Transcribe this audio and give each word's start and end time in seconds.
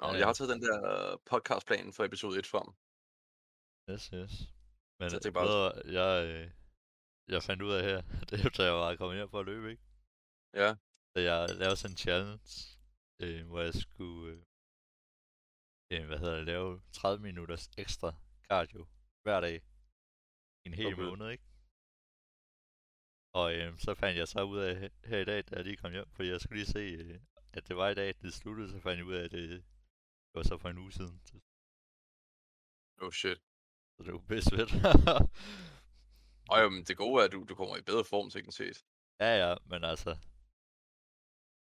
Nå, 0.00 0.06
Ja, 0.06 0.18
jeg 0.20 0.26
har 0.28 0.32
taget 0.32 0.50
den 0.54 0.62
der 0.66 0.76
podcastplan 1.30 1.92
for 1.96 2.02
episode 2.04 2.38
1 2.38 2.46
frem. 2.52 2.68
Yes, 3.90 4.04
yes. 4.18 4.32
Men 5.00 5.08
Så 5.10 5.16
øh, 5.16 5.28
er 5.28 5.34
bare 5.38 5.72
jeg, 6.00 6.12
øh, 6.30 6.46
jeg 7.34 7.42
fandt 7.48 7.62
ud 7.66 7.72
af 7.78 7.82
her, 7.88 7.98
det 8.28 8.34
er 8.40 8.46
efter 8.48 8.62
jeg 8.64 8.74
var 8.74 8.96
kommet 8.96 9.16
hjem 9.18 9.30
for 9.34 9.40
at 9.40 9.46
løbe, 9.52 9.66
ikke? 9.72 9.82
Ja. 10.62 10.70
Så 11.12 11.18
jeg 11.28 11.38
lavede 11.60 11.76
sådan 11.76 11.92
en 11.94 12.02
challenge, 12.06 12.48
øh, 13.22 13.40
hvor 13.48 13.60
jeg 13.66 13.74
skulle, 13.84 14.32
øh, 14.32 14.42
øh, 15.92 16.06
hvad 16.08 16.18
hedder 16.22 16.36
det, 16.36 16.44
lave 16.52 16.70
30 16.92 17.22
minutters 17.28 17.64
ekstra 17.84 18.10
cardio 18.48 18.82
hver 19.24 19.40
dag 19.46 19.56
en 20.66 20.74
hel 20.80 20.86
Okay. 20.94 21.02
måned, 21.02 21.26
ikke? 21.34 21.44
Og 23.40 23.46
øh, 23.56 23.78
så 23.84 23.90
fandt 23.94 24.18
jeg 24.18 24.28
så 24.28 24.40
ud 24.52 24.58
af 24.68 24.72
he- 24.80 25.08
her 25.10 25.18
i 25.18 25.24
dag, 25.24 25.40
da 25.48 25.52
jeg 25.56 25.64
lige 25.64 25.76
kom 25.82 25.92
hjem, 25.92 26.10
for 26.14 26.22
jeg 26.22 26.40
skulle 26.40 26.58
lige 26.60 26.72
se, 26.78 26.84
øh, 27.02 27.20
at 27.56 27.68
det 27.68 27.76
var 27.76 27.88
i 27.88 27.94
dag, 27.94 28.14
det 28.22 28.32
sluttede, 28.40 28.70
så 28.70 28.80
fandt 28.80 28.98
jeg 28.98 29.06
ud 29.06 29.14
af, 29.14 29.24
at 29.24 29.30
det, 29.30 29.64
var 30.38 30.44
så 30.50 30.56
for 30.62 30.68
en 30.68 30.82
uge 30.84 30.92
siden. 30.98 31.16
Oh 33.04 33.12
shit. 33.20 33.40
så 33.94 34.00
det 34.06 34.12
var 34.16 34.24
pisse 34.30 34.50
fedt. 34.56 34.72
Og 36.50 36.56
jo, 36.62 36.68
men 36.74 36.82
det 36.88 36.96
gode 37.02 37.16
er, 37.20 37.26
at 37.26 37.32
du, 37.34 37.38
du 37.50 37.54
kommer 37.54 37.76
i 37.76 37.88
bedre 37.90 38.04
form 38.12 38.30
teknisk 38.30 38.58
set. 38.58 38.78
Ja, 39.24 39.32
ja, 39.44 39.52
men 39.70 39.80
altså... 39.92 40.12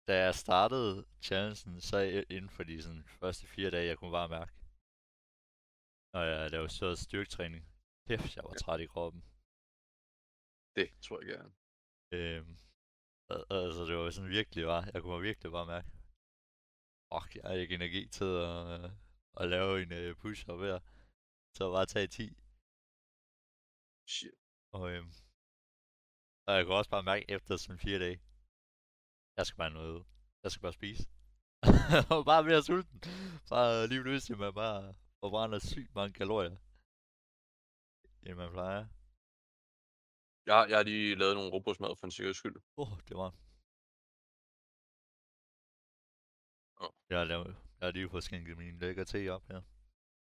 Da 0.09 0.15
jeg 0.27 0.35
startede 0.35 1.07
challengen, 1.27 1.81
så 1.81 1.97
inden 2.37 2.51
for 2.57 2.63
de 2.63 2.83
sådan, 2.83 3.05
første 3.21 3.47
fire 3.47 3.71
dage, 3.71 3.91
jeg 3.91 3.99
kunne 3.99 4.17
bare 4.19 4.29
mærke, 4.37 4.53
når 6.13 6.23
jeg 6.31 6.51
lavede 6.51 6.73
så 6.81 6.97
styrketræning, 6.97 7.63
kæft, 8.07 8.37
jeg 8.37 8.45
var 8.45 8.55
træt 8.63 8.81
i 8.81 8.93
kroppen. 8.95 9.23
Det 10.77 10.89
tror 11.05 11.19
jeg 11.21 11.29
gerne. 11.35 11.53
Øhm, 12.17 12.55
al- 13.33 13.49
altså, 13.51 13.83
det 13.89 13.97
var 13.97 14.11
sådan 14.11 14.37
virkelig 14.39 14.67
var, 14.67 14.83
jeg 14.95 15.03
kunne 15.03 15.29
virkelig 15.31 15.53
bare 15.53 15.71
mærke, 15.75 15.91
fuck, 17.13 17.35
jeg 17.35 17.45
har 17.45 17.55
ikke 17.55 17.75
energi 17.75 18.09
til 18.09 18.31
at, 18.51 18.61
øh, 18.75 18.91
at 19.41 19.49
lave 19.49 19.83
en 19.83 19.93
øh, 19.93 20.17
push-up 20.17 20.61
her. 20.61 20.79
Så 21.57 21.63
bare 21.75 21.87
tage 21.87 22.07
10. 22.07 22.37
Shit. 24.15 24.39
Og, 24.73 24.91
øhm, 24.93 25.13
og 26.47 26.55
jeg 26.55 26.65
kunne 26.65 26.81
også 26.81 26.91
bare 26.91 27.09
mærke 27.11 27.25
efter 27.29 27.57
sådan 27.57 27.79
fire 27.79 27.99
dage, 27.99 28.19
jeg 29.37 29.47
skal 29.47 29.57
bare 29.63 29.71
noget, 29.71 30.07
jeg 30.43 30.51
skal 30.51 30.63
bare 30.63 30.79
spise. 30.81 31.05
var 32.11 32.23
bare 32.33 32.45
mere 32.45 32.63
sulten. 32.63 32.99
Bare 33.49 33.87
lige 33.87 34.03
pludselig, 34.03 34.39
man 34.39 34.55
bare 34.55 34.95
forbrænder 35.21 35.59
sygt 35.59 35.95
mange 35.95 36.13
kalorier. 36.21 36.57
End 38.27 38.37
man 38.43 38.51
plejer. 38.57 38.87
Jeg, 40.47 40.67
jeg 40.71 40.77
har 40.79 40.83
lige 40.83 41.15
lavet 41.15 41.35
nogle 41.37 41.53
robotsmad 41.53 41.97
for 41.97 42.07
en 42.07 42.11
sikkerheds 42.11 42.37
skyld. 42.37 42.57
Åh, 42.77 42.93
oh, 42.93 42.99
det 43.09 43.17
var... 43.17 43.31
Jeg 47.11 47.19
har, 47.19 47.27
jeg 47.27 47.87
har 47.87 47.91
lige 47.91 48.09
fået 48.11 48.25
skænket 48.25 48.59
min 48.59 48.79
lækker 48.79 49.05
te 49.05 49.29
op 49.29 49.45
her. 49.49 49.63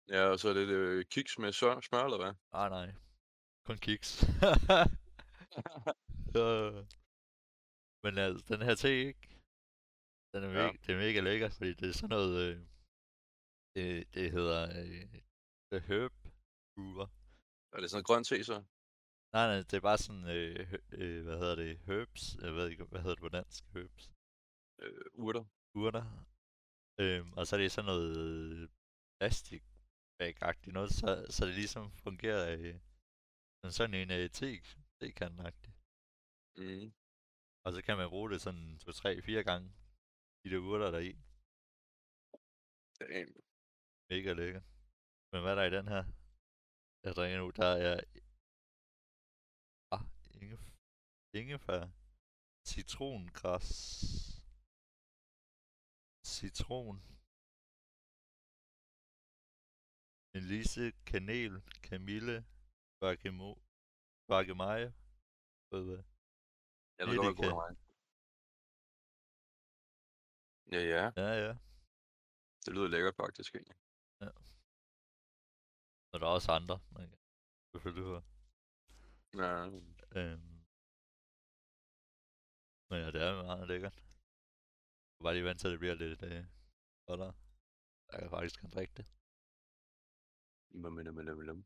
Ja, 0.09 0.23
og 0.31 0.39
så 0.39 0.49
er 0.49 0.53
det 0.53 0.67
øh, 0.67 1.05
kiks 1.05 1.38
med 1.39 1.52
smør, 1.52 1.80
smør 1.81 2.03
eller 2.03 2.17
hvad? 2.17 2.33
Nej, 2.53 2.69
nej. 2.69 2.94
Kun 3.66 3.77
kiks. 3.77 4.23
Øh. 6.38 6.86
Men 8.03 8.17
altså, 8.17 8.45
den 8.47 8.61
her 8.61 8.75
te, 8.75 8.89
ikke? 8.89 9.41
Den 10.33 10.44
er 10.44 10.47
Ja. 10.49 10.53
mega, 10.53 10.77
det 10.86 10.89
er 10.95 10.97
mega 10.97 11.19
lækker, 11.19 11.49
fordi 11.49 11.73
det 11.73 11.89
er 11.89 11.94
sådan 11.94 12.09
noget... 12.09 12.33
Øh, 12.47 12.58
det, 13.75 14.14
det 14.14 14.31
hedder... 14.31 14.61
Øh, 14.81 15.21
The 15.71 15.80
Herb 15.88 16.14
Brewer. 16.75 17.08
er 17.73 17.80
det 17.80 17.89
sådan 17.89 17.95
noget 17.97 18.05
grønt 18.05 18.27
te 18.27 18.43
så? 18.43 18.64
Nej, 19.33 19.47
nej, 19.47 19.58
det 19.58 19.73
er 19.73 19.80
bare 19.89 19.97
sådan... 19.97 20.23
Øh, 20.38 20.73
øh, 20.91 21.23
hvad 21.23 21.38
hedder 21.39 21.55
det? 21.55 21.80
Herbs? 21.80 22.36
Jeg 22.41 22.53
ved 22.53 22.69
ikke, 22.69 22.83
hvad 22.83 22.99
hedder 23.02 23.16
det 23.16 23.21
på 23.21 23.30
dansk? 23.30 23.64
Herbs. 23.73 24.11
Øh, 24.81 25.02
urter. 25.14 25.45
urter. 25.75 26.25
Øhm, 27.02 27.33
og 27.38 27.47
så 27.47 27.55
er 27.55 27.59
det 27.59 27.72
sådan 27.72 27.86
noget 27.86 28.69
plastik 29.19 29.64
agtigt 30.42 30.73
noget, 30.73 30.92
så, 30.92 31.25
så 31.30 31.45
det 31.45 31.55
ligesom 31.55 31.92
fungerer 31.92 32.44
øh, 32.58 32.75
som 33.61 33.72
sådan 33.72 33.97
en 34.02 34.11
øh, 34.11 34.30
te, 34.38 34.47
tekanden 35.00 35.39
Mm. 36.58 36.88
Og 37.65 37.70
så 37.73 37.80
kan 37.86 37.98
man 37.98 38.09
bruge 38.09 38.30
det 38.32 38.42
sådan 38.42 38.77
2, 38.77 38.92
3, 38.92 39.21
4 39.21 39.43
gange, 39.43 39.67
de 40.43 40.49
der 40.49 40.58
urter 40.70 40.92
der 40.92 40.99
er 40.99 41.08
i. 41.11 41.14
Damn. 42.99 43.33
Mega 44.09 44.33
lækker. 44.33 44.61
Men 45.32 45.42
hvad 45.42 45.52
er 45.52 45.55
der 45.55 45.64
i 45.71 45.76
den 45.77 45.88
her? 45.93 46.04
Jeg 47.04 47.11
drikker 47.15 47.38
nu, 47.38 47.49
der 47.49 47.71
er... 47.88 47.95
Ah, 49.95 50.04
ingef... 50.42 50.64
ingefær. 51.39 51.83
Citrongræs. 52.70 54.39
Citron. 56.35 56.97
Melisse, 60.33 60.85
kanel, 61.11 61.55
kamille, 61.89 62.35
hvad? 65.87 66.03
Jeg 66.99 67.07
ved 67.07 67.17
godt, 67.17 67.27
Eddike. 67.27 67.49
god. 67.49 67.75
Ja, 70.73 70.81
ja. 70.93 71.03
Ja, 71.23 71.31
ja. 71.45 71.53
Det 72.63 72.71
lyder 72.75 72.87
lækkert 72.87 73.15
faktisk, 73.23 73.55
egentlig. 73.55 73.77
Og 76.11 76.19
der 76.19 76.25
er 76.27 76.31
også 76.37 76.51
andre, 76.51 76.79
man 76.91 77.09
kan 77.09 77.17
selvfølgelig 77.71 78.05
høre. 78.09 78.23
Ja. 79.41 79.53
Øhm. 80.19 80.49
Men 82.89 82.97
ja, 83.03 83.07
det 83.11 83.21
er 83.27 83.43
meget 83.43 83.67
lækkert. 83.67 84.08
Jeg 85.19 85.23
kan 85.23 85.27
bare 85.27 85.33
lige 85.33 85.45
vente 85.49 85.61
til, 85.63 85.71
det 85.71 85.80
bliver 85.80 85.95
lidt 85.95 86.23
øh, 86.23 86.45
koldere. 87.07 87.33
Jeg 88.11 88.19
kan 88.21 88.30
faktisk 88.30 88.59
kan 88.59 88.69
drikke 88.69 88.93
det. 88.97 89.05
Lum, 90.71 90.97
lum, 90.97 91.17
lum, 91.17 91.39
lum. 91.41 91.65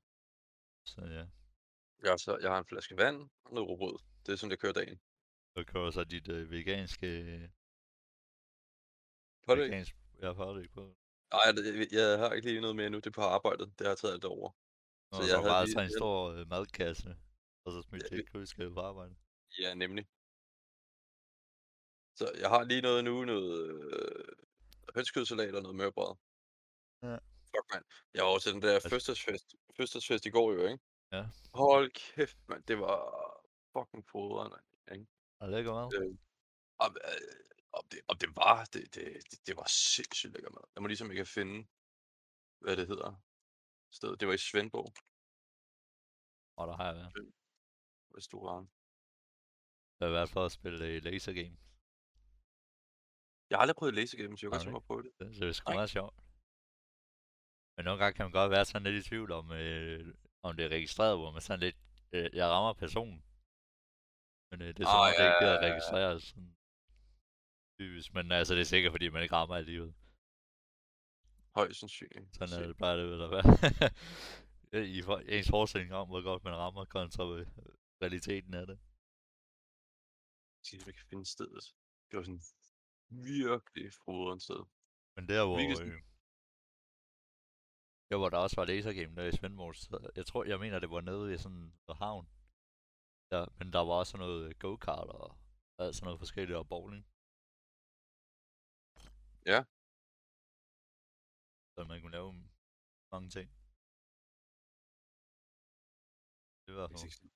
Så 0.86 1.02
ja. 1.02 1.26
Jeg 2.04 2.10
har, 2.12 2.18
så, 2.18 2.38
jeg 2.42 2.50
har 2.52 2.60
en 2.60 2.66
flaske 2.66 2.98
vand 2.98 3.30
og 3.46 3.54
noget 3.54 3.70
råbrød. 3.70 3.98
Det 4.26 4.32
er 4.32 4.36
sådan, 4.36 4.52
jeg 4.52 4.60
kører 4.60 4.74
dagen. 4.74 5.00
Så 5.58 5.64
kører 5.64 5.92
så 5.92 6.04
dit 6.04 6.28
øh, 6.28 6.52
veganske... 6.52 7.08
Pålæg? 9.48 9.70
Vegansk, 9.70 9.96
ja, 10.22 10.34
pålæg 10.34 10.70
på. 10.72 10.98
Nej, 11.32 11.42
jeg, 11.46 11.88
jeg 11.92 12.20
har 12.20 12.32
ikke 12.34 12.48
lige 12.50 12.62
noget 12.62 12.76
mere 12.76 12.90
nu. 12.90 12.98
Det 12.98 13.06
er 13.08 13.12
på 13.12 13.22
arbejdet. 13.22 13.68
Det 13.80 13.82
har 13.88 13.92
jeg 13.92 13.98
taget 13.98 14.14
alt 14.14 14.26
over. 14.26 14.50
Og 15.12 15.16
Så 15.16 15.22
så 15.22 15.28
jeg 15.30 15.38
havde 15.40 15.50
bare 15.50 15.66
lige- 15.66 15.80
en 15.80 15.90
jeg- 15.92 16.00
stor 16.00 16.16
øh, 16.32 16.48
madkasse. 16.48 17.10
Og 17.66 17.72
så 17.72 17.82
smidt 17.82 18.04
Ja, 18.04 18.08
det- 18.16 18.20
et 18.24 18.32
køleskab 18.32 18.70
på 18.72 18.80
arbejde. 18.80 19.16
Ja, 19.60 19.74
nemlig. 19.74 20.06
Så 22.16 22.32
jeg 22.40 22.50
har 22.50 22.64
lige 22.64 22.82
noget 22.82 23.04
nu, 23.04 23.26
noget 23.26 23.70
øh, 23.94 24.26
hønskødsalat 24.96 25.56
og 25.56 25.62
noget 25.62 25.76
mørbrød. 25.78 26.16
Ja. 27.04 27.16
Fuck, 27.52 27.66
mand. 27.74 27.86
Jeg 28.14 28.24
var 28.24 28.30
også 28.30 28.46
til 28.46 28.54
den 28.54 28.62
der 28.62 28.74
Altså- 28.74 28.90
fødselsfest, 28.90 29.56
fødselsfest 29.78 30.26
i 30.26 30.30
går 30.30 30.54
jo, 30.54 30.68
ikke? 30.68 30.84
Ja. 31.12 31.24
Hold 31.54 31.92
kæft, 31.92 32.38
mand. 32.50 32.64
Det 32.64 32.80
var 32.80 33.00
fucking 33.78 34.06
fodrende, 34.12 34.58
ikke? 34.92 35.08
Og 35.40 35.50
lækker 35.50 35.74
mad. 35.74 36.02
Øh, 36.02 36.18
om, 36.80 36.96
øh, 37.06 37.44
om, 37.74 37.84
det, 37.92 38.00
om 38.08 38.18
det 38.18 38.30
var, 38.36 38.66
det, 38.74 38.96
det, 38.96 39.06
det, 39.32 39.48
det 39.48 39.56
var 39.58 39.68
sindssygt 39.96 40.34
lækker 40.34 40.50
mad. 40.50 40.64
Jeg 40.76 40.82
må 40.82 40.88
ligesom 40.88 41.12
ikke 41.12 41.26
finde, 41.26 41.68
hvad 42.60 42.78
det 42.78 42.88
hedder. 42.88 43.22
Stedet. 43.92 44.20
Det 44.20 44.28
var 44.28 44.34
i 44.34 44.38
Svendborg, 44.38 44.94
Og 46.56 46.68
der 46.68 46.76
har 46.78 46.86
jeg 46.86 46.96
været. 46.96 47.34
restaurant. 48.18 48.70
Jeg 50.00 50.08
har 50.08 50.14
været 50.14 50.30
for 50.30 50.46
at 50.46 50.52
spille 50.52 50.86
øh, 50.86 51.04
laser 51.04 51.34
game. 51.34 51.58
Jeg 53.54 53.58
har 53.58 53.62
aldrig 53.66 53.76
prøvet 53.76 53.94
laser 53.96 54.18
games, 54.18 54.42
jeg 54.42 54.48
Har 54.48 54.52
godt 54.52 54.62
tænke 54.62 54.72
mig 54.72 54.84
at 54.84 54.90
prøve 54.90 55.04
det. 55.04 55.12
Så 55.36 55.40
det 55.44 55.50
er 55.50 55.58
sgu 55.60 55.70
Nej. 55.70 55.78
meget 55.80 55.90
sjovt. 55.98 56.16
Men 57.76 57.82
nogle 57.86 58.00
gange 58.02 58.14
kan 58.18 58.26
man 58.26 58.32
godt 58.40 58.52
være 58.56 58.66
sådan 58.66 58.84
lidt 58.88 59.06
i 59.06 59.10
tvivl 59.10 59.32
om, 59.32 59.52
øh, 59.52 60.16
om 60.46 60.56
det 60.58 60.66
er 60.66 60.70
registreret, 60.78 61.18
hvor 61.18 61.32
man 61.32 61.42
sådan 61.42 61.60
lidt, 61.60 61.78
øh, 62.16 62.30
jeg 62.40 62.48
rammer 62.54 62.74
personen. 62.74 63.20
Men 64.50 64.58
øh, 64.62 64.68
det 64.76 64.80
er 64.84 64.90
sådan, 64.94 65.10
at 65.12 65.16
det 65.20 65.26
ikke 65.28 65.40
gider 65.44 65.60
registreres 65.68 66.24
sådan. 66.24 66.56
Typisk, 67.80 68.14
men 68.14 68.32
altså 68.32 68.54
det 68.56 68.62
er 68.62 68.72
sikkert, 68.74 68.94
fordi 68.94 69.10
man 69.10 69.24
ikke 69.24 69.36
rammer 69.36 69.56
alligevel. 69.56 69.94
Højst 71.60 71.80
sandsynligt. 71.80 72.36
Sådan 72.36 72.54
er 72.64 72.68
det, 72.68 72.78
plejer 72.78 72.96
det 72.96 73.24
at 73.28 73.32
være. 73.36 73.46
I 74.98 75.02
for- 75.02 75.24
ens 75.36 75.50
forestilling 75.50 75.94
om, 75.94 76.08
hvor 76.08 76.22
godt 76.30 76.44
man 76.44 76.56
rammer 76.56 76.86
kontra 76.86 77.24
øh, 77.38 77.48
realiteten 78.02 78.54
af 78.54 78.66
det. 78.68 78.78
Jeg 80.72 80.80
skal 80.82 80.88
ikke 80.94 81.10
finde 81.10 81.26
stedet. 81.36 81.64
Det 82.12 82.18
var 82.18 82.24
sådan 82.24 82.42
virkelig 83.32 83.88
froderen 84.02 84.40
sted. 84.48 84.62
Men 85.16 85.24
der 85.32 85.40
hvor, 85.46 85.58
Virkelig 85.58 85.78
sådan- 85.78 85.94
øh, 85.94 86.02
der 88.10 88.18
hvor 88.20 88.30
der 88.30 88.38
også 88.46 88.56
var 88.60 88.66
lasergame 88.72 89.14
der 89.18 89.26
i 89.32 89.36
Svendborg, 89.38 89.76
så 89.76 90.12
jeg 90.20 90.26
tror, 90.30 90.42
jeg 90.52 90.60
mener, 90.64 90.80
det 90.80 90.90
var 90.96 91.02
nede 91.02 91.26
i 91.34 91.38
sådan 91.44 91.58
en 91.58 91.96
havn. 92.04 92.26
Der, 93.32 93.42
men 93.60 93.68
der 93.76 93.82
var 93.90 93.96
også 94.04 94.16
noget 94.24 94.40
øh, 94.48 94.52
go-kart 94.64 95.10
og 95.20 95.28
alt 95.82 95.96
sådan 95.96 96.06
noget 96.08 96.20
forskelligt 96.24 96.58
og 96.62 96.68
bowling. 96.74 97.04
Ja. 99.54 99.60
Så 101.76 101.80
man 101.92 101.98
kunne 102.02 102.16
lave 102.18 102.32
mange 103.14 103.30
ting. 103.38 103.48
Det 106.66 106.74
var 106.78 106.86
sådan. 106.88 107.06
ikke- 107.08 107.30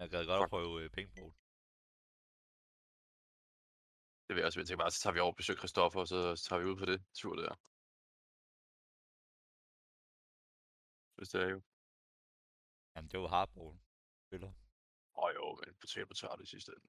Jeg 0.00 0.06
gad 0.12 0.22
godt 0.30 0.42
at 0.46 0.50
prøve 0.54 0.72
øh, 0.82 0.90
paintball. 0.96 1.32
Det 4.26 4.34
vil 4.34 4.40
jeg 4.40 4.46
også 4.46 4.58
tænker 4.58 4.76
bare, 4.76 4.90
så 4.90 5.00
tager 5.00 5.14
vi 5.14 5.20
over 5.20 5.32
og 5.32 5.36
besøger 5.36 5.58
Christoffer, 5.58 6.00
og 6.00 6.08
så, 6.08 6.36
så 6.36 6.44
tager 6.48 6.60
vi 6.60 6.66
ud 6.70 6.76
på 6.76 6.84
det 6.84 7.04
tur 7.14 7.34
der. 7.36 7.54
Hvis 11.16 11.28
det 11.28 11.40
er 11.42 11.48
jo. 11.48 11.62
Jamen, 12.94 13.10
det 13.10 13.20
var 13.20 13.28
hardball. 13.28 13.78
Spiller. 14.26 14.52
Åh 15.16 15.24
oh, 15.24 15.34
jo, 15.34 15.60
men 15.60 15.74
potato 15.80 16.06
potato 16.06 16.42
i 16.42 16.46
sidste 16.46 16.72
ende. 16.72 16.88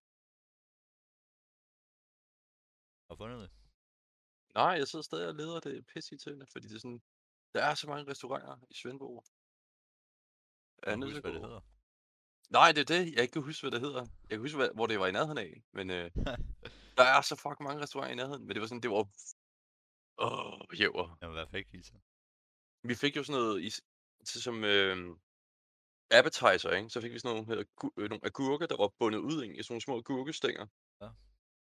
Har 3.07 3.15
du 3.15 3.17
fundet 3.17 3.39
det? 3.39 3.51
Nej, 4.55 4.73
jeg 4.79 4.87
sidder 4.87 5.03
stadig 5.03 5.27
og 5.27 5.35
leder 5.35 5.59
det 5.59 5.85
pisse 5.85 6.17
til, 6.17 6.47
fordi 6.51 6.67
det 6.67 6.75
er 6.75 6.79
sådan, 6.79 7.01
der 7.53 7.61
er 7.63 7.75
så 7.75 7.87
mange 7.87 8.11
restauranter 8.11 8.57
i 8.69 8.73
Svendborg. 8.73 9.23
Jeg 10.85 10.91
Kan 10.91 11.03
huske, 11.03 11.21
hvad 11.21 11.33
det 11.33 11.41
hedder? 11.41 11.61
Nej, 12.49 12.71
det 12.71 12.81
er 12.81 12.91
det. 12.95 13.13
Jeg 13.13 13.21
ikke 13.21 13.31
kan 13.31 13.41
huske, 13.41 13.63
hvad 13.63 13.71
det 13.71 13.81
hedder. 13.81 14.01
Jeg 14.01 14.29
kan 14.29 14.39
huske, 14.39 14.57
hvad, 14.57 14.69
hvor 14.73 14.87
det 14.87 14.99
var 14.99 15.07
i 15.07 15.11
nærheden 15.11 15.37
af. 15.37 15.63
Men 15.71 15.89
øh, 15.89 16.11
der 16.97 17.03
er 17.03 17.21
så 17.21 17.35
fucking 17.35 17.63
mange 17.67 17.81
restauranter 17.81 18.13
i 18.13 18.15
nærheden. 18.15 18.45
Men 18.45 18.53
det 18.53 18.61
var 18.61 18.67
sådan, 18.67 18.81
det 18.81 18.91
var... 18.91 19.03
Åh, 20.25 20.79
jæver. 20.79 21.17
Jamen, 21.21 21.35
hvad 21.37 21.47
fik 21.51 21.73
I 21.73 21.83
så? 21.83 21.97
Vi 22.83 22.95
fik 22.95 23.15
jo 23.15 23.23
sådan 23.23 23.41
noget 23.41 23.61
i, 23.63 23.69
til 24.25 24.41
som 24.41 24.63
øh, 24.63 24.97
appetizer, 26.11 26.71
ikke? 26.77 26.89
Så 26.89 27.01
fik 27.01 27.13
vi 27.13 27.19
sådan 27.19 27.35
nogle, 27.35 27.47
hedder, 27.47 27.63
gu- 27.81 27.95
øh, 27.97 28.09
nogle 28.09 28.25
agurker, 28.25 28.67
der 28.67 28.77
var 28.77 28.87
bundet 28.99 29.19
ud 29.19 29.43
ikke? 29.43 29.55
i 29.55 29.63
sådan 29.63 29.73
nogle 29.73 29.81
små 29.81 29.97
agurkestænger. 29.97 30.65
Ja. 31.01 31.09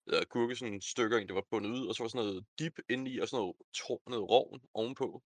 Eller 0.06 0.22
agurke 0.22 0.56
sådan 0.56 0.82
stykker, 0.82 1.18
ikke? 1.18 1.28
der 1.28 1.34
var 1.34 1.48
bundet 1.50 1.72
ud, 1.72 1.88
og 1.88 1.96
så 1.96 2.04
var 2.04 2.08
sådan 2.08 2.26
noget 2.26 2.46
dip 2.60 2.80
inde 2.90 3.12
i, 3.12 3.20
og 3.20 3.28
sådan 3.28 3.42
noget, 3.42 3.56
tro, 3.74 4.02
noget 4.08 4.30
rovn 4.30 4.62
ovenpå. 4.74 5.24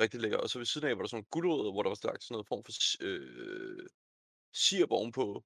Rigtig 0.00 0.20
lækker. 0.20 0.38
Og 0.38 0.48
så 0.50 0.58
ved 0.58 0.66
siden 0.66 0.88
af 0.88 0.96
var 0.96 1.02
der 1.02 1.08
sådan 1.08 1.16
nogle 1.16 1.34
gulerødder, 1.34 1.72
hvor 1.72 1.82
der 1.82 1.90
var 1.90 2.06
lagt 2.08 2.22
sådan 2.22 2.34
noget 2.34 2.48
form 2.48 2.62
for 2.64 2.72
øh, 3.06 3.88
sirp 4.52 4.90
ovenpå. 4.90 5.44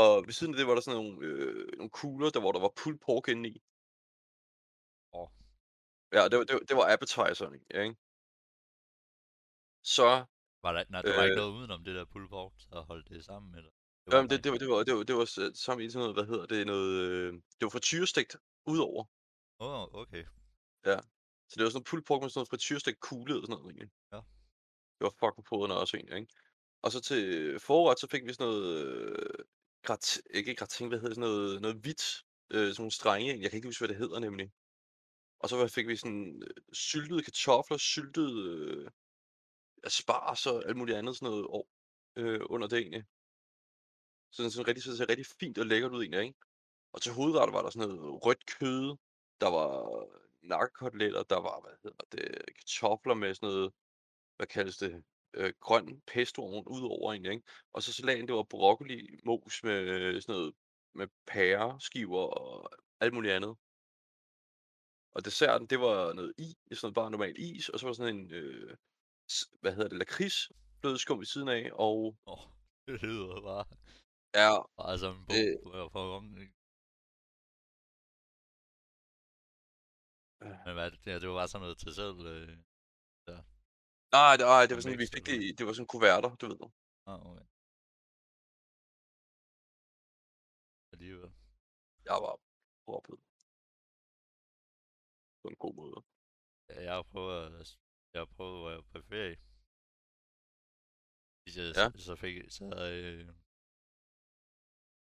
Og 0.00 0.10
ved 0.26 0.32
siden 0.32 0.54
af 0.54 0.58
det 0.58 0.66
var 0.66 0.74
der 0.74 0.80
sådan 0.86 1.00
nogle, 1.00 1.26
øh, 1.26 1.78
nogle 1.78 1.90
kugler, 1.90 2.30
der, 2.30 2.40
hvor 2.40 2.52
der 2.52 2.60
var 2.66 2.72
pulled 2.80 3.00
pork 3.06 3.28
inde 3.28 3.48
i. 3.54 3.54
Åh. 5.18 5.28
Ja, 6.16 6.22
det 6.30 6.36
var, 6.38 6.44
det, 6.48 6.54
var, 6.56 6.62
det 6.68 6.76
var 6.80 6.86
appetizeren, 6.94 7.54
ikke? 7.54 7.96
Så, 9.94 10.08
Var 10.64 10.72
der, 10.72 10.84
nej, 10.90 11.02
der 11.02 11.16
var 11.16 11.22
ikke 11.22 11.32
øh, 11.32 11.42
noget 11.42 11.52
udenom 11.58 11.84
det 11.84 11.94
der 11.94 12.04
pulled 12.04 12.28
pork, 12.28 12.52
så 12.58 12.80
holdt 12.90 13.08
det 13.08 13.24
sammen, 13.24 13.54
eller? 13.54 13.70
Det 14.06 14.12
jamen, 14.12 14.30
der 14.30 14.36
det, 14.36 14.44
det, 14.44 14.52
var, 14.52 14.58
det, 14.58 14.68
var, 14.68 14.82
det, 14.88 14.94
var, 14.94 15.02
det 15.02 15.16
var 15.20 15.24
s- 15.24 15.58
sammen 15.64 15.86
i 15.86 15.90
sådan 15.90 16.02
noget, 16.02 16.16
hvad 16.16 16.26
hedder 16.32 16.46
det, 16.46 16.66
noget, 16.66 16.90
øh, 17.00 17.32
det 17.32 17.62
var 17.66 17.68
frityrestegt 17.76 18.36
udover. 18.66 19.04
Åh, 19.60 19.82
oh, 19.82 20.00
okay. 20.02 20.24
Ja. 20.90 20.98
Så 21.48 21.54
det 21.56 21.62
var 21.64 21.70
sådan 21.70 21.78
noget 21.78 21.86
pulled 21.90 22.04
pork 22.04 22.20
med 22.22 22.28
sådan 22.30 22.38
noget 22.40 22.52
frityrestegt 22.54 23.00
kugle 23.00 23.34
og 23.34 23.46
sådan 23.46 23.56
noget, 23.56 23.74
ikke? 23.74 23.90
Ja. 24.12 24.20
Det 24.96 25.02
var 25.06 25.14
fucking 25.22 25.46
poderne 25.50 25.74
også 25.82 25.96
egentlig, 25.96 26.16
ikke? 26.20 26.32
Og 26.82 26.88
så 26.92 27.00
til 27.00 27.22
forret, 27.60 27.98
så 27.98 28.06
fik 28.12 28.24
vi 28.26 28.32
sådan 28.32 28.46
noget, 28.52 28.86
øh, 28.86 29.44
grat, 29.84 30.20
ikke 30.30 30.54
gratin, 30.54 30.88
hvad 30.88 30.98
hedder 30.98 31.08
det, 31.08 31.16
sådan 31.16 31.30
noget, 31.30 31.62
noget 31.62 31.76
hvidt, 31.76 32.24
øh, 32.50 32.68
sådan 32.68 32.82
nogle 32.82 32.90
strenge, 32.90 33.40
jeg 33.40 33.50
kan 33.50 33.56
ikke 33.56 33.68
huske, 33.68 33.80
hvad 33.80 33.88
det 33.88 33.96
hedder 33.96 34.18
nemlig. 34.18 34.52
Og 35.38 35.48
så 35.48 35.68
fik 35.68 35.88
vi 35.88 35.96
sådan 35.96 36.42
øh, 36.42 36.62
syltede 36.72 37.22
kartofler, 37.22 37.76
syltede 37.76 38.34
øh, 38.48 38.90
asparges 39.84 40.46
og 40.46 40.68
alt 40.68 40.76
muligt 40.76 40.98
andet 40.98 41.16
sådan 41.16 41.26
noget 41.30 41.46
over, 41.46 41.66
øh, 42.16 42.40
under 42.50 42.68
det 42.68 42.78
egentlig. 42.78 43.04
Sådan, 44.30 44.50
sådan 44.50 44.68
rigtig, 44.68 44.82
så 44.82 44.90
det 44.90 44.98
ser 44.98 45.08
rigtig 45.08 45.26
fint 45.26 45.58
og 45.58 45.66
lækkert 45.66 45.92
ud 45.92 46.02
egentlig, 46.02 46.22
ikke? 46.22 46.38
Og 46.92 47.02
til 47.02 47.12
hovedret 47.12 47.52
var 47.52 47.62
der 47.62 47.70
sådan 47.70 47.88
noget 47.88 48.24
rødt 48.24 48.46
kød, 48.46 48.96
der 49.40 49.50
var 49.50 50.06
nakkekoteletter, 50.42 51.22
der 51.22 51.40
var, 51.40 51.60
hvad 51.60 51.72
hedder 51.82 52.04
det, 52.12 52.54
kartofler 52.58 53.14
med 53.14 53.34
sådan 53.34 53.48
noget, 53.48 53.72
hvad 54.36 54.46
kaldes 54.46 54.76
det, 54.76 55.04
øh, 55.34 55.52
grøn 55.60 56.00
pesto 56.06 56.42
oven 56.42 56.64
udover 56.66 57.12
egentlig, 57.12 57.32
ikke? 57.32 57.46
Og 57.72 57.82
så 57.82 57.92
salaten, 57.92 58.26
det 58.28 58.34
var 58.34 58.42
broccoli 58.42 59.18
mos 59.24 59.62
med 59.64 59.80
øh, 59.94 60.22
sådan 60.22 60.34
noget, 60.34 60.54
med 60.94 61.08
pæreskiver 61.26 62.26
og 62.42 62.70
alt 63.00 63.14
muligt 63.14 63.34
andet. 63.34 63.56
Og 65.14 65.24
desserten, 65.24 65.66
det 65.66 65.80
var 65.80 66.12
noget 66.12 66.32
is, 66.38 66.54
sådan 66.78 66.86
noget 66.86 66.94
bare 66.94 67.10
normal 67.10 67.34
is, 67.38 67.68
og 67.68 67.78
så 67.78 67.86
var 67.86 67.92
sådan 67.92 68.16
en, 68.16 68.30
øh, 68.30 68.76
hvad 69.60 69.72
hedder 69.74 69.88
det, 69.88 69.98
lakrids, 69.98 70.38
flødeskum 70.80 71.18
ved 71.18 71.26
siden 71.26 71.48
af, 71.48 71.70
og 71.72 71.96
Åh, 72.26 72.32
oh, 72.32 72.44
det 72.86 73.02
lyder 73.02 73.40
bare, 73.50 73.64
ja, 74.40 74.50
bare 74.78 74.98
som 74.98 75.16
en 75.16 75.26
bog 75.26 75.36
det, 75.36 75.92
for, 75.92 76.04
øh, 76.16 76.48
Men 80.64 80.74
hvad, 80.74 80.90
det, 80.90 81.22
det 81.22 81.28
var 81.28 81.34
bare 81.40 81.48
sådan 81.48 81.62
noget 81.62 81.78
til 81.78 81.94
selv, 81.94 82.18
øh, 82.34 82.58
nej, 84.16 84.32
det, 84.38 84.44
nej, 84.54 84.62
det 84.68 84.74
var 84.76 84.82
sådan, 84.84 84.98
vi 85.04 85.06
fik 85.14 85.26
eller 85.28 85.38
hvad? 85.38 85.48
det, 85.48 85.58
det 85.58 85.64
var 85.66 85.72
sådan 85.78 85.92
kuverter, 85.94 86.30
du 86.40 86.46
ved. 86.52 86.60
Ah, 87.10 87.18
okay. 87.30 87.46
Alligevel. 90.92 91.30
Jeg 92.08 92.16
var 92.24 92.34
proppet 92.86 93.18
på 95.42 95.46
en 95.52 95.56
god 95.64 95.74
måde. 95.80 95.98
Ja, 96.68 96.76
Jeg 96.86 96.94
har 96.98 97.02
prøvet, 97.12 97.60
at- 97.60 97.78
jeg 98.12 98.20
har 98.24 98.30
prøvet, 98.36 98.56
hvor 98.60 98.70
jeg 98.70 98.78
var 98.82 98.88
på 98.94 99.00
ferie. 99.12 99.36
Hvis 101.42 101.54
jeg, 101.58 101.66
Ja. 101.78 101.84
så, 101.98 102.04
så 102.08 102.14
fik 102.24 102.34
så, 102.58 102.64
øh, 102.90 103.24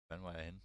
hvordan 0.07 0.23
var 0.27 0.33
jeg 0.37 0.45
henne? 0.49 0.61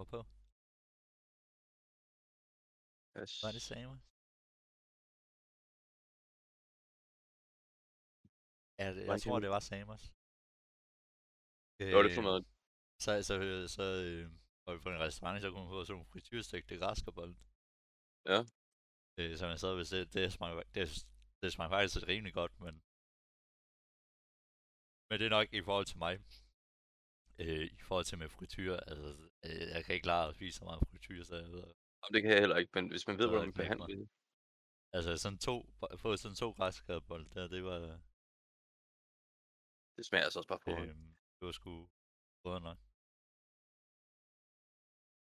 Hvorpå? 0.00 0.20
Yes. 3.18 3.32
Var 3.44 3.52
det 3.56 3.62
Samer? 3.70 3.98
Ja, 8.80 8.86
det, 8.96 9.02
jeg 9.10 9.20
tror, 9.22 9.38
det- 9.40 9.50
var 9.54 9.62
Samers. 9.70 10.04
Hvad 11.76 11.92
var 11.96 12.02
det 12.06 12.14
for 12.18 12.24
Øh, 12.24 12.28
noget? 12.30 12.42
Så, 13.04 13.10
så, 13.28 13.34
så 13.76 13.84
øh, 14.06 14.24
var 14.64 14.72
vi 14.74 14.80
på 14.84 14.90
en 14.90 15.04
restaurant, 15.06 15.42
så 15.42 15.48
kunne 15.50 15.64
man 15.64 15.72
få 15.74 15.84
sådan 15.84 15.94
nogle 15.96 16.10
frityrstegte 16.12 16.74
græskarbold. 16.82 17.34
Ja. 18.32 18.40
Øh, 19.18 19.32
som 19.38 19.48
jeg 19.52 19.60
sad 19.60 19.74
ved, 19.78 19.86
det, 19.94 20.14
det, 20.14 20.32
smagte, 20.36 20.56
det, 20.76 20.84
det 21.42 21.48
smagte 21.52 21.72
faktisk 21.74 22.08
rimelig 22.12 22.34
godt, 22.40 22.54
men... 22.64 22.74
Men 25.08 25.14
det 25.20 25.26
er 25.26 25.36
nok 25.38 25.48
i 25.60 25.62
forhold 25.68 25.86
til 25.90 25.98
mig. 26.04 26.14
Øh, 27.42 27.64
I 27.78 27.80
forhold 27.88 28.04
til 28.04 28.18
med 28.18 28.28
frityr, 28.28 28.74
altså, 28.90 29.08
øh, 29.46 29.60
jeg 29.74 29.84
kan 29.84 29.94
ikke 29.94 30.04
klare 30.10 30.28
at 30.28 30.34
spise 30.34 30.58
så 30.58 30.64
meget 30.64 30.80
frityr, 30.90 31.22
så 31.24 31.34
jeg 31.36 31.50
ved, 31.56 31.64
Jamen, 32.00 32.12
det 32.14 32.22
kan 32.22 32.30
jeg 32.32 32.40
heller 32.44 32.56
ikke, 32.60 32.72
men 32.74 32.84
hvis 32.92 33.06
man 33.08 33.18
ved, 33.18 33.28
hvordan 33.28 33.46
man 33.48 33.54
behandler 33.60 33.86
det. 33.86 34.08
altså 34.96 35.10
sådan 35.16 35.38
to, 35.48 35.54
få 36.02 36.08
sådan 36.16 36.36
to 36.42 36.48
græskarbold 36.58 37.24
der, 37.34 37.48
det 37.54 37.62
var, 37.64 37.78
Det 39.96 40.04
smager 40.06 40.24
altså 40.24 40.38
også 40.40 40.48
bare 40.54 40.64
på. 40.66 40.70
øh, 40.80 40.94
det 41.38 41.44
var 41.48 41.52
sgu 41.58 41.72
godt 42.48 42.62
nok. 42.68 42.78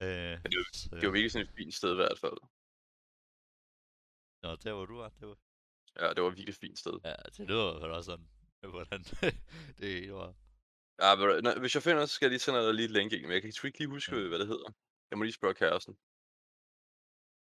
Øh, 0.06 0.34
Men 0.42 0.48
det 0.52 0.56
jo- 0.60 0.72
så, 0.80 0.88
Det 1.00 1.04
var 1.08 1.14
virkelig 1.16 1.32
sådan 1.34 1.46
et 1.48 1.54
fint 1.60 1.74
sted 1.80 1.90
i 1.96 2.00
hvert 2.02 2.18
fald. 2.24 2.38
Nå, 4.42 4.50
der 4.64 4.72
hvor 4.76 4.86
du 4.92 4.96
er, 5.06 5.08
det 5.20 5.26
var, 5.30 5.38
Ja, 6.00 6.06
det 6.14 6.20
var 6.22 6.28
et 6.30 6.36
virkelig 6.40 6.54
fint 6.64 6.78
sted. 6.84 6.96
ja, 7.08 7.14
det 7.36 7.42
lyder 7.50 7.66
i 7.68 7.72
hvert 7.72 7.82
fald 7.84 7.92
også 8.00 8.10
sådan, 8.12 8.28
hvordan 8.74 9.00
det 9.82 10.12
var. 10.20 10.30
Ja, 11.02 11.10
men, 11.16 11.26
når, 11.44 11.60
hvis 11.60 11.74
jeg 11.74 11.82
finder, 11.82 12.06
så 12.06 12.12
skal 12.14 12.26
jeg 12.26 12.30
lige 12.30 12.40
sende 12.46 12.66
dig 12.66 12.74
lige 12.74 12.84
et 12.84 12.90
link 12.90 13.12
men 13.22 13.32
jeg 13.32 13.42
kan 13.42 13.52
sgu 13.52 13.66
ikke 13.66 13.78
lige 13.78 13.88
huske, 13.96 14.16
Ja. 14.16 14.28
hvad 14.28 14.38
det 14.38 14.48
hedder. 14.48 14.70
Jeg 15.10 15.18
må 15.18 15.22
lige 15.24 15.32
spørge 15.40 15.54
kæresten. 15.54 15.94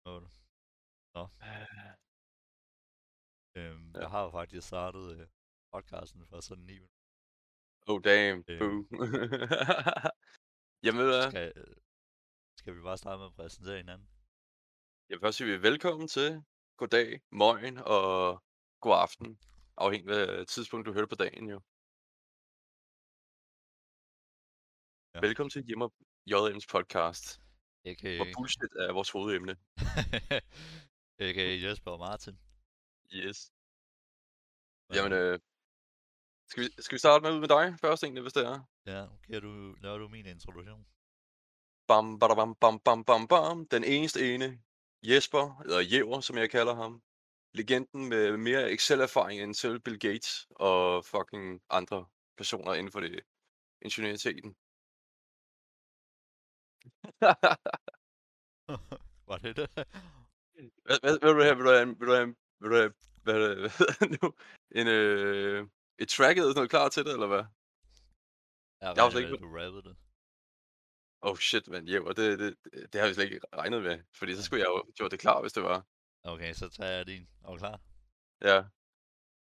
Nå. 0.04 0.12
Nå. 1.16 1.22
Øhm, 3.56 3.90
Ja. 3.94 4.00
Jeg 4.00 4.10
har 4.10 4.22
jo 4.24 4.30
faktisk 4.30 4.66
startet 4.66 5.04
øh, 5.20 5.26
podcasten 5.72 6.26
for 6.30 6.40
sådan 6.40 6.64
9 6.64 6.72
minutter. 6.72 6.94
Oh 7.86 8.00
damn, 8.04 8.44
Øhm. 8.48 8.58
boo. 8.60 8.98
Jamen, 10.84 11.00
ved 11.00 11.08
du? 11.24 11.30
Skal, 11.30 11.52
øh, 11.56 11.76
skal 12.56 12.74
vi 12.76 12.80
bare 12.82 12.98
starte 12.98 13.18
med 13.18 13.26
at 13.26 13.34
præsentere 13.34 13.76
hinanden? 13.76 14.08
Jeg 15.08 15.14
vil 15.14 15.20
først 15.20 15.38
sige 15.38 15.62
velkommen 15.62 16.08
til. 16.08 16.42
Goddag, 16.76 17.20
morgen 17.30 17.78
og 17.78 18.42
god 18.80 18.94
aften. 19.06 19.38
Afhængig 19.76 20.10
af 20.16 20.46
tidspunkt, 20.46 20.86
du 20.86 20.92
hører 20.92 21.06
på 21.06 21.14
dagen 21.14 21.48
jo. 21.50 21.60
Ja. 25.22 25.26
Velkommen 25.26 25.50
til 25.50 25.62
Hjemme 25.64 25.84
JM's 26.30 26.66
podcast, 26.70 27.40
A.k.a. 27.84 28.16
hvor 28.16 28.26
bullshit 28.36 28.72
er 28.72 28.92
vores 28.92 29.10
hovedemne. 29.10 29.56
A.k.a. 31.24 31.68
Jesper 31.68 31.90
og 31.90 31.98
Martin. 31.98 32.38
Yes. 33.14 33.52
Hvad- 34.86 34.96
Jamen, 34.96 35.12
øh, 35.12 35.38
skal, 36.50 36.62
vi, 36.64 36.68
skal 36.82 36.94
vi 36.96 36.98
starte 36.98 37.22
med 37.22 37.32
ud 37.32 37.40
med 37.40 37.48
dig 37.48 37.76
først 37.80 38.02
egentlig, 38.04 38.22
hvis 38.22 38.32
det 38.32 38.46
er? 38.46 38.60
Ja, 38.86 39.06
giver 39.26 39.40
du, 39.40 39.74
laver 39.80 39.98
du 39.98 40.08
min 40.08 40.26
introduktion? 40.26 40.86
Bam, 41.88 42.18
badabam, 42.18 42.54
bam, 42.54 42.80
bam, 42.80 43.04
bam, 43.04 43.28
bam. 43.28 43.66
Den 43.68 43.84
eneste 43.84 44.34
ene, 44.34 44.62
Jesper, 45.02 45.60
eller 45.64 45.80
Jæver, 45.80 46.20
som 46.20 46.38
jeg 46.38 46.50
kalder 46.50 46.74
ham. 46.74 47.02
Legenden 47.54 48.08
med 48.08 48.36
mere 48.36 48.70
Excel-erfaring 48.72 49.42
end 49.42 49.54
selv 49.54 49.80
Bill 49.80 49.98
Gates 49.98 50.46
og 50.50 51.04
fucking 51.04 51.60
andre 51.70 52.06
personer 52.36 52.74
inden 52.74 52.92
for 52.92 53.00
det 53.00 53.20
ingeniøriteten. 53.82 54.56
var 59.30 59.38
det 59.38 59.56
det? 59.56 59.70
hvad, 60.86 60.98
hvad, 61.00 61.18
vil 61.24 61.34
du 61.34 61.42
have? 61.42 61.56
Vil 61.56 61.66
du 61.66 61.72
have, 61.72 61.86
vil 61.98 62.08
du 62.08 62.14
have, 62.14 62.34
vil 62.60 62.70
du 62.70 62.76
have 62.76 62.92
hvad 63.22 63.68
hvad 63.98 64.08
nu? 64.22 64.34
En, 64.80 64.86
øh, 64.86 65.68
et 65.98 66.08
track 66.08 66.36
eller 66.36 66.50
sådan 66.50 66.58
noget 66.60 66.70
klar 66.70 66.88
til 66.88 67.04
det, 67.04 67.12
eller 67.12 67.26
hvad? 67.26 67.44
Jeg 68.80 68.96
Jeg 68.96 69.02
har 69.02 69.10
slet 69.10 69.22
ikke 69.22 69.36
du 69.36 69.58
rappede 69.58 69.82
det. 69.88 69.96
Oh 71.20 71.36
shit, 71.36 71.68
mand. 71.68 71.88
Jo, 71.88 72.06
og 72.06 72.16
det 72.16 72.38
det 72.38 72.56
det 72.92 73.00
har 73.00 73.06
jeg 73.06 73.14
slet 73.14 73.24
ikke 73.24 73.40
regnet 73.56 73.82
med, 73.82 74.04
fordi 74.18 74.36
så 74.36 74.42
skulle 74.42 74.62
jeg 74.64 74.68
jo 74.68 74.92
gjort 74.96 75.10
det 75.10 75.20
klar, 75.20 75.40
hvis 75.40 75.52
det 75.52 75.62
var. 75.62 75.86
Okay, 76.22 76.52
så 76.52 76.68
tager 76.68 76.90
jeg 76.90 77.06
din. 77.06 77.28
Er 77.44 77.50
du 77.50 77.56
klar? 77.56 77.80
Ja. 78.40 78.64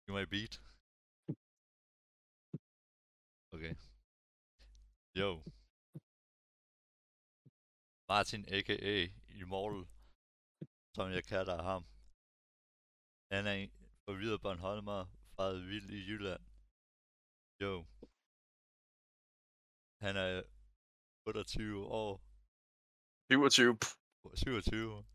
Giv 0.06 0.14
mig 0.16 0.22
et 0.22 0.30
beat. 0.30 0.62
Okay. 3.54 3.76
Yo. 5.18 5.44
Martin, 8.14 8.44
a.k.a. 8.56 8.96
Immortal, 9.42 9.84
som 10.96 11.08
jeg 11.18 11.24
kalder 11.34 11.58
ham. 11.70 11.84
Han 13.34 13.44
er 13.52 13.56
en 13.64 13.74
forvirret 14.06 14.42
Bornholmer 14.44 15.02
fra 15.34 15.46
vild 15.70 15.90
i 15.98 16.00
Jylland. 16.10 16.44
Jo. 17.64 17.74
Han 20.06 20.14
er 20.26 20.34
28 21.26 21.86
år. 22.04 22.14
27. 23.30 23.78
27. 24.44 25.06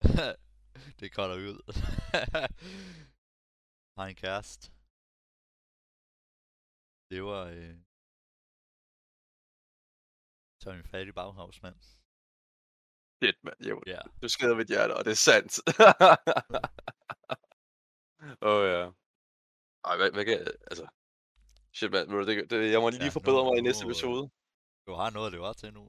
det 1.00 1.08
kolder 1.16 1.38
ud. 1.48 1.58
Har 3.96 4.06
en 4.06 4.18
kæreste. 4.24 4.64
Det 7.10 7.20
var 7.28 7.42
øh, 7.56 7.76
som 10.62 10.72
en 10.74 10.90
fattig 10.92 11.14
baghavsmand. 11.14 11.99
Shit, 13.22 13.36
mand. 13.42 13.56
Jo, 13.68 13.82
Ja. 13.86 13.98
du 14.22 14.28
skader 14.28 14.56
mit 14.56 14.68
hjerte, 14.68 14.92
og 14.96 15.04
det 15.04 15.10
er 15.10 15.14
sandt. 15.14 15.58
Åh 18.42 18.54
oh, 18.56 18.64
ja. 18.68 18.90
Ej, 19.84 19.96
hvad, 19.96 20.10
hvad 20.12 20.24
kan 20.24 20.38
jeg, 20.38 20.46
altså... 20.70 20.86
Shit, 21.74 21.90
mand. 21.90 22.26
Det, 22.26 22.50
det, 22.50 22.72
jeg 22.72 22.80
må 22.80 22.90
lige 22.90 23.04
Ja, 23.04 23.08
forbedre 23.08 23.44
mig 23.44 23.58
i 23.58 23.60
næste 23.60 23.84
episode. 23.84 24.30
Du 24.86 24.92
har 24.92 25.10
noget 25.10 25.26
at 25.26 25.32
leve 25.32 25.46
op 25.46 25.56
til 25.56 25.72
nu. 25.72 25.88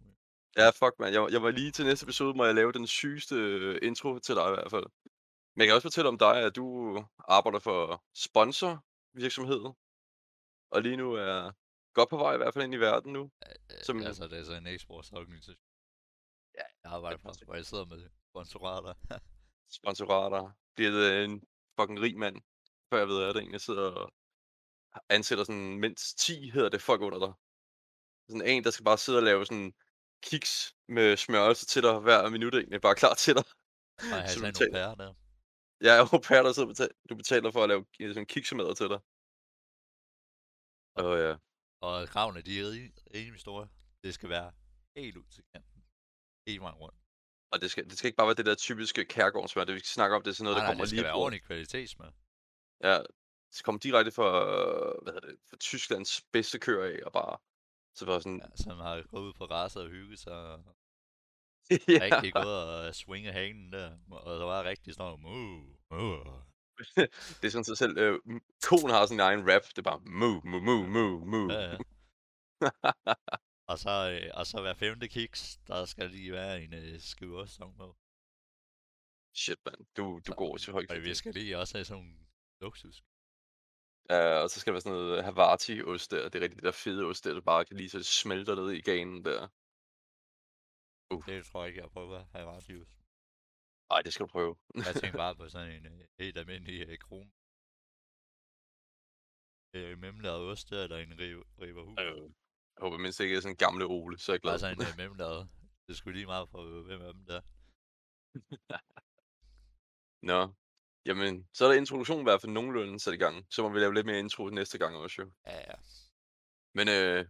Ja, 0.57 0.69
fuck, 0.69 0.93
mand. 1.00 1.13
Jeg, 1.13 1.27
jeg 1.31 1.43
var 1.43 1.51
lige 1.51 1.71
til 1.71 1.85
næste 1.85 2.03
episode, 2.03 2.33
må 2.38 2.45
jeg 2.45 2.55
lave 2.55 2.71
den 2.71 2.88
sygeste 2.88 3.35
øh, 3.35 3.79
intro 3.81 4.19
til 4.19 4.35
dig 4.35 4.47
i 4.47 4.53
hvert 4.53 4.71
fald. 4.71 4.85
Men 5.55 5.59
jeg 5.59 5.67
kan 5.67 5.75
også 5.75 5.85
fortælle 5.85 6.07
om 6.07 6.17
dig, 6.17 6.35
at 6.38 6.55
du 6.55 6.65
arbejder 7.27 7.59
for 7.59 8.03
sponsorvirksomhed. 8.15 9.63
Og 10.71 10.81
lige 10.81 10.97
nu 10.97 11.13
er 11.13 11.51
godt 11.93 12.09
på 12.09 12.17
vej 12.17 12.33
i 12.33 12.38
hvert 12.38 12.53
fald 12.53 12.63
ind 12.63 12.73
i 12.73 12.77
verden 12.77 13.13
nu. 13.13 13.31
Som... 13.83 14.03
Altså, 14.03 14.27
det 14.27 14.39
er 14.39 14.43
så 14.43 14.53
en 14.53 14.67
e-sportsorganisation. 14.67 15.55
Ja, 16.58 16.63
Jeg 16.84 16.91
arbejder 16.91 17.17
for, 17.17 17.55
jeg 17.55 17.65
sidder 17.65 17.86
med 17.86 18.10
sponsorater. 18.29 18.93
Sponsorater. 19.79 20.51
Bliver 20.75 21.24
en 21.24 21.43
fucking 21.79 22.01
rig 22.01 22.17
mand. 22.17 22.36
Før 22.89 22.98
jeg 22.98 23.08
ved 23.08 23.24
af 23.24 23.34
det 23.34 23.39
egentlig. 23.39 23.53
Jeg 23.53 23.62
sidder 23.62 23.91
og 23.91 25.03
ansætter 25.10 25.43
sådan 25.43 25.79
mindst 25.79 26.17
10, 26.20 26.50
hedder 26.50 26.70
det, 26.70 26.81
folk 26.81 27.01
under 27.01 27.20
dig. 27.25 27.34
Sådan 28.29 28.48
en, 28.48 28.63
der 28.63 28.72
skal 28.72 28.86
bare 28.86 28.98
sidde 28.98 29.20
og 29.20 29.24
lave 29.24 29.46
sådan 29.46 29.74
kiks 30.24 30.75
med 30.88 31.17
smørelse 31.17 31.65
til 31.65 31.81
dig 31.84 32.00
hver 32.00 32.29
minut 32.29 32.55
egentlig. 32.55 32.81
Bare 32.81 32.96
klar 32.96 33.13
til 33.13 33.36
dig. 33.36 33.46
Og 33.98 34.17
jeg 34.17 34.22
har 34.22 34.27
Så 34.27 34.39
du 34.39 34.46
sådan 34.46 34.70
en 34.70 34.75
au 34.75 34.86
pair 34.86 34.96
der. 34.96 35.13
Jeg 35.86 35.93
er 35.98 36.01
au 36.13 36.20
pair, 36.27 36.41
der 36.43 36.53
sidder 36.53 36.67
og 36.67 36.74
betaler, 36.74 36.96
du 37.10 37.15
betaler 37.15 37.51
for 37.51 37.63
at 37.63 37.70
lave 37.70 37.86
øh, 38.01 38.10
sådan 38.13 38.25
kiksemader 38.34 38.74
til 38.74 38.89
dig. 38.93 39.00
Åh 41.03 41.17
ja. 41.25 41.34
Og 41.88 42.08
kravene, 42.13 42.41
de 42.48 42.60
er 42.60 42.65
rimelig 43.15 43.41
store. 43.41 43.67
Det 44.03 44.13
skal 44.13 44.29
være 44.29 44.50
helt 44.96 45.17
ud 45.17 45.27
til 45.36 45.43
kanten. 45.53 45.70
Helt 46.48 46.62
vejen 46.62 46.75
rundt. 46.75 46.98
Og 47.51 47.62
det 47.62 47.71
skal, 47.71 47.89
det 47.89 47.98
skal 47.98 48.07
ikke 48.07 48.17
bare 48.17 48.27
være 48.27 48.36
det 48.36 48.45
der 48.45 48.55
typiske 48.55 49.05
kærgårdssmør. 49.05 49.63
Det 49.63 49.75
vi 49.75 49.79
skal 49.79 49.88
snakke 49.88 50.15
om, 50.15 50.21
det 50.24 50.29
er 50.29 50.33
sådan 50.33 50.43
noget, 50.43 50.55
Nej, 50.57 50.63
der 50.63 50.67
nej, 50.67 50.74
kommer 50.74 50.83
det 50.83 50.89
skal 50.89 50.95
lige 50.95 51.03
være 51.03 51.13
fra, 51.13 51.19
ordentlig 51.19 51.43
kvalitetsmad. 51.43 52.12
ja, 52.83 52.98
det 52.98 53.55
skal 53.55 53.63
komme 53.65 53.79
direkte 53.79 54.12
fra, 54.12 54.29
hvad 55.03 55.13
hedder 55.13 55.27
det, 55.27 55.38
fra 55.50 55.57
Tysklands 55.57 56.21
bedste 56.33 56.60
køer 56.60 56.83
af, 56.93 57.00
og 57.05 57.12
bare, 57.12 57.38
så 57.95 58.05
bare 58.05 58.21
sådan, 58.21 58.41
Ja, 58.41 58.63
som 58.63 58.77
har 58.79 59.03
gået 59.12 59.21
ud 59.21 59.33
på 59.33 59.45
græsset 59.48 59.81
og 59.81 59.89
hygget 59.89 60.19
sig. 60.19 60.33
Og 60.33 60.75
ja, 61.71 62.00
rigtig 62.01 62.33
gået 62.33 62.88
og 62.88 62.95
svinge 62.95 63.31
hanen 63.31 63.74
der. 63.74 63.98
Og 64.12 64.39
der 64.39 64.45
var 64.45 64.63
rigtig 64.63 64.93
sådan 64.93 65.05
noget, 65.05 65.19
moo, 65.19 65.77
moo. 65.91 66.41
det 67.41 67.45
er 67.48 67.50
sådan 67.50 67.63
sig 67.63 67.77
selv, 67.77 67.98
øh, 67.98 68.19
koen 68.67 68.89
har 68.91 69.05
sådan 69.05 69.15
en 69.17 69.19
egen 69.19 69.51
rap, 69.53 69.62
det 69.69 69.77
er 69.77 69.81
bare, 69.81 70.00
mu, 70.00 70.41
mu, 70.43 70.60
mu, 70.60 70.88
mu, 70.88 71.25
mu. 71.25 71.51
Ja, 71.53 71.62
ja. 71.71 71.77
Og 73.71 73.77
så, 73.85 73.93
øh, 74.13 74.29
og 74.39 74.45
så 74.49 74.61
hver 74.61 74.73
femte 74.83 75.07
kiks, 75.15 75.41
der 75.67 75.85
skal 75.85 76.09
lige 76.11 76.31
være 76.31 76.63
en 76.63 76.73
øh, 76.73 76.99
skive 77.11 77.37
ostesong 77.41 77.77
på. 77.77 77.87
Shit, 79.41 79.59
mand, 79.65 79.81
du, 79.97 80.03
du 80.27 80.31
Så- 80.31 80.35
går 80.41 80.57
til 80.57 80.73
højt. 80.73 80.91
Og 80.91 81.01
vi 81.03 81.13
skal 81.15 81.33
lige 81.33 81.57
også 81.61 81.77
have 81.77 81.85
sådan 81.85 82.03
nogle 82.03 82.17
luksus. 82.61 82.97
Ja, 84.09 84.23
og 84.43 84.49
så 84.49 84.59
skal 84.59 84.71
der 84.71 84.75
være 84.75 84.81
sådan 84.81 84.97
noget 84.97 85.23
Havarti-ost 85.27 86.07
der, 86.11 86.29
det 86.29 86.35
er 86.39 86.43
rigtig 86.43 86.55
det 86.59 86.63
der 86.63 86.71
fede 86.85 87.03
ost 87.09 87.23
der, 87.23 87.33
du 87.33 87.41
bare 87.41 87.65
kan 87.65 87.77
lige 87.77 87.89
så 87.89 88.03
smelter 88.03 88.55
ned 88.55 88.69
i 88.71 88.81
ganen 88.81 89.25
der. 89.25 89.41
Uh, 91.13 91.25
Det 91.25 91.45
tror 91.45 91.59
jeg 91.61 91.67
ikke, 91.69 91.81
jeg 91.81 91.89
prøver 91.95 92.17
at 92.19 92.25
have 92.33 92.47
radius. 92.53 92.91
ej, 93.95 94.01
det 94.05 94.13
skal 94.13 94.25
du 94.25 94.31
prøve. 94.37 94.55
Jeg 94.87 94.95
tænker 95.01 95.17
bare 95.17 95.35
på 95.39 95.49
sådan 95.49 95.71
en 95.77 95.85
øh, 95.85 96.07
helt 96.19 96.37
almindelig 96.37 96.87
øh, 96.89 96.97
kron. 97.05 97.27
Øh, 99.77 99.97
memlaget 100.03 100.43
ost 100.51 100.69
der, 100.69 100.83
eller 100.83 100.97
en 100.97 101.19
riv, 101.19 101.37
riverhus. 101.61 101.97
Øh, 101.99 102.29
jeg 102.75 102.81
håber 102.81 102.97
mindst 102.97 103.19
ikke 103.19 103.35
er 103.35 103.41
sådan 103.41 103.53
en 103.53 103.57
gamle 103.57 103.85
Ole, 103.85 104.19
så 104.19 104.31
er 104.31 104.33
jeg 104.33 104.41
glad. 104.41 104.59
Sådan 104.59 104.81
en 104.81 104.87
øh, 104.87 104.97
memlaget. 104.97 105.49
Det 105.87 105.97
skulle 105.97 106.17
lige 106.17 106.25
meget 106.25 106.49
for, 106.49 106.81
hvem 106.87 107.01
af 107.01 107.13
dem 107.13 107.25
der. 107.25 107.41
Nå. 110.31 110.53
Jamen, 111.05 111.47
så 111.53 111.65
er 111.65 111.69
der 111.69 111.77
introduktion 111.77 112.19
i 112.19 112.23
hvert 112.23 112.41
fald 112.41 112.51
nogenlunde 112.51 112.99
sat 112.99 113.13
i 113.13 113.17
gang. 113.17 113.45
Så 113.49 113.61
må 113.61 113.69
vi 113.69 113.79
lave 113.79 113.93
lidt 113.93 114.05
mere 114.05 114.19
intro 114.19 114.49
næste 114.49 114.77
gang 114.77 114.95
også 114.95 115.21
jo. 115.21 115.31
Ja, 115.45 115.57
ja. 115.57 115.75
Men 116.73 116.87
øh, 116.87 117.25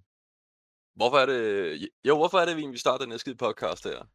hvorfor 0.95 1.17
er 1.17 1.25
det... 1.25 1.89
Jo, 2.05 2.17
hvorfor 2.17 2.37
er 2.39 2.45
det, 2.45 2.57
vi 2.57 2.77
starter 2.77 3.05
den 3.05 3.11
her 3.11 3.17
skide 3.17 3.37
podcast 3.37 3.83
her? 3.83 4.07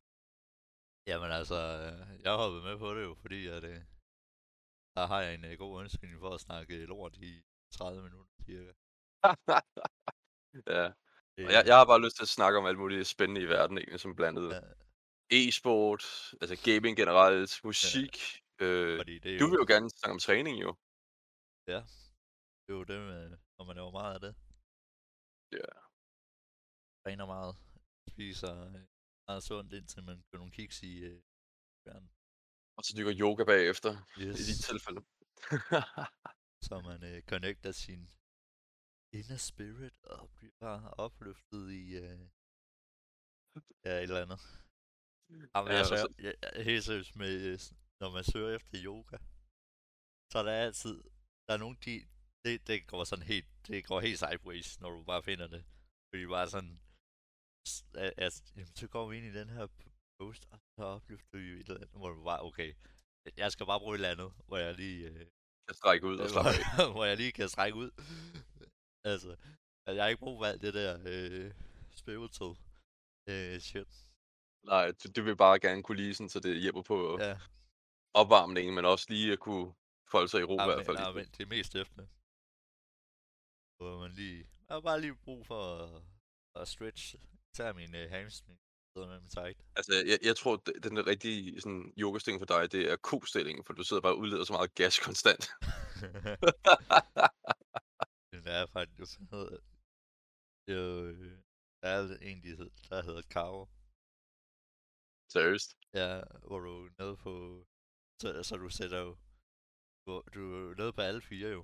Jamen 1.06 1.30
altså, 1.30 1.54
øh, 1.54 2.23
jeg 2.23 2.30
har 2.33 2.38
hoppet 2.38 2.62
med 2.62 2.78
på 2.78 2.95
det 2.95 3.02
jo, 3.02 3.14
fordi 3.21 3.47
at, 3.47 3.64
øh, 3.64 3.80
der 4.97 5.06
har 5.06 5.21
jeg 5.21 5.35
en 5.35 5.45
øh, 5.45 5.59
god 5.59 5.78
undskyldning 5.78 6.21
for 6.21 6.30
at 6.35 6.40
snakke 6.40 6.87
lort 6.87 7.16
i 7.16 7.42
30 7.71 8.02
minutter 8.02 8.33
cirka. 8.47 8.73
ja, 10.76 10.92
Det, 10.92 11.06
og 11.38 11.52
jeg, 11.52 11.62
jeg 11.66 11.76
har 11.76 11.85
bare 11.85 12.05
lyst 12.05 12.16
til 12.16 12.23
at 12.23 12.28
snakke 12.28 12.59
om 12.59 12.66
alt 12.66 12.78
muligt 12.78 13.07
spændende 13.07 13.40
i 13.40 13.49
verden, 13.49 13.78
egentlig, 13.78 14.00
som 14.00 14.16
blandt 14.16 14.38
andet 14.38 14.52
Ja. 14.55 14.61
e-sport, 15.38 16.05
altså 16.40 16.57
gaming 16.71 16.97
generelt, 16.97 17.61
musik. 17.64 18.14
Øh, 18.61 18.99
fordi 18.99 19.19
det 19.19 19.35
er 19.35 19.38
du 19.38 19.47
vil 19.50 19.57
jo 19.62 19.66
gerne 19.69 19.90
snakke 19.90 20.12
om 20.12 20.19
træning, 20.19 20.62
jo. 20.62 20.71
det 21.66 21.75
er 21.75 22.78
jo 22.78 22.85
det, 22.85 23.00
med, 23.00 23.23
når 23.59 23.64
man 23.64 23.76
laver 23.76 23.90
meget 24.00 24.14
af 24.14 24.21
det. 24.26 24.33
Ja. 25.59 25.71
Træner 27.05 27.26
meget, 27.35 27.55
spiser 28.12 28.52
øh, 28.66 28.81
meget 29.28 29.43
sundt, 29.43 29.73
indtil 29.73 30.02
man 30.02 30.16
kører 30.28 30.38
nogle 30.43 30.52
kiks 30.52 30.83
i 30.83 30.95
øh, 31.11 31.23
verden. 31.87 32.11
Og 32.76 32.85
så 32.85 32.95
dykker 32.99 33.14
yoga 33.21 33.45
bagefter, 33.45 33.93
Yes. 34.21 34.40
i 34.40 34.43
dit 34.50 34.61
tilfælde. 34.71 35.00
så 36.66 36.75
man 36.88 37.00
øh, 37.11 37.23
connecter 37.33 37.73
sin 37.73 38.11
inner 39.13 39.37
spirit 39.37 39.97
og 40.05 40.31
bliver 40.37 40.53
bare 40.61 40.91
opløftet 40.95 41.71
i 41.71 41.85
øh, 41.97 42.21
ja, 43.87 43.91
et 43.97 44.03
eller 44.03 44.23
andet. 44.23 44.41
Jamen, 45.55 45.69
Ja, 45.71 45.75
jeg, 45.77 45.81
og 45.81 45.87
søger, 45.89 46.07
så- 46.07 46.15
jeg, 46.19 46.35
jeg, 46.43 46.65
helt 46.65 46.85
seriøst 46.85 47.17
med, 47.17 47.33
øh, 47.53 47.59
når 48.01 48.11
man 48.17 48.25
søger 48.25 48.57
efter 48.57 48.77
yoga, 48.89 49.17
så 50.33 50.39
er 50.39 50.43
der 50.43 50.53
altid, 50.67 50.97
der 51.47 51.53
er 51.55 51.63
nogen, 51.65 51.79
de, 51.85 51.95
det, 52.45 52.67
det 52.67 52.87
går 52.93 53.05
sådan 53.05 53.25
helt, 53.33 53.49
det 53.67 53.87
går 53.87 54.01
helt 54.01 54.19
sideways, 54.19 54.81
når 54.81 54.91
du 54.91 55.05
bare 55.05 55.23
finder 55.23 55.47
det. 55.47 55.63
Fordi 56.11 56.27
bare 56.27 56.49
sådan, 56.55 56.81
at, 58.27 58.35
jamen, 58.57 58.75
så 58.77 58.87
går 58.89 59.09
vi 59.09 59.17
ind 59.17 59.27
i 59.27 59.39
den 59.41 59.49
her 59.49 59.67
post, 60.21 60.43
og 60.53 60.59
så 60.77 60.83
opløfter 60.97 61.39
vi 61.39 61.45
et 61.53 61.59
eller 61.69 61.75
andet, 61.75 61.91
hvor 62.01 62.09
du 62.11 62.25
bare, 62.25 62.43
okay, 62.43 62.75
jeg 63.37 63.53
skal 63.53 63.67
bare 63.67 63.81
bruge 63.81 63.95
et 63.95 63.99
eller 63.99 64.11
andet, 64.17 64.31
hvor 64.47 64.57
jeg 64.57 64.75
lige, 64.75 65.09
øh, 65.11 65.27
kan 65.69 65.75
strække 65.75 66.07
ud 66.07 66.19
og 66.19 66.29
slappe 66.33 66.51
af. 66.51 66.93
hvor 66.93 67.05
jeg 67.05 67.17
lige 67.17 67.33
kan 67.33 67.49
strække 67.49 67.77
ud. 67.79 67.91
altså, 69.13 69.37
jeg 69.87 70.03
har 70.03 70.09
ikke 70.09 70.21
brug 70.21 70.39
for 70.39 70.45
alt 70.47 70.63
det 70.63 70.75
der 70.75 70.99
øh, 71.07 71.53
spiritual 71.95 72.57
øh, 73.29 73.61
shit. 73.61 73.89
Nej, 74.65 74.93
du, 75.05 75.09
du 75.17 75.23
vil 75.23 75.37
bare 75.37 75.59
gerne 75.59 75.83
kunne 75.83 75.97
lide 75.97 76.15
sådan, 76.15 76.29
så 76.29 76.41
det 76.41 76.61
hjælper 76.61 76.83
på 76.83 77.19
Ja, 77.21 77.39
opvarmningen, 78.15 78.75
men 78.75 78.85
også 78.85 79.07
lige 79.09 79.33
at 79.33 79.39
kunne 79.39 79.75
folde 80.11 80.29
sig 80.29 80.41
i 80.41 80.45
ro 80.45 80.53
i 80.61 80.65
hvert 80.65 80.87
fald. 80.87 80.97
nej, 80.97 81.13
men 81.13 81.27
det 81.27 81.41
er 81.41 81.47
mest 81.47 81.75
efter. 81.75 82.03
Hvor 83.79 84.01
man 84.01 84.11
lige, 84.11 84.39
jeg 84.69 84.75
har 84.75 84.81
bare 84.81 85.01
lige 85.01 85.15
brug 85.15 85.47
for 85.47 85.77
at, 85.77 86.03
at 86.61 86.69
stretch, 86.69 87.15
tage 87.55 87.75
min 87.75 87.95
øh, 87.95 88.11
hamstring, 88.11 88.59
med 88.97 89.21
min 89.21 89.29
tight. 89.29 89.59
Altså, 89.77 89.93
jeg, 90.07 90.19
jeg 90.23 90.37
tror, 90.37 90.57
det, 90.57 90.75
den 90.83 91.07
rigtige 91.07 91.61
sådan, 91.61 91.93
yogastilling 91.99 92.41
for 92.41 92.47
dig, 92.47 92.73
det 92.73 92.91
er 92.91 92.97
ko-stillingen, 92.97 93.65
for 93.65 93.73
du 93.73 93.83
sidder 93.83 94.03
bare 94.03 94.13
og 94.13 94.19
udleder 94.19 94.45
så 94.45 94.53
meget 94.53 94.75
gas 94.75 94.99
konstant. 94.99 95.51
Den 98.47 98.55
er 98.55 98.67
faktisk, 98.67 99.19
hedder 99.31 99.43
er 99.50 99.59
øh, 100.69 101.43
der 101.81 101.88
er 101.88 102.19
en, 102.29 102.43
de 102.43 102.57
hed, 102.57 102.71
der 102.91 103.03
hedder 103.09 103.23
Karo. 103.35 103.62
Seriøst. 105.33 105.71
Ja, 106.00 106.11
hvor 106.49 106.59
du 106.67 106.73
er 106.87 106.91
nede 106.99 107.17
på... 107.17 107.33
Så, 108.21 108.29
så 108.49 108.57
du 108.57 108.69
sætter 108.71 108.99
jo 109.07 109.12
du, 110.07 110.23
du 110.35 110.43
er 110.71 110.75
nede 110.81 110.93
på 110.93 111.00
alle 111.09 111.23
fire 111.31 111.49
jo. 111.57 111.62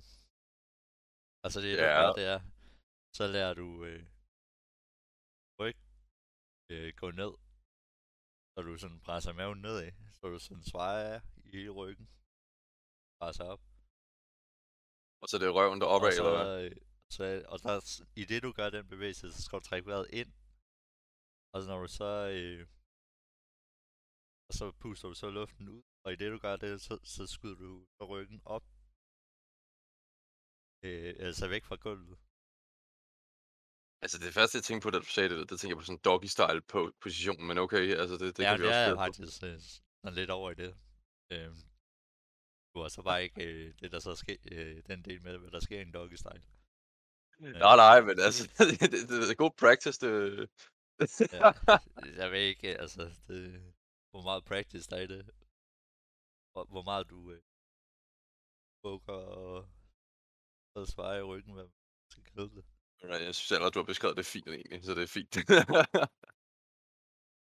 Altså 1.45 1.59
det, 1.63 1.71
Ja. 1.77 1.89
ja. 1.95 2.01
der, 2.01 2.13
det 2.19 2.25
er, 2.35 2.39
så 3.17 3.23
lærer 3.35 3.53
du 3.61 3.67
øh, 3.89 4.03
ryg 5.59 5.77
øh, 6.73 6.89
gå 7.01 7.07
ned, 7.21 7.33
så 8.53 8.57
du 8.67 8.77
sådan 8.77 9.01
presser 9.07 9.33
maven 9.33 9.61
nedad, 9.61 9.91
så 10.17 10.27
du 10.33 10.39
sådan 10.39 10.63
svejer 10.71 11.21
i 11.45 11.49
hele 11.55 11.71
ryggen, 11.79 12.07
presser 13.19 13.45
op. 13.53 13.72
Og 15.23 15.29
så 15.29 15.33
er 15.37 15.41
det 15.41 15.55
røven 15.57 15.79
der 15.81 15.87
opad, 15.95 16.07
og 16.07 16.13
så, 16.13 16.23
eller 16.23 16.43
hvad? 16.43 16.65
øh, 16.65 16.75
så, 17.15 17.23
og 17.53 17.57
der, 17.63 17.75
i 18.21 18.23
det 18.31 18.43
du 18.43 18.51
gør 18.59 18.69
den 18.69 18.85
bevægelse, 18.93 19.31
så 19.35 19.41
skal 19.43 19.59
du 19.59 19.63
trække 19.63 19.87
vejret 19.89 20.07
ind. 20.21 20.31
Og 21.53 21.57
så 21.61 21.65
når 21.71 21.79
du 21.85 21.87
så, 22.01 22.11
øh, 22.37 22.61
og 24.47 24.53
så 24.59 24.65
puster 24.81 25.07
du 25.11 25.15
så 25.23 25.29
luften 25.29 25.69
ud, 25.75 25.81
og 26.05 26.09
i 26.13 26.15
det 26.21 26.31
du 26.31 26.37
gør 26.45 26.55
det, 26.55 26.81
så, 26.87 26.93
så 27.15 27.27
skyder 27.27 27.55
du 27.55 27.71
så 27.97 28.03
ryggen 28.13 28.41
op. 28.55 28.65
Øh, 30.85 31.11
altså 31.27 31.45
væk 31.53 31.63
fra 31.69 31.75
gulvet. 31.85 32.17
Altså 34.03 34.17
det 34.25 34.33
første, 34.37 34.57
jeg 34.57 34.63
tænkte 34.63 34.83
på, 34.85 34.89
da 34.91 34.99
du 34.99 35.09
sagde 35.15 35.29
det, 35.29 35.49
der 35.49 35.57
tænker 35.57 35.73
jeg 35.73 35.81
på 35.81 35.87
sådan 35.89 35.99
en 35.99 36.05
doggy-style 36.09 36.61
på 36.73 36.79
position, 37.05 37.39
men 37.47 37.57
okay, 37.65 37.83
altså 38.01 38.15
det, 38.21 38.37
det 38.37 38.43
ja, 38.43 38.49
kan 38.49 38.59
vi 38.59 38.63
det 38.63 38.69
også 38.71 38.79
er 38.79 38.85
gætte 38.85 38.95
på. 38.95 39.03
faktisk 39.05 39.43
øh, 39.43 39.59
sådan 40.01 40.15
lidt 40.19 40.31
over 40.37 40.51
i 40.51 40.57
det. 40.63 40.71
Øh, 41.33 41.51
du 42.73 42.81
har 42.81 42.87
så 42.87 43.01
bare 43.01 43.23
ikke 43.23 43.43
øh, 43.43 43.73
det, 43.79 43.91
der 43.91 43.99
så 43.99 44.15
sker, 44.15 44.35
øh, 44.51 44.83
den 44.87 45.05
del 45.05 45.21
med, 45.21 45.37
hvad 45.37 45.51
der 45.51 45.59
sker 45.59 45.79
i 45.79 45.81
en 45.81 45.93
doggy 45.93 46.15
style. 46.15 46.43
Nej, 47.39 47.75
nej, 47.75 48.01
men 48.01 48.19
altså, 48.19 48.43
det, 48.69 48.91
det, 48.91 49.09
det 49.09 49.31
er 49.31 49.35
god 49.35 49.51
practice, 49.63 49.99
det... 50.05 50.49
Ja, 51.33 51.51
jeg 52.21 52.31
ved 52.31 52.39
ikke, 52.39 52.73
øh, 52.73 52.79
altså, 52.79 53.01
det, 53.27 53.73
hvor 54.11 54.21
meget 54.21 54.45
practice 54.45 54.89
der 54.89 54.97
er 54.97 55.01
i 55.01 55.07
det. 55.07 55.25
Hvor, 56.51 56.63
hvor 56.73 56.83
meget 56.83 57.09
du 57.09 57.31
øh, 57.31 57.41
bukker 58.83 59.13
og, 59.13 59.69
og 60.75 60.87
svejer 60.87 61.19
i 61.19 61.23
ryggen, 61.31 61.53
hvad 61.53 61.63
man 61.63 61.73
skal 62.11 62.23
kalde 62.23 62.49
det. 62.55 62.65
Nej, 63.03 63.17
Jeg 63.27 63.35
synes 63.35 63.51
allerede, 63.51 63.73
du 63.73 63.79
har 63.79 63.85
beskrevet 63.93 64.17
det 64.17 64.25
fint 64.25 64.47
egentlig, 64.47 64.83
så 64.83 64.91
det 64.95 65.03
er 65.03 65.07
fint. 65.17 65.33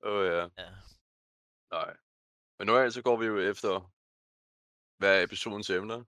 Åh 0.08 0.14
oh, 0.14 0.26
ja, 0.26 0.44
Ja. 0.64 0.72
nej. 1.72 1.98
Men 2.58 2.68
normalt 2.68 2.94
så 2.94 3.02
går 3.02 3.18
vi 3.18 3.26
jo 3.26 3.40
efter, 3.52 3.72
hvad 5.00 5.20
er 5.20 5.24
episodens 5.24 5.70
emner. 5.70 6.04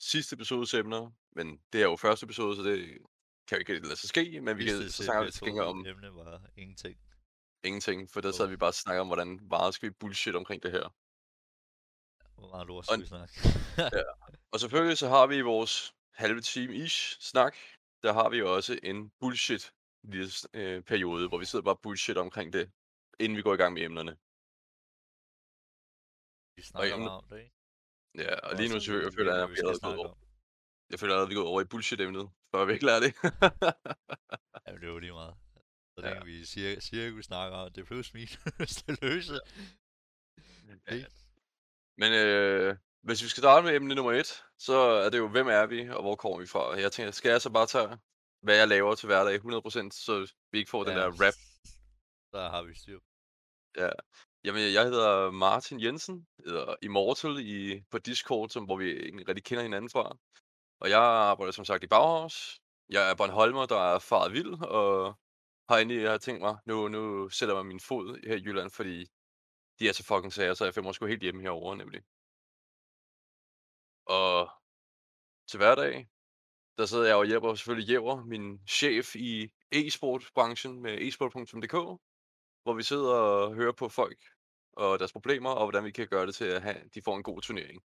Sidste 0.00 0.34
episodes 0.34 0.74
emner, 0.74 1.10
men 1.32 1.62
det 1.72 1.80
er 1.80 1.84
jo 1.84 1.96
første 1.96 2.24
episode, 2.24 2.56
så 2.56 2.62
det 2.62 2.98
kan 3.48 3.56
jo 3.56 3.58
ikke 3.58 3.88
lade 3.88 3.96
sig 3.96 4.08
ske, 4.08 4.40
men 4.40 4.58
vi 4.58 4.64
kan, 4.64 4.90
så 4.90 5.02
til 5.02 5.10
episode 5.22 5.50
gengæld 5.50 5.66
om 5.66 5.86
emne 5.86 6.14
var 6.14 6.50
ingenting. 6.56 6.98
ingenting, 7.64 8.10
for 8.10 8.20
der 8.20 8.32
sad 8.32 8.46
vi 8.46 8.56
bare 8.56 8.70
og 8.70 8.74
snakkede 8.74 9.00
om, 9.00 9.06
hvordan 9.06 9.40
meget 9.50 9.74
skal 9.74 9.88
vi 9.88 9.94
bullshit 10.00 10.34
omkring 10.36 10.62
det 10.62 10.70
her. 10.72 10.88
Hvor 12.40 12.48
meget 12.48 12.66
lort 12.66 12.78
Og- 12.78 12.84
skal 12.84 13.00
vi 13.00 13.06
snakke? 13.06 13.34
Og 14.52 14.60
selvfølgelig 14.60 14.98
så 14.98 15.08
har 15.08 15.26
vi 15.26 15.36
i 15.36 15.40
vores 15.40 15.94
halve 16.12 16.40
time 16.40 16.74
ish 16.74 17.20
snak, 17.20 17.56
der 18.02 18.12
har 18.12 18.28
vi 18.28 18.42
også 18.42 18.78
en 18.82 19.10
bullshit 19.20 19.74
lille 20.02 20.30
øh, 20.54 20.82
periode, 20.82 21.28
hvor 21.28 21.38
vi 21.38 21.44
sidder 21.44 21.62
bare 21.64 21.76
bullshit 21.82 22.16
omkring 22.16 22.52
det, 22.52 22.72
inden 23.20 23.36
vi 23.36 23.42
går 23.42 23.54
i 23.54 23.56
gang 23.56 23.74
med 23.74 23.82
emnerne. 23.82 24.16
vi 26.56 26.62
snakker 26.62 26.94
emne- 26.96 26.98
meget 26.98 27.10
om 27.22 27.28
det, 27.28 27.38
ikke? 27.38 27.54
Ja, 28.14 28.34
og 28.46 28.56
lige 28.56 28.68
nu 28.74 28.80
så 28.80 28.92
jeg 28.92 29.12
føler, 29.14 29.32
ikke, 29.34 29.42
at 29.42 29.50
vi 29.50 29.56
allerede 29.58 29.80
gået 29.80 29.98
over. 29.98 30.14
Jeg 30.90 30.98
føler 31.00 31.14
allerede, 31.14 31.28
vi 31.28 31.34
er 31.34 31.38
gået 31.38 31.48
over 31.48 31.60
i 31.60 31.64
bullshit-emnet, 31.64 32.30
før 32.54 32.64
vi 32.64 32.72
ikke 32.72 32.86
lærer 32.86 33.00
det. 33.00 33.12
Ja, 34.66 34.72
det 34.74 34.84
er 34.84 34.88
jo 34.88 34.98
lige 34.98 35.12
meget. 35.12 35.34
Så 35.98 36.06
Ja. 36.06 36.24
vi 36.24 36.44
siger, 36.44 36.80
cirkus 36.80 37.24
snakker 37.24 37.56
om 37.56 37.72
det, 37.72 37.86
plus 37.86 38.14
minus 38.14 38.74
det 38.86 39.02
løse. 39.02 39.40
Ja. 40.90 41.04
Men 41.96 42.12
øh, 42.12 42.76
hvis 43.02 43.22
vi 43.22 43.28
skal 43.28 43.40
starte 43.40 43.66
med 43.66 43.74
emne 43.76 43.94
nummer 43.94 44.12
et, 44.12 44.44
så 44.58 44.76
er 44.78 45.10
det 45.10 45.18
jo, 45.18 45.28
hvem 45.28 45.48
er 45.48 45.66
vi, 45.66 45.88
og 45.90 46.02
hvor 46.02 46.16
kommer 46.16 46.38
vi 46.38 46.46
fra? 46.46 46.78
Jeg 46.78 46.92
tænker, 46.92 47.10
skal 47.12 47.30
jeg 47.30 47.42
så 47.42 47.50
bare 47.50 47.66
tage, 47.66 47.98
hvad 48.42 48.56
jeg 48.56 48.68
laver 48.68 48.94
til 48.94 49.06
hverdag 49.06 49.34
100%, 49.34 49.90
så 49.90 50.32
vi 50.52 50.58
ikke 50.58 50.70
får 50.70 50.84
den 50.84 50.96
der 50.96 51.06
rap 51.06 51.34
Så 52.34 52.48
har 52.48 52.62
vi 52.62 52.74
styr 52.74 52.98
på. 52.98 53.04
Jamen, 54.44 54.72
jeg 54.72 54.84
hedder 54.84 55.30
Martin 55.30 55.80
Jensen, 55.80 56.26
hedder 56.46 56.74
Immortal 56.82 57.38
i, 57.38 57.82
på 57.90 57.98
Discord, 57.98 58.48
som, 58.48 58.64
hvor 58.64 58.76
vi 58.76 58.90
ikke 58.92 59.24
rigtig 59.28 59.44
kender 59.44 59.62
hinanden 59.62 59.90
fra. 59.90 60.16
Og 60.80 60.90
jeg 60.90 61.00
arbejder 61.00 61.52
som 61.52 61.64
sagt 61.64 61.84
i 61.84 61.86
Bauhaus. 61.86 62.60
Jeg 62.88 63.10
er 63.10 63.14
Bornholmer, 63.14 63.66
der 63.66 63.80
er 63.94 63.98
faret 63.98 64.32
vild, 64.32 64.62
og 64.62 65.18
har 65.68 65.76
egentlig 65.76 66.02
jeg 66.02 66.10
har 66.10 66.18
tænkt 66.18 66.40
mig, 66.40 66.56
nu, 66.66 66.88
nu 66.88 67.28
sætter 67.28 67.54
jeg 67.56 67.66
min 67.66 67.80
fod 67.80 68.26
her 68.28 68.36
i 68.36 68.42
Jylland, 68.44 68.70
fordi 68.70 69.06
de 69.78 69.88
er 69.88 69.92
så 69.92 70.04
fucking 70.04 70.32
sager, 70.32 70.54
så 70.54 70.64
jeg 70.64 70.74
føler 70.74 70.84
mig 70.84 70.94
sgu 70.94 71.06
helt 71.06 71.22
hjemme 71.22 71.42
herovre, 71.42 71.76
nemlig. 71.76 72.02
Og 74.06 74.50
til 75.48 75.58
hverdag, 75.58 76.08
der 76.78 76.86
sidder 76.86 77.06
jeg 77.06 77.16
og 77.16 77.26
hjælper 77.26 77.54
selvfølgelig 77.54 77.88
Jæver, 77.88 78.24
min 78.24 78.60
chef 78.68 79.16
i 79.16 79.50
e-sport-branchen 79.72 80.82
med 80.82 80.98
esport.dk, 81.00 82.00
hvor 82.68 82.76
vi 82.80 82.82
sidder 82.92 83.14
og 83.14 83.54
hører 83.54 83.72
på 83.82 83.88
folk 83.88 84.20
og 84.82 84.98
deres 84.98 85.12
problemer, 85.12 85.50
og 85.50 85.64
hvordan 85.66 85.84
vi 85.84 85.90
kan 85.98 86.08
gøre 86.08 86.26
det 86.26 86.34
til, 86.34 86.44
at 86.56 86.62
have, 86.62 86.80
de 86.94 87.02
får 87.02 87.16
en 87.16 87.22
god 87.30 87.40
turnering. 87.46 87.78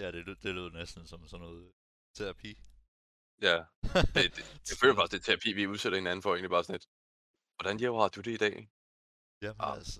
Ja, 0.00 0.08
det, 0.14 0.22
lød- 0.26 0.40
det 0.44 0.54
lød 0.54 0.70
næsten 0.70 1.06
som 1.06 1.26
sådan 1.26 1.44
noget 1.46 1.72
terapi. 2.18 2.52
Ja, 3.48 3.56
det, 4.14 4.24
det, 4.36 4.42
jeg 4.70 4.76
føler 4.80 4.94
faktisk, 4.98 5.12
det 5.12 5.20
er 5.22 5.26
terapi, 5.28 5.50
vi 5.60 5.66
udsætter 5.74 5.98
hinanden 5.98 6.22
for 6.22 6.30
egentlig 6.30 6.50
bare 6.56 6.64
sådan 6.64 6.80
et. 6.80 6.86
Hvordan 7.56 7.76
Jæver 7.82 8.00
har 8.02 8.08
du 8.16 8.20
det 8.20 8.34
i 8.38 8.42
dag? 8.46 8.56
Jamen 9.42 9.60
Ah. 9.68 9.76
altså, 9.76 9.98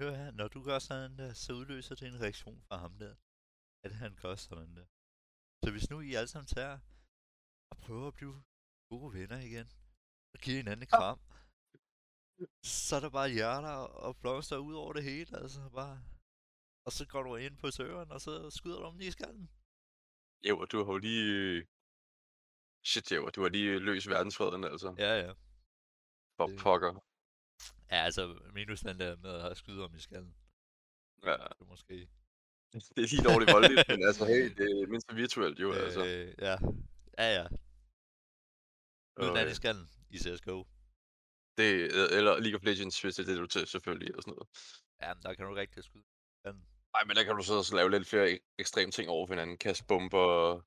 hør 0.00 0.12
her, 0.20 0.30
når 0.40 0.48
du 0.48 0.60
gør 0.68 0.78
sådan 0.78 1.12
der, 1.20 1.30
så 1.42 1.52
udløser 1.60 1.94
det 1.94 2.06
en 2.08 2.20
reaktion 2.24 2.62
fra 2.68 2.76
ham 2.84 2.92
der. 3.02 3.14
At 3.86 3.92
han 4.02 4.12
gør 4.22 4.34
sådan 4.36 4.76
der. 4.78 4.86
Så 5.64 5.68
hvis 5.74 5.90
nu 5.90 6.00
I 6.00 6.14
alle 6.14 6.28
sammen 6.34 6.46
tager 6.56 6.78
og 7.70 7.76
prøver 7.84 8.08
at 8.08 8.14
blive 8.14 8.42
gode 8.90 9.12
venner 9.18 9.40
igen, 9.48 9.68
og 10.34 10.38
giver 10.44 10.56
hinanden 10.56 10.82
et 10.82 10.90
kram, 10.90 11.18
så 12.62 12.96
er 12.96 13.00
der 13.00 13.10
bare 13.10 13.30
hjerter 13.30 13.76
og 14.06 14.16
blomster 14.16 14.56
ud 14.56 14.74
over 14.74 14.92
det 14.92 15.04
hele, 15.04 15.38
altså 15.42 15.70
bare... 15.74 16.02
Og 16.86 16.92
så 16.92 17.06
går 17.06 17.22
du 17.22 17.36
ind 17.36 17.56
på 17.58 17.70
serveren, 17.70 18.10
og 18.12 18.20
så 18.20 18.50
skyder 18.50 18.78
du 18.78 18.84
om 18.84 18.98
lige 18.98 19.08
i 19.08 19.10
skallen. 19.10 19.50
Jæver, 20.44 20.64
du 20.64 20.84
har 20.84 20.92
jo 20.92 20.98
lige... 20.98 21.66
Shit, 22.84 23.12
Jæver, 23.12 23.30
du 23.30 23.42
har 23.42 23.48
lige 23.48 23.78
løst 23.78 24.08
verdensfreden, 24.08 24.64
altså. 24.64 24.94
Ja, 24.98 25.20
ja. 25.26 25.32
For 26.36 26.46
det- 26.46 26.58
pokker. 26.58 27.04
Ja, 27.90 27.96
altså 28.04 28.40
minus 28.54 28.80
den 28.80 28.98
der 29.00 29.16
med 29.16 29.30
at 29.50 29.56
skyde 29.56 29.84
om 29.84 29.94
i 29.94 29.98
skallen. 30.00 30.34
Ja, 31.24 31.36
Det 31.58 31.66
måske... 31.68 31.94
det 32.96 33.02
er 33.04 33.08
lige 33.14 33.28
dårligt 33.30 33.52
voldeligt, 33.52 33.88
men 33.88 34.02
altså, 34.08 34.24
hey, 34.26 34.44
det 34.58 34.66
er 34.82 34.86
mindst 34.86 35.14
virtuelt 35.16 35.58
jo, 35.60 35.72
altså. 35.72 36.04
Øh, 36.06 36.34
ja. 36.38 36.56
Ja, 37.18 37.28
ja. 37.38 37.46
Uden 39.20 39.30
Og, 39.30 39.36
den 39.36 39.46
øh, 39.46 39.52
i 39.52 39.54
skallen 39.54 39.88
i 40.10 40.18
CSGO. 40.18 40.64
Det, 41.58 41.70
eller 42.18 42.38
League 42.40 42.56
of 42.58 42.62
Legends, 42.64 43.02
hvis 43.02 43.14
det 43.14 43.22
er 43.22 43.26
det, 43.30 43.38
du 43.38 43.46
til, 43.46 43.66
selvfølgelig, 43.66 44.06
eller 44.08 44.22
sådan 44.22 44.34
noget. 44.34 44.48
Ja, 45.02 45.14
men 45.14 45.22
der 45.22 45.34
kan 45.34 45.46
du 45.46 45.54
rigtig 45.54 45.84
skyde. 45.84 46.04
skallen. 46.40 46.64
Nej, 46.94 47.04
men 47.06 47.16
der 47.16 47.24
kan 47.24 47.36
du 47.36 47.42
så 47.42 47.54
også 47.54 47.76
lave 47.76 47.90
lidt 47.90 48.06
flere 48.08 48.28
ek- 48.32 48.54
ekstreme 48.58 48.90
ting 48.92 49.08
over 49.08 49.26
for 49.26 49.34
hinanden. 49.34 49.58
Kaste 49.58 49.84
bomber, 49.88 50.62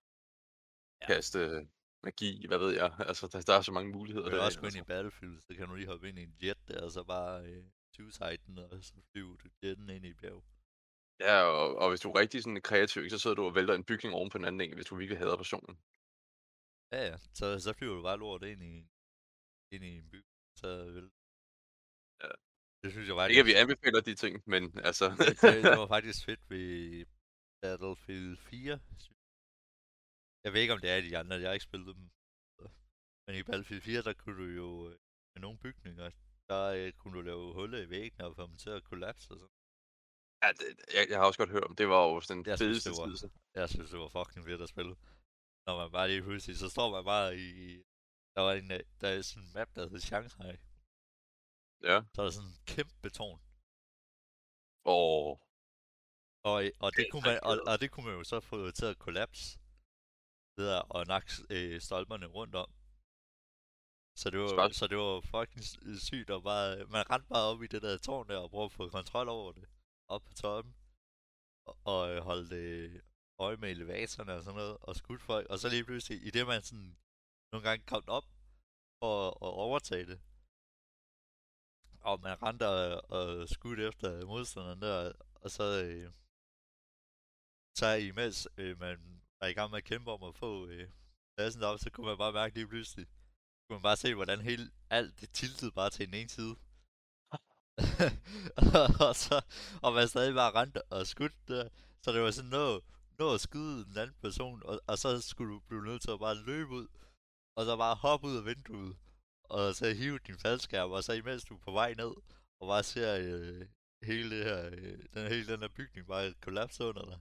Ja. 1.01 1.07
kaste 1.07 1.67
magi, 2.03 2.47
hvad 2.47 2.57
ved 2.57 2.71
jeg. 2.75 2.95
Altså, 2.99 3.27
der, 3.27 3.41
der 3.41 3.53
er 3.53 3.61
så 3.61 3.71
mange 3.71 3.91
muligheder. 3.91 4.25
Du 4.25 4.31
kan 4.31 4.39
også 4.39 4.59
gå 4.59 4.65
ind 4.65 4.75
altså. 4.77 4.79
i 4.79 4.91
Battlefield, 4.93 5.41
så 5.47 5.55
kan 5.57 5.67
du 5.67 5.75
lige 5.75 5.87
hoppe 5.87 6.09
ind 6.09 6.19
i 6.19 6.23
en 6.23 6.35
jet 6.43 6.67
der, 6.67 6.81
og 6.85 6.91
så 6.91 7.03
bare 7.03 7.45
øh, 7.45 7.65
suicide 7.95 8.37
den, 8.45 8.57
og 8.59 8.83
så 8.83 8.93
flyve 9.11 9.37
du 9.43 9.49
jetten 9.63 9.89
ind 9.89 10.05
i 10.05 10.09
et 10.09 10.17
bjerg. 10.17 10.43
Ja, 11.19 11.41
og, 11.43 11.75
og 11.75 11.89
hvis 11.89 12.01
du 12.01 12.11
er 12.11 12.19
rigtig 12.19 12.43
sådan 12.43 12.61
kreativ, 12.61 13.09
så 13.09 13.17
sidder 13.19 13.35
du 13.35 13.43
og 13.45 13.55
vælter 13.55 13.73
en 13.73 13.83
bygning 13.83 14.13
oven 14.15 14.29
på 14.29 14.37
en 14.37 14.45
anden 14.45 14.61
en, 14.61 14.73
hvis 14.75 14.85
du 14.85 14.95
virkelig 14.95 15.17
hader 15.17 15.37
personen. 15.37 15.79
Ja, 16.91 17.07
ja. 17.09 17.17
Så, 17.33 17.59
så 17.59 17.73
flyver 17.73 17.95
du 17.95 18.03
bare 18.03 18.17
lort 18.17 18.43
ind 18.43 18.63
i, 18.63 18.75
ind 19.71 19.83
i 19.83 19.97
en 19.97 20.09
by. 20.09 20.25
Så 20.61 20.67
vel. 20.95 21.07
Ja. 22.23 22.31
Det 22.83 22.89
synes 22.93 23.07
jeg 23.07 23.15
var 23.15 23.25
Ikke, 23.27 23.39
at 23.45 23.45
vi 23.51 23.53
anbefaler 23.61 24.01
de 24.09 24.15
ting, 24.23 24.33
men 24.53 24.63
altså... 24.89 25.05
det, 25.41 25.63
det 25.65 25.77
var 25.81 25.87
faktisk 25.95 26.25
fedt 26.25 26.43
ved 26.49 27.05
Battlefield 27.61 28.37
4. 28.37 28.79
Jeg 30.43 30.53
ved 30.53 30.61
ikke, 30.61 30.73
om 30.73 30.81
det 30.83 30.89
er 30.91 31.01
de 31.01 31.17
andre, 31.17 31.35
jeg 31.35 31.47
har 31.49 31.53
ikke 31.53 31.69
spillet 31.71 31.95
dem. 31.95 32.05
Men 33.27 33.33
i 33.39 33.43
Battlefield 33.43 33.81
4, 33.81 34.01
der 34.07 34.13
kunne 34.13 34.37
du 34.43 34.47
jo 34.61 34.69
øh, 34.89 34.95
med 35.33 35.41
nogle 35.45 35.57
bygninger, 35.65 36.07
der 36.49 36.63
øh, 36.77 36.91
kunne 36.99 37.13
du 37.17 37.21
lave 37.21 37.53
huller 37.53 37.79
i 37.81 37.89
væggen 37.89 38.21
og 38.21 38.35
få 38.35 38.47
dem 38.47 38.57
til 38.57 38.69
at 38.69 38.83
kollapse 38.83 39.27
og 39.33 39.37
sådan. 39.39 39.55
ja, 40.43 40.49
det, 40.59 40.67
jeg, 40.95 41.03
jeg 41.09 41.17
har 41.19 41.25
også 41.29 41.39
godt 41.41 41.49
hørt 41.55 41.63
om, 41.69 41.75
det 41.75 41.87
var 41.93 42.01
jo 42.09 42.19
den 42.31 42.39
Jeg 42.51 42.57
synes, 42.57 42.83
fedeste 42.83 42.89
var- 42.89 43.15
så. 43.23 43.29
Jeg 43.59 43.69
synes, 43.69 43.89
det 43.91 43.99
var 43.99 44.07
fucking 44.17 44.45
fedt 44.45 44.61
at 44.61 44.69
spille. 44.69 44.95
Når 45.67 45.73
man 45.81 45.91
bare 45.97 46.07
lige 46.11 46.21
pludselig, 46.27 46.55
så 46.63 46.67
står 46.75 46.87
man 46.95 47.03
bare 47.13 47.27
i... 47.37 47.47
Der 48.35 48.41
var 48.41 48.53
en, 48.53 48.71
øh, 48.71 48.79
der 49.01 49.09
er 49.09 49.21
sådan 49.21 49.43
en 49.43 49.53
map, 49.53 49.69
der 49.75 49.81
hedder 49.83 49.99
Shanghai. 49.99 50.55
Ja. 51.89 51.97
Så 52.13 52.21
er 52.21 52.25
der 52.25 52.31
sådan 52.31 52.49
en 52.49 52.57
kæmpe 52.73 53.09
tårn. 53.09 53.41
Og 54.83 55.41
Og, 56.51 56.57
og, 56.83 56.91
det 56.91 56.97
Det 56.97 57.07
er 57.07 57.11
kunne 57.11 57.25
man, 57.29 57.39
og, 57.49 57.55
og 57.67 57.75
det 57.81 57.91
kunne 57.91 58.05
man 58.05 58.15
jo 58.19 58.23
så 58.23 58.39
få 58.39 58.71
til 58.71 58.85
at 58.85 58.99
kollapse. 58.99 59.59
Det 60.55 60.63
der, 60.69 60.79
og 60.95 61.07
nakke 61.07 61.31
øh, 61.49 61.81
stolperne 61.81 62.25
rundt 62.25 62.55
om. 62.55 62.69
Så 64.19 64.29
det 64.29 64.39
var, 64.39 64.47
Smart. 64.47 64.75
så 64.75 64.87
det 64.87 64.97
var 64.97 65.21
fucking 65.21 65.63
øh, 65.87 65.97
sygt, 65.97 66.29
og 66.29 66.43
bare, 66.43 66.85
man 66.85 67.09
rendte 67.11 67.27
bare 67.29 67.45
op 67.51 67.63
i 67.63 67.67
det 67.67 67.81
der 67.81 67.97
tårn 67.97 68.27
der, 68.29 68.37
og 68.37 68.49
prøvede 68.49 68.65
at 68.65 68.71
få 68.71 68.89
kontrol 68.89 69.29
over 69.29 69.51
det. 69.51 69.67
Op 70.07 70.23
på 70.23 70.33
toppen. 70.33 70.75
og, 71.65 71.77
og 71.83 72.01
øh, 72.11 72.23
holdt 72.23 72.51
øh, 72.51 73.01
øje 73.39 73.57
med 73.57 73.69
elevatorerne 73.71 74.33
og 74.33 74.43
sådan 74.43 74.57
noget, 74.57 74.77
og 74.81 74.95
skudt 74.95 75.21
folk, 75.21 75.47
og 75.49 75.59
så 75.59 75.69
lige 75.69 75.83
pludselig, 75.83 76.27
i 76.27 76.29
det 76.29 76.47
man 76.47 76.61
sådan 76.63 76.97
nogle 77.51 77.69
gange 77.69 77.85
kommet 77.85 78.09
op 78.09 78.25
og, 79.01 79.41
og 79.41 79.53
overtage 79.53 80.05
det, 80.05 80.19
og 82.01 82.21
man 82.21 82.41
rendte 82.43 82.67
og, 82.67 83.11
og 83.11 83.49
skudt 83.49 83.79
efter 83.79 84.25
modstanderen 84.25 84.81
der, 84.81 85.11
og 85.35 85.51
så, 85.51 85.83
øh, 85.83 86.11
så 87.77 87.87
imens 87.93 88.47
øh, 88.57 88.79
man 88.79 89.21
var 89.39 89.47
i 89.47 89.53
gang 89.53 89.71
med 89.71 89.77
at 89.77 89.83
kæmpe 89.83 90.11
om 90.11 90.23
at 90.23 90.35
få 90.35 90.67
øh, 90.67 90.89
pladsen 91.37 91.63
op, 91.63 91.79
så 91.79 91.89
kunne 91.89 92.07
man 92.07 92.17
bare 92.17 92.33
mærke 92.33 92.55
lige 92.55 92.67
pludselig, 92.67 93.07
kunne 93.67 93.75
man 93.75 93.81
bare 93.81 93.97
se, 93.97 94.15
hvordan 94.15 94.41
hele, 94.41 94.71
alt 94.89 95.21
det 95.21 95.29
tiltede 95.31 95.71
bare 95.71 95.89
til 95.89 96.05
den 96.05 96.13
ene 96.13 96.29
side. 96.29 96.55
og, 99.07 99.15
så, 99.15 99.41
og 99.81 99.93
man 99.93 100.07
stadig 100.07 100.33
bare 100.33 100.51
rendte 100.51 100.81
og 100.81 101.07
skudt 101.07 101.47
der, 101.47 101.69
så 102.01 102.11
det 102.11 102.21
var 102.21 102.31
sådan 102.31 102.49
noget, 102.49 102.83
nå 103.19 103.33
at 103.33 103.41
skyde 103.41 103.85
den 103.85 103.97
anden 103.97 104.15
person, 104.21 104.63
og, 104.65 104.81
og 104.87 104.97
så 104.97 105.21
skulle 105.21 105.53
du 105.53 105.59
blive 105.59 105.85
nødt 105.85 106.01
til 106.01 106.11
at 106.11 106.19
bare 106.19 106.35
løbe 106.35 106.71
ud, 106.71 106.87
og 107.55 107.65
så 107.65 107.77
bare 107.77 107.95
hoppe 107.95 108.27
ud 108.27 108.37
af 108.37 108.45
vinduet, 108.45 108.97
og 109.43 109.75
så 109.75 109.93
hive 109.93 110.19
din 110.27 110.39
faldskærm, 110.39 110.91
og 110.91 111.03
så 111.03 111.13
imens 111.13 111.45
du 111.45 111.53
er 111.55 111.59
på 111.59 111.71
vej 111.71 111.93
ned, 111.93 112.13
og 112.59 112.67
bare 112.67 112.83
ser 112.83 113.09
øh, 113.17 113.67
hele, 114.03 114.37
det 114.37 114.45
her, 114.45 114.65
øh, 114.65 114.99
den, 115.13 115.27
hele 115.33 115.47
den 115.47 115.59
her 115.59 115.67
bygning 115.67 116.07
bare 116.07 116.33
kollapse 116.33 116.83
under 116.83 117.05
dig. 117.05 117.19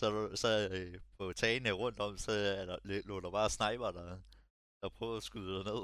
Så, 0.00 0.36
så 0.36 0.68
øh, 0.72 1.00
på 1.18 1.32
tagene 1.32 1.70
rundt 1.72 2.00
om, 2.00 2.18
så 2.18 2.32
er 2.32 2.64
der, 2.66 2.78
lå 3.04 3.20
der 3.20 3.30
bare 3.30 3.50
sniper, 3.50 3.90
der, 3.90 4.20
der 4.82 4.88
prøver 4.88 5.16
at 5.16 5.22
skyde 5.22 5.54
dig 5.56 5.64
ned. 5.64 5.82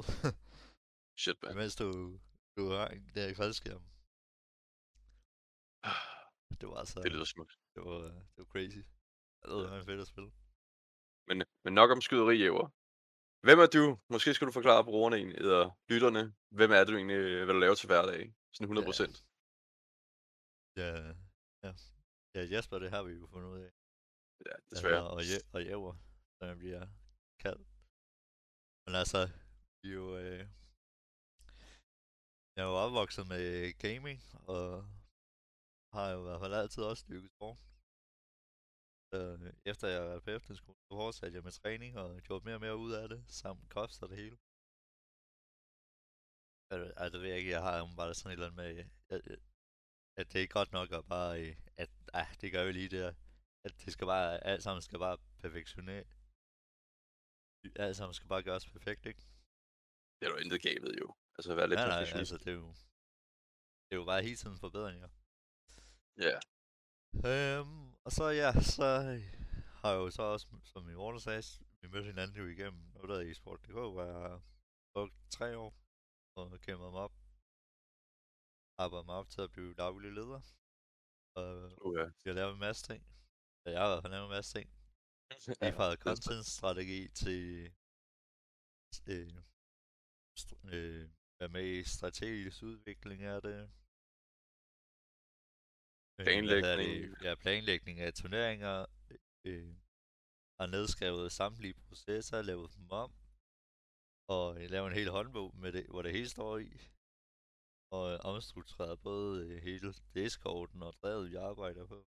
Shit, 1.18 1.36
man. 1.42 1.56
Mens 1.56 1.76
du, 1.76 2.18
du 2.56 2.70
hang 2.70 3.14
der 3.14 3.28
i 3.28 3.34
faldskærm. 3.34 3.84
Det 6.60 6.68
var 6.68 6.76
altså... 6.76 7.00
Det 7.02 7.12
lyder 7.12 7.24
smukt. 7.24 7.58
Det 7.74 7.82
var, 7.84 8.00
det 8.02 8.38
var 8.38 8.44
crazy. 8.44 8.82
Det 9.42 9.50
var 9.50 9.82
fedt 9.84 10.00
at 10.00 10.06
spille. 10.06 10.30
Men, 11.26 11.42
men 11.64 11.74
nok 11.74 11.90
om 11.90 12.00
skyderi, 12.00 12.36
Jæver. 12.36 12.68
Hvem 13.46 13.58
er 13.64 13.68
du? 13.76 13.84
Måske 14.14 14.34
skal 14.34 14.46
du 14.48 14.52
forklare 14.58 14.84
brugerne 14.90 15.16
egentlig, 15.16 15.38
eller 15.42 15.62
lytterne. 15.92 16.22
Hvem 16.58 16.70
er 16.78 16.84
du 16.84 16.92
egentlig, 16.98 17.44
hvad 17.44 17.54
du 17.54 17.60
laver 17.60 17.78
til 17.78 17.86
hverdag? 17.90 18.22
Sådan 18.54 18.64
100 18.64 18.86
procent. 18.90 19.16
Ja. 20.80 20.90
ja. 21.04 21.12
Ja. 21.64 21.72
Ja, 22.34 22.42
Jesper, 22.52 22.78
det 22.78 22.90
har 22.94 23.02
vi 23.02 23.12
jo 23.12 23.26
fundet 23.26 23.48
ud 23.54 23.60
af. 23.66 23.70
Ja, 24.46 24.54
desværre. 24.70 25.02
Altså, 25.02 25.16
og, 25.16 25.22
je, 25.30 25.36
og 25.54 25.60
Jæver, 25.68 25.94
som 26.36 26.48
jeg 26.48 26.58
bliver 26.62 26.82
kaldt. 27.44 27.66
Men 28.84 28.94
altså, 29.02 29.20
vi 29.80 29.88
er 29.90 29.98
jo... 30.02 30.06
Øh, 30.24 30.42
jeg 32.54 32.62
er 32.64 32.68
jo 32.72 32.76
opvokset 32.84 33.24
med 33.32 33.44
gaming, 33.84 34.18
og 34.52 34.64
har 35.94 36.06
jo 36.14 36.18
i 36.20 36.26
hvert 36.26 36.40
fald 36.40 36.54
altid 36.54 36.82
også 36.82 37.04
dyrket 37.08 37.30
sport. 37.36 37.58
Øh, 39.16 39.52
efter 39.64 39.88
jeg 39.88 40.02
var 40.02 40.20
på 40.20 40.30
efterskole, 40.30 40.78
så 40.88 40.94
fortsatte 41.00 41.36
jeg 41.36 41.44
med 41.44 41.52
træning 41.52 41.98
og 41.98 42.20
gjorde 42.26 42.44
mere 42.44 42.54
og 42.54 42.60
mere 42.60 42.76
ud 42.76 42.92
af 42.92 43.08
det, 43.08 43.20
samt 43.28 43.70
kost 43.76 44.02
og 44.02 44.08
det 44.08 44.18
hele. 44.22 44.38
Altså, 46.70 47.10
det 47.12 47.20
ved 47.20 47.28
jeg 47.28 47.38
ikke, 47.38 47.50
jeg 47.50 47.62
har 47.62 47.94
bare 47.96 48.14
sådan 48.14 48.30
et 48.30 48.32
eller 48.32 48.46
andet 48.46 48.60
med, 48.62 48.70
at, 49.14 49.20
at 50.18 50.26
det 50.28 50.36
er 50.36 50.44
ikke 50.44 50.58
godt 50.60 50.72
nok 50.72 50.88
at 50.92 51.04
bare, 51.14 51.30
at 51.82 51.90
ah, 52.20 52.30
det 52.40 52.52
gør 52.52 52.64
vi 52.64 52.72
lige 52.72 52.94
der. 52.98 53.14
At 53.66 53.72
det 53.82 53.92
skal 53.92 54.06
bare, 54.06 54.44
alt 54.50 54.62
sammen 54.62 54.82
skal 54.82 54.98
bare 54.98 55.18
perfektionere. 55.42 56.04
Alt 57.76 57.96
sammen 57.96 58.14
skal 58.14 58.28
bare 58.28 58.42
gøres 58.42 58.66
perfekt, 58.76 59.06
ikke? 59.06 59.22
Det 60.16 60.24
er 60.26 60.30
jo 60.34 60.36
intet 60.36 60.62
gavet 60.62 60.94
jo. 61.02 61.08
Altså 61.36 61.54
være 61.54 61.68
lidt 61.68 61.80
nej, 61.80 61.88
nej, 61.88 62.18
altså 62.22 62.38
det 62.44 62.50
er 62.54 62.58
jo, 62.62 62.68
det 63.86 63.92
er 63.94 64.00
jo 64.02 64.04
bare 64.04 64.22
hele 64.22 64.36
tiden 64.36 64.58
forbedringer. 64.64 65.10
Ja. 66.26 66.36
Øhm, 67.30 67.86
og 68.04 68.10
så 68.12 68.24
ja, 68.42 68.50
så 68.74 68.86
har 69.80 69.90
jeg 69.92 69.98
jo 69.98 70.10
så 70.10 70.22
også, 70.22 70.46
som 70.64 70.84
min 70.84 70.96
mor 70.96 71.18
sagde, 71.18 71.42
vi 71.80 71.88
mødte 71.88 72.06
hinanden 72.12 72.36
jo 72.36 72.46
igennem 72.46 72.82
noget 72.94 73.08
der 73.08 73.20
i 73.20 73.34
Sport.dk, 73.34 73.72
hvor 73.72 74.04
jeg 74.04 74.40
brugt 74.94 75.14
tre 75.30 75.48
år 75.58 75.74
og 76.36 76.60
kæmpet 76.60 76.90
mig 76.92 77.00
op. 77.06 77.14
Arbejdet 78.78 79.06
mig 79.06 79.14
op 79.14 79.28
til 79.30 79.40
at 79.42 79.52
blive 79.52 79.74
daglig 79.74 80.12
leder. 80.12 80.40
Og 81.36 81.46
Uh, 81.86 81.94
ja. 81.98 82.06
jeg 82.24 82.34
lavet 82.34 82.52
en 82.52 82.58
masse 82.68 82.82
ting. 82.90 83.00
Ja, 83.64 83.70
jeg 83.70 83.80
har 83.80 83.86
i 83.88 83.90
hvert 83.92 84.02
fald 84.04 84.12
lavet 84.12 84.24
en 84.30 84.36
masse 84.38 84.50
ting. 84.58 84.68
Lige 85.62 85.76
fra 85.78 85.96
content-strategi 86.06 87.08
til 87.08 87.44
øh, 89.14 89.32
st- 90.40 90.60
øh, 90.74 91.10
være 91.40 91.48
med 91.56 91.66
i 91.78 91.84
strategisk 91.84 92.62
udvikling 92.62 93.22
af 93.22 93.42
det. 93.42 93.70
Øh, 96.20 96.24
Planlægning. 96.24 97.10
Det? 97.10 97.24
Ja, 97.24 97.34
planlægning 97.34 98.00
af 98.00 98.12
turneringer. 98.14 98.86
Øh, 99.44 99.74
har 100.60 100.66
nedskrevet 100.66 101.32
samtlige 101.32 101.74
processer, 101.74 102.42
lavet 102.42 102.74
dem 102.76 102.90
om. 102.90 103.12
Og 104.28 104.62
øh, 104.62 104.70
lavet 104.70 104.86
en 104.86 104.98
hel 105.00 105.10
håndbog, 105.10 105.56
med 105.56 105.72
det, 105.72 105.86
hvor 105.86 106.02
det 106.02 106.12
hele 106.12 106.28
står 106.28 106.58
i. 106.58 106.70
Og 107.92 108.12
øh, 108.12 108.18
omstruktureret 108.22 109.00
både 109.00 109.46
øh, 109.46 109.62
hele 109.62 109.94
Discorden 110.14 110.82
og 110.82 110.94
drevet, 111.02 111.30
vi 111.30 111.36
arbejder 111.36 111.86
på 111.86 112.06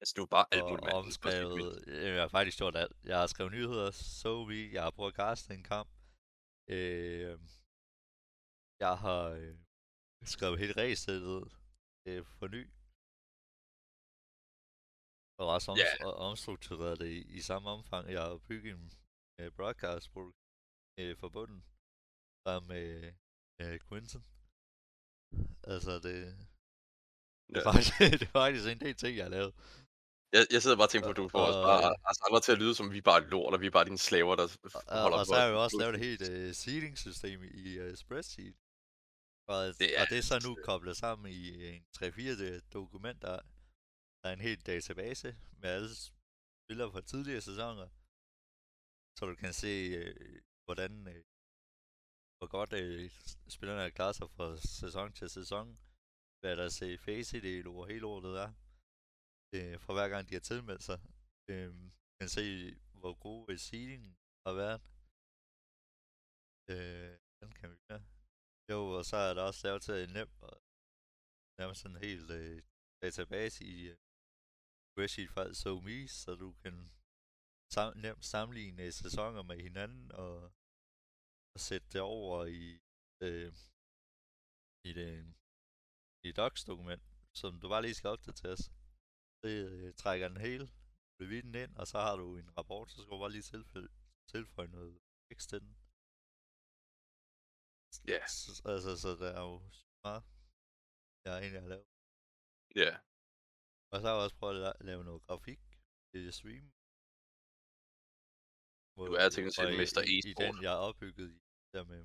Altså, 0.00 0.14
du 0.16 0.22
er 0.22 0.26
bare 0.26 0.46
alt 0.52 0.64
muligt, 0.64 0.84
mand. 0.84 0.94
Omskrevet, 0.94 1.88
øh, 1.88 2.14
jeg 2.14 2.20
har 2.20 2.28
faktisk 2.28 2.58
gjort 2.58 2.76
alt. 2.76 2.96
Jeg 3.04 3.18
har 3.20 3.26
skrevet 3.26 3.52
nyheder, 3.52 3.90
så 3.90 4.44
vi, 4.44 4.72
jeg 4.74 4.82
har 4.82 4.90
prøvet 4.90 5.18
at 5.18 5.50
en 5.50 5.62
kamp. 5.62 5.90
Øh, 6.68 7.38
jeg 8.80 8.98
har 8.98 9.22
øh, 9.28 9.56
skrevet 10.22 10.58
hele 10.58 10.72
ræsættet 10.76 11.52
øh, 12.06 12.24
for 12.24 12.48
ny. 12.48 12.70
Og 15.40 15.46
også 15.54 15.70
om, 15.72 15.78
Ja. 15.78 16.06
og 16.06 16.14
omstruktureret 16.14 16.98
det 17.00 17.10
i, 17.18 17.20
i 17.38 17.40
samme 17.40 17.68
omfang. 17.70 18.10
Jeg 18.12 18.22
har 18.22 18.36
bygget 18.48 18.74
en 18.74 18.92
øh, 19.40 19.50
broadcast 19.56 20.10
øh, 21.00 21.16
for 21.20 21.28
bunden. 21.28 21.64
Sammen 22.46 22.68
med 22.68 23.12
øh, 23.60 23.80
Quinton. 23.88 24.24
Altså 25.72 25.92
det, 25.94 26.02
det, 27.48 27.56
er 27.56 27.60
Ja. 27.60 27.70
faktisk, 27.70 27.92
det 28.20 28.22
er 28.28 28.32
faktisk 28.42 28.66
en 28.66 28.80
del 28.80 28.94
ting, 29.02 29.16
jeg 29.16 29.24
har 29.24 29.30
lavet. 29.38 29.52
Jeg, 30.32 30.46
jeg 30.54 30.62
sidder 30.62 30.76
bare 30.76 30.86
og 30.86 30.90
tænker 30.90 31.06
på, 31.08 31.10
at 31.10 31.16
du 31.22 31.28
får 31.28 31.44
os 31.50 31.54
Og- 31.56 31.64
bare 31.70 31.94
os 32.10 32.20
andre 32.26 32.40
til 32.40 32.52
at 32.52 32.58
lyde 32.62 32.74
som, 32.74 32.92
vi 32.92 32.98
er 32.98 33.02
bare 33.12 33.22
lort, 33.34 33.54
og 33.54 33.60
vi 33.60 33.66
er 33.66 33.70
bare 33.78 33.84
dine 33.84 33.98
slaver, 34.08 34.36
der 34.36 34.42
Og, 34.44 34.50
holder 35.02 35.18
og 35.18 35.20
på 35.20 35.28
så 35.28 35.34
har 35.34 35.44
jeg 35.46 35.52
jo 35.52 35.62
også 35.64 35.76
lavet 35.82 35.94
et 35.94 36.00
helt 36.08 36.22
uh, 36.30 36.50
seeding-system 36.62 37.38
i 37.64 37.66
uh, 37.82 37.94
Spreadsheet. 38.02 38.56
Og, 39.52 39.58
Det 39.80 39.88
og 39.96 40.00
er 40.00 40.04
det 40.12 40.18
er 40.18 40.26
så 40.32 40.38
nu 40.46 40.50
altså- 40.52 40.64
koblet 40.68 40.96
sammen 40.96 41.32
i 41.32 41.42
en 41.68 41.82
3-4 41.96 42.60
dokumenter. 42.78 43.36
Der 44.20 44.28
er 44.28 44.32
en 44.32 44.46
hel 44.48 44.60
database 44.60 45.28
med 45.60 45.68
alle 45.76 45.90
spillere 46.64 46.92
fra 46.92 47.00
tidligere 47.00 47.40
sæsoner. 47.40 47.88
Så 49.16 49.22
du 49.30 49.34
kan 49.34 49.52
se, 49.62 49.72
uh, 50.00 50.36
hvordan, 50.64 50.92
uh, 51.12 51.22
hvor 52.38 52.48
godt 52.56 52.72
uh, 52.80 53.10
spillerne 53.56 53.90
klaret 53.90 54.16
sig 54.16 54.30
fra 54.30 54.56
sæson 54.80 55.12
til 55.12 55.28
sæson. 55.30 55.78
Hvad 56.40 56.56
der 56.56 56.68
ser 56.68 56.98
face 56.98 57.36
i 57.36 57.40
det 57.40 57.66
over 57.66 57.86
hele 57.86 58.06
året 58.06 58.40
er. 58.44 58.50
Uh, 59.56 59.80
fra 59.84 59.92
hver 59.92 60.08
gang 60.08 60.28
de 60.28 60.34
har 60.34 60.40
tilmeldt 60.50 60.82
sig. 60.82 60.98
Uh, 61.52 61.90
kan 62.18 62.28
se, 62.28 62.44
hvor 63.00 63.14
god 63.26 63.56
seeding 63.56 64.04
har 64.46 64.54
været. 64.62 64.80
Øh, 66.72 67.18
den 67.40 67.52
kan 67.58 67.70
vi 67.72 67.76
gøre. 67.88 68.02
Jo, 68.70 68.80
og 68.98 69.04
så 69.04 69.16
er 69.16 69.34
der 69.34 69.42
også 69.42 69.66
lavet 69.66 69.82
til 69.82 69.94
en 70.04 70.12
nem 70.18 70.30
og 70.40 70.62
nærmest 71.58 71.80
sådan 71.80 71.96
en 71.96 72.02
helt 72.02 72.30
øh, 72.30 72.62
database 73.02 73.64
i 73.64 73.76
øh, 73.88 73.96
spreadsheet 74.90 75.30
fra 75.34 75.44
SoMe, 75.62 76.08
så 76.08 76.30
du 76.42 76.48
kan 76.62 76.74
sam- 77.74 77.96
nemt 78.04 78.24
sammenligne 78.24 78.92
sæsoner 78.92 79.42
med 79.50 79.56
hinanden 79.66 80.12
og, 80.12 80.34
og 81.54 81.60
sætte 81.68 81.88
det 81.92 82.00
over 82.00 82.36
i, 82.60 82.64
øh, 83.26 83.52
i 84.88 84.90
det 84.98 85.10
i 86.24 86.28
et 86.28 86.36
docs-dokument, 86.36 87.02
som 87.40 87.60
du 87.60 87.66
bare 87.68 87.82
lige 87.82 87.94
skal 87.98 88.10
opdateres. 88.16 88.62
Det 89.42 89.56
øh, 89.70 89.94
trækker 90.02 90.28
den 90.28 90.40
hele 90.46 90.66
reviden 91.20 91.54
ind, 91.54 91.72
og 91.80 91.86
så 91.86 91.98
har 92.06 92.16
du 92.16 92.36
en 92.36 92.50
rapport, 92.58 92.90
så 92.90 92.96
skal 93.02 93.12
du 93.14 93.18
bare 93.24 93.32
lige 93.36 93.42
tilføje, 93.52 93.88
tilføje 94.32 94.68
noget 94.68 94.94
tekst 95.28 95.48
til 95.50 95.60
den. 95.64 95.72
Ja, 98.12 98.20
S- 98.26 98.62
Altså, 98.72 98.90
så 99.02 99.08
der 99.22 99.30
er 99.38 99.42
jo 99.50 99.56
meget, 100.04 100.22
jeg 101.24 101.32
egentlig 101.42 101.60
har 101.64 101.68
lavet. 101.74 101.86
ja. 102.82 102.92
Og 103.92 103.96
så 104.00 104.04
har 104.06 104.14
jeg 104.14 104.24
også 104.24 104.36
prøvet 104.40 104.56
at 104.56 104.62
la- 104.66 104.84
lave 104.88 105.02
noget 105.08 105.22
grafik 105.26 105.60
til 106.12 106.32
stream. 106.38 106.66
Du 108.96 109.12
er 109.22 109.28
teknisk 109.28 109.56
set 109.56 109.78
mester 109.82 110.02
i, 110.14 110.16
i 110.30 110.34
den, 110.42 110.52
jeg 110.64 110.72
har 110.74 110.82
opbygget 110.88 111.28
i, 111.36 111.38
der 111.76 111.84
med, 111.92 112.02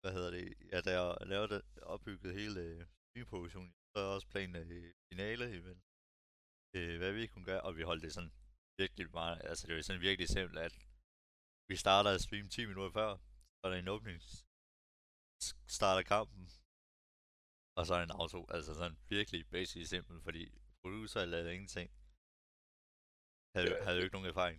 hvad 0.00 0.12
hedder 0.16 0.30
det, 0.36 0.44
ja, 0.72 0.78
da 0.86 0.90
jeg 0.98 1.06
lavede 1.32 1.50
det, 1.54 1.62
opbygget 1.94 2.30
hele 2.40 2.60
øh, 2.68 2.80
streamproduktionen, 3.06 3.72
så 3.90 3.96
er 4.04 4.14
også 4.16 4.28
planen 4.34 4.56
af 4.62 4.66
øh, 4.78 4.94
finale 5.10 5.44
event. 5.58 5.82
Øh, 6.76 6.96
hvad 7.00 7.12
vi 7.18 7.26
kunne 7.26 7.46
gøre, 7.50 7.62
og 7.66 7.72
vi 7.78 7.82
holdt 7.90 8.02
det 8.04 8.12
sådan 8.12 8.32
virkelig 8.80 9.06
meget, 9.20 9.36
altså 9.50 9.62
det 9.66 9.74
var 9.74 9.82
sådan 9.82 10.06
virkelig 10.08 10.28
simpelt, 10.28 10.58
at 10.68 10.74
vi 11.70 11.76
starter 11.84 12.10
at 12.14 12.20
streame 12.26 12.48
10 12.48 12.66
minutter 12.70 12.92
før, 13.00 13.10
så 13.56 13.62
er 13.64 13.70
der 13.70 13.78
en 13.78 13.94
åbning, 13.96 14.18
starter 15.78 16.02
kampen, 16.14 16.42
Og 17.78 17.86
så 17.86 17.94
en 17.94 18.10
auto, 18.20 18.40
altså 18.56 18.74
sådan 18.74 18.98
virkelig 19.08 19.40
basic 19.54 19.88
simpel, 19.88 20.16
fordi 20.26 20.42
producer 20.82 21.24
lavede 21.24 21.54
ingenting. 21.54 21.88
Havde, 23.54 23.68
Ja. 23.76 23.84
havde 23.84 23.96
jo 23.98 24.04
ikke 24.04 24.16
nogen 24.16 24.28
erfaring. 24.34 24.58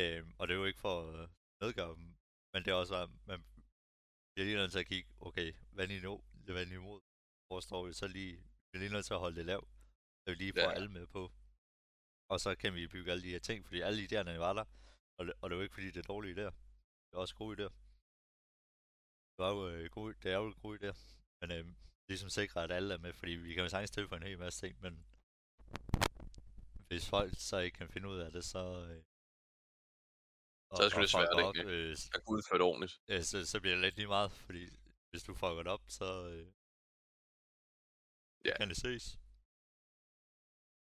Øhm, 0.00 0.30
og 0.38 0.42
det 0.48 0.54
er 0.54 0.58
jo 0.58 0.64
ikke 0.70 0.80
for 0.86 0.94
at 1.10 1.30
nedgøre 1.62 1.94
dem, 1.96 2.06
men 2.52 2.58
det 2.64 2.70
er 2.70 2.74
også, 2.82 2.94
at 3.04 3.10
man 3.30 3.38
bliver 4.32 4.44
lige 4.46 4.56
nødt 4.60 4.72
til 4.72 4.78
at 4.84 4.86
kigge, 4.92 5.08
okay, 5.28 5.48
hvad 5.74 5.86
niveau, 5.88 6.16
hvad 6.54 6.66
niveau 6.66 6.94
forstår 7.52 7.86
vi 7.86 7.92
så 7.92 8.06
lige, 8.18 8.36
vi 8.36 8.64
bliver 8.70 8.82
lige 8.84 8.92
nødt 8.92 9.06
til 9.06 9.14
at 9.14 9.20
holde 9.24 9.36
det 9.40 9.46
lavt, 9.52 9.68
så 10.22 10.26
vi 10.32 10.34
lige 10.34 10.52
får 10.52 10.70
Ja. 10.70 10.76
alle 10.76 10.90
med 10.98 11.06
på. 11.06 11.22
Og 12.32 12.40
så 12.44 12.50
kan 12.62 12.74
vi 12.74 12.86
bygge 12.94 13.10
alle 13.12 13.22
de 13.26 13.30
her 13.34 13.38
ting, 13.48 13.58
fordi 13.66 13.80
alle 13.80 14.00
idéerne 14.06 14.38
var 14.46 14.52
der, 14.52 14.64
og 15.18 15.22
det, 15.26 15.34
og 15.40 15.44
det 15.50 15.54
er 15.54 15.58
jo 15.58 15.62
ikke 15.66 15.74
fordi, 15.78 15.90
det 15.90 15.96
er 16.02 16.12
dårlige 16.14 16.34
idéer. 16.36 16.54
Det 17.06 17.12
er 17.16 17.22
også 17.24 17.34
gode 17.34 17.52
idéer. 17.56 17.72
Det, 19.32 19.38
var 19.44 19.50
jo, 19.56 19.60
øh, 19.68 19.90
gode, 19.96 20.14
det 20.22 20.30
er 20.32 20.36
jo 20.42 20.54
gode 20.64 20.76
idéer, 20.78 20.96
men 21.40 21.48
øh, 21.56 21.64
ligesom 22.12 22.28
sikre, 22.30 22.64
at 22.64 22.72
alle 22.72 22.94
er 22.94 22.98
med, 22.98 23.12
fordi 23.12 23.32
vi 23.32 23.54
kan 23.54 23.62
jo 23.62 23.68
sagtens 23.68 23.90
tilføje 23.90 24.20
en 24.20 24.26
hel 24.26 24.38
masse 24.38 24.60
ting, 24.66 24.74
men 24.84 24.94
hvis 26.88 27.08
folk 27.08 27.32
så 27.50 27.56
ikke 27.58 27.76
kan 27.78 27.88
finde 27.88 28.08
ud 28.08 28.18
af 28.18 28.30
det, 28.32 28.44
så... 28.44 28.58
Øh, 28.88 29.02
Så 30.76 30.78
er 30.82 30.84
det 30.86 30.90
sgu 30.92 31.00
lidt 31.00 31.10
svært, 31.10 31.28
fucker 31.32 31.48
ikke? 31.48 31.60
op, 31.62 31.66
øh, 31.72 31.88
Jeg 32.14 32.20
kunne 32.24 32.36
udføre 32.38 32.58
det 32.58 32.66
ordentligt. 32.70 32.94
øh, 33.08 33.22
så, 33.30 33.36
så 33.52 33.60
bliver 33.60 33.74
det 33.76 33.82
lidt 33.84 33.96
lige 33.96 34.06
meget, 34.16 34.32
fordi 34.32 34.62
hvis 35.10 35.22
du 35.28 35.34
fucker 35.34 35.62
det 35.62 35.72
op, 35.76 35.84
så 35.98 36.08
øh, 36.32 36.46
Ja. 38.44 38.56
kan 38.56 38.68
det 38.68 38.76
ses. 38.76 39.04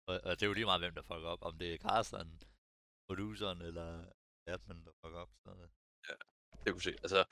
Og, 0.09 0.15
og 0.27 0.31
det 0.37 0.43
er 0.43 0.47
jo 0.47 0.53
lige 0.59 0.65
meget, 0.71 0.81
hvem 0.81 0.95
der 0.95 1.03
fucker 1.03 1.29
op. 1.35 1.43
Om 1.43 1.59
det 1.59 1.75
er 1.75 1.79
Carsten, 1.79 2.43
produceren 3.09 3.61
eller 3.69 3.89
admin, 4.47 4.85
der 4.85 4.93
fucker 5.01 5.19
op. 5.25 5.31
Så, 5.45 5.51
øh, 5.51 5.69
Det 6.65 6.73
kunne 6.73 6.83
se. 6.83 6.91
Altså, 7.05 7.25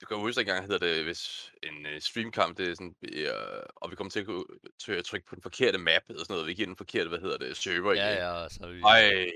du 0.00 0.06
kan 0.06 0.16
jo 0.16 0.20
huske 0.22 0.38
dengang, 0.38 0.62
hedder 0.62 0.78
det, 0.86 1.04
hvis 1.04 1.52
en 1.62 1.86
uh, 1.86 1.98
streamkamp, 2.00 2.58
det 2.58 2.70
er 2.70 2.74
sådan, 2.74 2.96
uh, 3.02 3.62
og 3.76 3.90
vi 3.90 3.96
kommer 3.96 4.10
til 4.10 4.20
at, 4.20 4.26
gå- 4.26 4.58
til 4.78 4.92
at 4.92 5.04
trykke 5.04 5.26
på 5.26 5.34
den 5.34 5.42
forkerte 5.42 5.78
map, 5.78 6.02
eller 6.08 6.24
sådan 6.24 6.34
noget, 6.34 6.46
vi 6.46 6.54
giver 6.54 6.66
den 6.66 6.76
forkerte, 6.76 7.08
hvad 7.08 7.18
hedder 7.20 7.38
det, 7.38 7.56
server 7.56 7.92
ja, 7.94 8.06
igen. 8.08 8.18
ja, 8.18 8.30
og 8.32 8.50
så 8.50 8.66
vi... 8.72 8.80
Ej, 8.80 9.26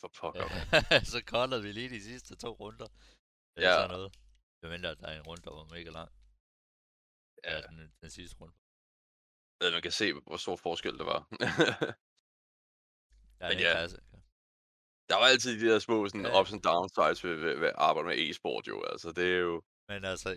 for 0.00 0.08
pokker. 0.20 0.44
Ja, 0.90 1.04
så 1.14 1.24
koldede 1.26 1.62
vi 1.62 1.72
lige 1.72 1.88
de 1.88 2.02
sidste 2.02 2.36
to 2.36 2.48
runder. 2.60 2.86
Eller 3.56 3.68
Ja. 3.70 3.74
sådan 3.76 3.90
noget. 3.90 4.10
Jeg 4.62 4.70
mindre, 4.70 4.90
at 4.90 4.98
der 5.00 5.06
er 5.06 5.16
en 5.16 5.26
runde, 5.26 5.42
der 5.42 5.50
var 5.50 5.64
mega 5.64 5.90
lang. 5.90 6.10
Ja, 7.44 7.54
Ja. 7.56 7.60
den, 7.66 7.92
den 8.00 8.10
sidste 8.10 8.36
runde. 8.40 8.54
At 9.60 9.72
man 9.72 9.82
kan 9.82 9.92
se, 9.92 10.12
hvor 10.12 10.36
stor 10.36 10.56
forskel 10.56 10.98
der 10.98 11.04
var. 11.04 11.20
Ja, 13.40 13.48
Men 13.48 13.58
det 13.58 13.64
ja. 13.64 13.72
klassiker. 13.72 14.02
Der 15.10 15.16
var 15.20 15.26
altid 15.32 15.52
de 15.60 15.66
der 15.70 15.78
små 15.86 15.96
sådan, 16.08 16.26
Ja. 16.26 16.40
ups 16.40 16.52
and 16.54 16.62
downsides 16.68 17.20
ved, 17.24 17.34
ved, 17.44 17.54
ved 17.62 17.68
at 17.74 17.78
arbejde 17.88 18.06
med 18.10 18.16
e-sport 18.24 18.64
jo. 18.72 18.76
Altså, 18.92 19.08
det 19.18 19.26
er 19.36 19.40
jo... 19.48 19.54
Men 19.90 20.00
altså, 20.12 20.28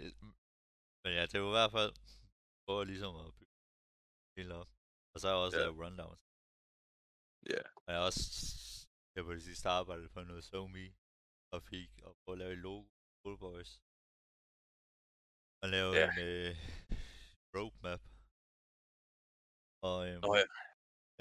men 1.03 1.11
ja, 1.17 1.21
det 1.29 1.35
er 1.35 1.43
jo 1.45 1.49
i 1.53 1.57
hvert 1.59 1.73
fald 1.77 1.91
prøve 2.65 2.85
ligesom 2.91 3.13
at 3.25 3.29
bygge 3.37 3.55
hele 4.37 4.53
op. 4.61 4.69
Og 5.13 5.17
så 5.19 5.23
har 5.27 5.33
jeg 5.35 5.43
også 5.45 5.57
Ja. 5.57 5.63
lavet 5.63 5.77
rundowns. 5.81 6.21
Ja. 7.53 7.61
Og 7.83 7.87
jeg 7.91 7.97
har 7.99 8.05
også 8.11 8.23
jeg 9.15 9.23
på 9.27 9.33
det 9.37 9.43
sidste 9.49 9.69
arbejdet 9.69 10.07
på 10.13 10.19
noget 10.29 10.43
SoMe 10.51 10.85
grafik 11.51 11.91
og 12.05 12.11
prøve 12.21 12.33
at 12.35 12.39
lave 12.43 12.51
et 12.53 12.57
logo 12.67 12.87
Cool 13.23 13.37
Boys. 13.45 13.71
Og 15.61 15.67
lave 15.75 15.89
Ja. 15.99 16.05
en 16.11 16.19
øh, 16.29 16.51
roadmap. 17.55 18.01
Og 19.89 19.97
øhm, 20.07 20.21
Nå 20.25 20.35
ja, 20.41 20.45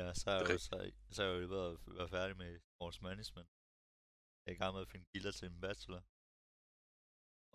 Ja, 0.02 0.08
så 0.20 0.26
er, 0.30 0.38
jeg 0.40 0.50
jo, 0.50 0.58
så, 0.68 0.76
så 1.14 1.18
er 1.22 1.26
jeg 1.28 1.42
jo 1.42 1.48
ved 1.54 1.62
at 1.70 1.74
være 1.98 2.12
færdig 2.16 2.36
med 2.42 2.50
sports 2.72 3.00
management. 3.08 3.48
Jeg 4.42 4.48
er 4.50 4.56
i 4.56 4.60
gang 4.62 4.72
med 4.74 4.82
at 4.86 4.90
finde 4.92 5.06
kilder 5.12 5.32
til 5.32 5.46
en 5.48 5.60
bachelor. 5.64 6.02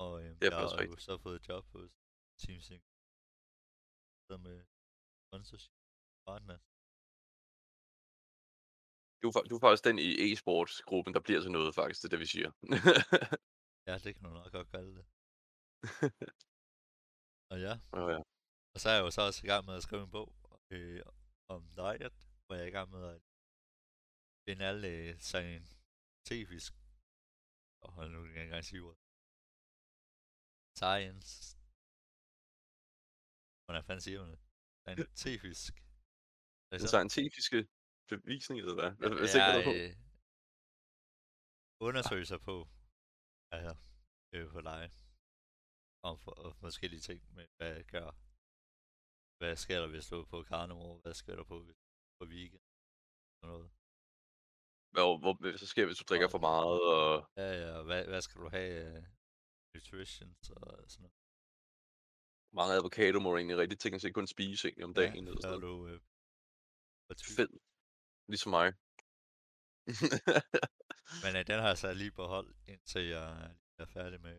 Og 0.03 0.11
øh, 0.23 0.31
er 0.31 0.37
jeg 0.41 0.51
har 0.55 0.85
jo 0.91 0.97
så 1.07 1.13
fået 1.25 1.47
job 1.49 1.63
hos 1.75 1.91
Team 2.41 2.59
Sync. 2.67 2.83
Så 4.27 4.33
med 4.45 4.57
sponsorship 5.25 5.75
partner. 6.27 6.57
du, 9.21 9.27
du 9.49 9.55
er 9.55 9.63
faktisk 9.65 9.85
den 9.89 9.99
i 10.07 10.09
e-sports-gruppen, 10.25 11.13
der 11.13 11.19
bliver 11.19 11.41
til 11.41 11.51
noget, 11.51 11.75
faktisk, 11.75 11.99
det 12.01 12.07
er 12.07 12.13
det, 12.15 12.19
vi 12.25 12.33
siger. 12.35 12.49
Ja, 13.89 13.97
det 14.03 14.15
kan 14.15 14.23
du 14.23 14.29
nok 14.29 14.51
godt 14.51 14.69
kalde 14.69 14.95
det. 14.97 15.05
Og 17.51 17.57
ja, 17.65 17.73
Nå 17.93 18.09
ja. 18.09 18.19
og 18.73 18.79
så 18.81 18.89
er 18.89 18.93
jeg 18.93 19.03
jo 19.05 19.11
så 19.11 19.21
også 19.21 19.41
i 19.45 19.49
gang 19.49 19.65
med 19.65 19.75
at 19.75 19.83
skrive 19.83 20.03
en 20.03 20.11
bog 20.11 20.35
øh, 20.71 21.01
om 21.49 21.69
diet, 21.69 22.26
hvor 22.47 22.55
jeg 22.55 22.63
er 22.63 22.67
i 22.67 22.77
gang 22.77 22.89
med 22.91 23.03
at 23.15 23.21
finde 24.45 24.65
alle 24.65 24.87
øh, 24.87 25.19
scientifisk, 25.29 26.73
og 27.83 27.89
hold 27.97 28.09
nu, 28.11 28.19
jeg 28.25 28.33
kan 28.33 28.41
ikke 28.41 28.49
engang 28.51 28.65
sige 28.65 28.81
ordet. 28.87 29.01
Science. 30.79 31.31
Hvordan 33.65 33.83
fanden 33.87 34.03
siger 34.07 34.19
man 34.21 34.31
det? 34.31 34.39
Scientifisk. 34.83 35.73
Den 36.71 36.87
scientifiske 36.93 37.59
bevisning, 38.11 38.57
eller 38.59 38.75
hvad? 38.79 38.91
Hvad, 38.99 39.09
hvad 39.19 39.29
tænker 39.33 39.53
du 39.57 39.63
på? 39.69 39.73
øh, 39.79 39.91
undersøgelser 41.87 42.39
på, 42.49 42.55
altså, 43.55 43.73
øh, 44.35 44.47
på 44.55 44.61
dig, 44.69 44.83
om 46.09 46.15
for, 46.23 46.31
og 46.45 46.51
forskellige 46.65 47.03
ting, 47.09 47.19
med 47.35 47.47
hvad 47.57 47.83
gør, 47.93 48.07
hvad 49.37 49.55
sker 49.63 49.79
der, 49.81 49.89
hvis 49.93 50.07
du 50.09 50.15
er 50.21 50.25
på 50.33 50.43
karneval, 50.51 51.01
hvad 51.03 51.13
sker 51.21 51.35
der 51.35 51.43
på, 51.43 51.57
hvis 51.63 51.79
på 52.19 52.25
weekend, 52.33 52.63
og 53.41 53.47
noget. 53.51 53.69
Hvor, 54.93 55.09
hvor, 55.21 55.57
så 55.57 55.67
sker, 55.67 55.85
hvis 55.85 56.01
du 56.01 56.05
drikker 56.09 56.29
for 56.35 56.41
meget, 56.49 56.79
og 56.95 57.07
Ja, 57.41 57.49
ja, 57.63 57.83
hvad, 57.87 58.01
hvad 58.11 58.21
skal 58.21 58.41
du 58.41 58.49
have 58.57 58.71
af 58.85 59.03
nutrition 59.73 60.29
og 60.55 60.89
sådan 60.91 61.01
noget. 61.03 61.15
mange 62.59 62.73
avocado 62.79 63.17
må 63.19 63.29
egentlig 63.37 63.57
rigtig 63.57 63.79
tænke 63.79 63.99
sig 63.99 64.13
kun 64.13 64.27
spise 64.35 64.67
egentlig 64.67 64.85
om 64.89 64.93
dagen, 64.93 65.23
eller 65.27 65.41
ja, 65.41 65.41
sådan 65.41 65.57
er 65.57 65.67
noget. 65.67 65.77
du 65.79 65.87
øh, 65.91 65.99
for 67.07 67.13
tyk. 67.13 67.35
Fed. 67.37 67.51
Ligesom 68.31 68.51
mig. 68.57 68.67
Men 71.23 71.31
øh, 71.37 71.43
den 71.49 71.57
har 71.63 71.69
jeg 71.73 71.79
så 71.83 71.89
lige 72.01 72.17
beholdt, 72.21 72.57
indtil 72.71 73.05
jeg 73.17 73.29
er 73.81 73.87
færdig 73.97 74.19
med, 74.27 74.37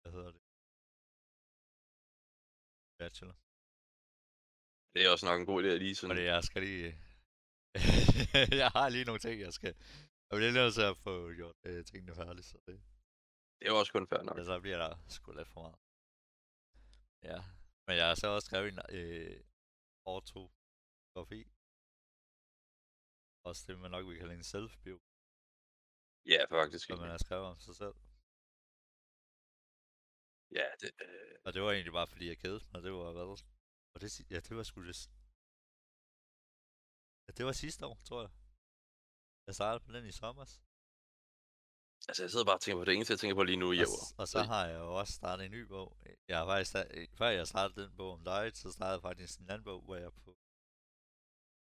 hvad 0.00 0.12
hedder 0.16 0.32
det, 0.36 0.42
bachelor. 2.98 3.36
Det 4.92 5.04
er 5.04 5.10
også 5.10 5.26
nok 5.26 5.40
en 5.40 5.46
god 5.46 5.62
idé 5.62 5.72
lige 5.84 5.94
sådan... 5.94 6.10
Fordi 6.10 6.26
jeg 6.32 6.44
skal 6.44 6.62
lige... 6.62 6.88
jeg 8.62 8.70
har 8.76 8.88
lige 8.88 9.04
nogle 9.04 9.20
ting, 9.20 9.40
jeg 9.40 9.52
skal... 9.52 9.74
Jeg 10.28 10.36
bliver 10.38 10.52
nødt 10.52 10.74
til 10.74 10.82
at 10.92 10.96
få 11.06 11.32
gjort 11.40 11.56
øh, 11.64 11.84
tingene 11.84 12.14
færdigt, 12.14 12.46
så 12.46 12.58
det... 12.66 12.74
Det 13.58 13.64
er 13.66 13.70
jo 13.72 13.78
også 13.78 13.92
kun 13.92 14.08
fair 14.08 14.22
nok. 14.22 14.38
Ja, 14.38 14.44
så 14.44 14.60
bliver 14.60 14.78
der 14.84 14.92
sgu 15.08 15.32
lidt 15.32 15.48
for 15.48 15.60
meget. 15.62 15.78
Ja. 17.30 17.38
Men 17.86 17.96
jeg 17.96 18.06
har 18.08 18.14
så 18.14 18.26
også 18.28 18.46
skrevet 18.46 18.68
en 18.72 18.80
øh, 18.98 19.40
ortografi. 20.04 21.42
Også 23.44 23.64
det, 23.66 23.78
man 23.78 23.90
nok 23.90 24.06
vil 24.06 24.18
kalde 24.18 24.34
en 24.34 24.44
self-bio, 24.54 24.98
Ja, 26.26 26.40
faktisk. 26.50 26.88
hvor 26.88 26.96
man 26.96 27.10
har 27.10 27.18
skrevet 27.18 27.44
om 27.44 27.60
sig 27.60 27.76
selv. 27.82 27.94
Ja, 30.58 30.66
det, 30.80 30.90
øh, 31.04 31.36
Og 31.44 31.54
det 31.54 31.62
var 31.62 31.72
egentlig 31.72 31.92
bare 31.92 32.06
fordi, 32.12 32.28
jeg 32.28 32.38
kedede 32.38 32.64
mig. 32.72 32.82
Det 32.82 32.92
var 32.92 33.12
hvad? 33.12 33.57
Og 33.98 34.02
det, 34.02 34.30
ja, 34.30 34.40
det 34.48 34.56
var 34.56 34.62
sgu 34.62 34.78
det... 34.90 34.96
Ja, 37.26 37.30
det 37.38 37.44
var 37.46 37.52
sidste 37.52 37.86
år, 37.90 37.96
tror 38.08 38.20
jeg. 38.24 38.32
Jeg 39.46 39.54
startede 39.54 39.84
på 39.86 39.90
den 39.92 40.04
i 40.06 40.12
sommer. 40.22 40.42
altså, 42.08 42.22
jeg 42.24 42.30
sidder 42.30 42.44
bare 42.50 42.56
og 42.60 42.60
tænker 42.64 42.80
på 42.80 42.84
det 42.84 42.94
eneste, 42.94 43.12
jeg 43.12 43.20
tænker 43.20 43.34
på 43.40 43.42
lige 43.50 43.62
nu 43.64 43.68
i 43.72 43.80
Og, 43.84 43.90
år. 43.94 44.02
og 44.20 44.26
så 44.34 44.40
har 44.50 44.62
jeg 44.72 44.78
jo 44.84 44.88
også 45.00 45.12
startet 45.20 45.42
en 45.46 45.50
ny 45.56 45.62
bog. 45.74 45.88
Jeg 46.28 46.36
har 46.38 46.46
faktisk, 46.52 46.72
før 47.18 47.28
jeg 47.38 47.46
startede 47.54 47.80
den 47.86 47.96
bog 48.00 48.12
om 48.16 48.22
dig, 48.32 48.42
så 48.62 48.68
startede 48.76 48.98
jeg 48.98 49.06
faktisk 49.08 49.32
en 49.40 49.50
anden 49.52 49.64
bog, 49.70 49.80
hvor 49.86 49.96
jeg 50.04 50.12
på, 50.24 50.30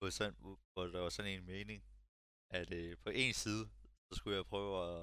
på 0.01 0.05
sådan, 0.19 0.35
hvor- 0.73 0.87
der 0.95 1.01
var 1.07 1.13
sådan 1.17 1.33
en 1.39 1.47
mening, 1.55 1.81
at 2.59 2.71
øh, 2.81 2.93
på 3.05 3.11
en 3.23 3.35
side, 3.43 3.65
så 4.07 4.13
skulle 4.19 4.37
jeg 4.37 4.47
prøve 4.53 4.73
at, 4.89 5.03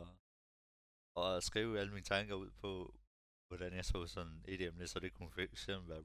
at 1.24 1.44
skrive 1.50 1.80
alle 1.80 1.94
mine 1.94 2.10
tanker 2.14 2.36
ud 2.44 2.52
på, 2.64 2.72
hvordan 3.48 3.72
jeg 3.80 3.86
så 3.86 4.00
sådan 4.16 4.38
et 4.54 4.62
emne, 4.68 4.88
så 4.88 4.98
det 5.00 5.14
kunne 5.14 5.32
eksempel 5.52 5.90
være 5.94 6.04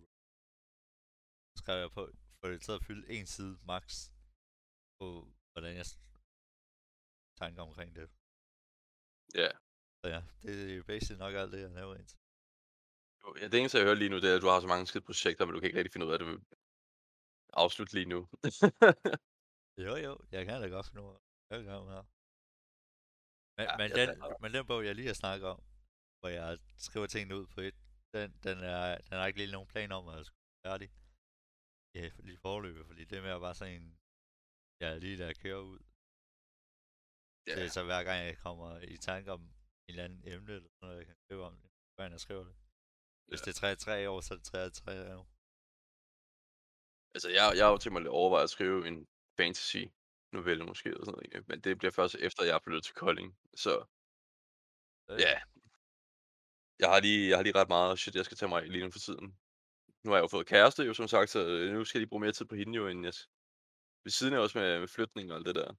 skrev 1.58 1.78
jeg 1.80 1.90
på, 1.90 2.02
for 2.40 2.48
det 2.48 2.62
til 2.62 2.72
at 2.72 2.84
fylde 2.84 3.04
en 3.16 3.26
side 3.26 3.58
max 3.70 3.84
på, 4.98 5.06
hvordan 5.52 5.76
jeg 5.76 5.86
tanker 7.40 7.62
omkring 7.62 7.90
det. 7.96 8.10
Ja. 9.34 9.50
Så 10.00 10.06
ja, 10.14 10.22
det 10.42 10.76
er 10.76 10.82
basic 10.82 11.18
nok 11.18 11.34
alt 11.34 11.52
det, 11.52 11.60
jeg 11.60 11.70
laver 11.70 11.94
indtil. 11.94 12.18
Ja, 13.40 13.48
det 13.48 13.60
eneste, 13.60 13.78
jeg 13.78 13.84
hører 13.86 14.00
lige 14.02 14.10
nu, 14.10 14.16
det 14.16 14.30
er, 14.30 14.36
at 14.36 14.42
du 14.42 14.46
har 14.46 14.60
så 14.60 14.66
mange 14.66 14.86
skide 14.86 15.04
projekter, 15.04 15.44
men 15.44 15.52
du 15.54 15.60
kan 15.60 15.66
ikke 15.66 15.78
rigtig 15.78 15.92
finde 15.92 16.06
ud 16.06 16.12
af 16.12 16.18
det. 16.18 16.26
Afslut 17.52 17.92
lige 17.92 18.08
nu. 18.14 18.28
Jo, 19.86 19.96
jo, 19.96 20.18
jeg 20.32 20.46
kan 20.46 20.62
da 20.62 20.68
godt 20.68 20.86
finde 20.86 21.02
ud 21.02 21.08
af 21.08 21.18
det. 21.50 21.66
Jeg 21.66 22.04
Men, 23.56 23.66
Ja, 23.66 23.76
men, 23.76 23.90
den, 23.90 24.08
men 24.40 24.54
den 24.54 24.66
bog, 24.66 24.84
jeg 24.84 24.94
lige 24.94 25.06
har 25.06 25.14
snakket 25.14 25.48
om, 25.48 25.62
hvor 26.20 26.28
jeg 26.28 26.58
skriver 26.78 27.06
tingene 27.06 27.36
ud 27.40 27.46
på 27.46 27.60
et, 27.60 27.74
den, 28.14 28.32
den, 28.42 28.58
er, 28.58 28.98
den 28.98 29.14
er 29.18 29.26
ikke 29.26 29.38
lige 29.38 29.52
nogen 29.52 29.68
plan 29.68 29.92
om, 29.92 30.08
at 30.08 30.16
jeg 30.16 30.24
skal 30.24 30.36
være 30.64 30.72
færdig. 30.72 30.90
Ja, 31.94 32.10
lige 32.18 32.38
forløbet, 32.38 32.86
fordi 32.86 33.04
det 33.04 33.22
med 33.22 33.30
at 33.30 33.40
bare 33.40 33.54
sådan 33.54 33.74
en, 33.82 33.98
jeg 34.80 35.00
lige 35.00 35.18
der 35.18 35.32
kører 35.42 35.62
ud. 35.72 35.80
Ja. 37.46 37.52
Det 37.56 37.64
er 37.66 37.74
så 37.76 37.82
hver 37.84 38.02
gang 38.08 38.18
jeg 38.28 38.38
kommer 38.46 38.70
i 38.94 38.96
tanke 38.96 39.32
om 39.32 39.42
en 39.42 39.52
eller 39.88 40.04
anden 40.04 40.22
emne, 40.32 40.52
eller 40.56 40.68
sådan 40.68 40.86
noget, 40.88 40.98
jeg 40.98 41.06
kan 41.06 41.16
skrive 41.24 41.44
om 41.44 41.54
det, 41.62 41.70
gang 41.96 42.12
jeg 42.12 42.20
skriver 42.20 42.44
det. 42.44 42.56
Hvis 43.28 43.40
Ja. 43.40 43.44
det 43.44 43.52
er 43.56 43.60
3 43.60 43.76
3 43.76 44.10
år, 44.10 44.20
så 44.20 44.34
er 44.34 44.38
det 44.38 44.46
3 44.46 44.70
3 44.70 45.16
år. 45.18 45.26
Altså, 47.14 47.28
jeg 47.36 47.44
jeg 47.56 47.64
har 47.66 47.72
jo 47.72 47.78
tænkt 47.78 47.92
mig 47.94 48.02
at 48.02 48.16
overveje 48.20 48.44
at 48.48 48.54
skrive 48.56 48.78
en 48.88 48.98
fantasy-novelle 49.38 50.64
måske 50.70 50.88
eller 50.88 51.04
sådan 51.04 51.12
noget 51.12 51.24
egentlig, 51.26 51.44
men 51.50 51.60
det 51.64 51.78
bliver 51.78 51.92
først 51.98 52.14
efter, 52.14 52.44
jeg 52.44 52.54
er 52.56 52.64
flyttet 52.64 52.84
til 52.84 52.94
Kolding. 52.94 53.30
Så 53.64 53.72
Øh, 55.10 55.20
ja. 55.20 55.34
Jeg 56.78 56.88
har 56.92 57.00
lige 57.00 57.28
jeg 57.30 57.36
har 57.38 57.42
lige 57.42 57.54
ret 57.60 57.68
meget 57.68 57.98
shit, 57.98 58.14
jeg 58.14 58.24
skal 58.24 58.36
tage 58.36 58.48
mig 58.48 58.62
lige 58.68 58.84
nu 58.84 58.90
for 58.90 58.98
tiden. 58.98 59.38
Nu 60.08 60.12
har 60.12 60.18
jeg 60.18 60.26
jo 60.28 60.34
fået 60.36 60.46
kæreste 60.54 60.82
jo 60.82 60.94
som 60.94 61.08
sagt, 61.08 61.30
så 61.30 61.40
øh, 61.54 61.72
nu 61.74 61.84
skal 61.84 61.98
jeg 61.98 62.02
lige 62.02 62.12
bruge 62.12 62.24
mere 62.24 62.36
tid 62.36 62.46
på 62.46 62.54
hende 62.60 62.74
jo, 62.80 62.84
end 62.88 63.04
jeg 63.08 63.14
ved 64.04 64.12
siden 64.18 64.34
af 64.34 64.38
også 64.44 64.58
med 64.58 64.68
med 64.82 64.88
flytning 64.96 65.26
og 65.30 65.36
alt 65.36 65.46
det 65.48 65.54
der. 65.60 65.70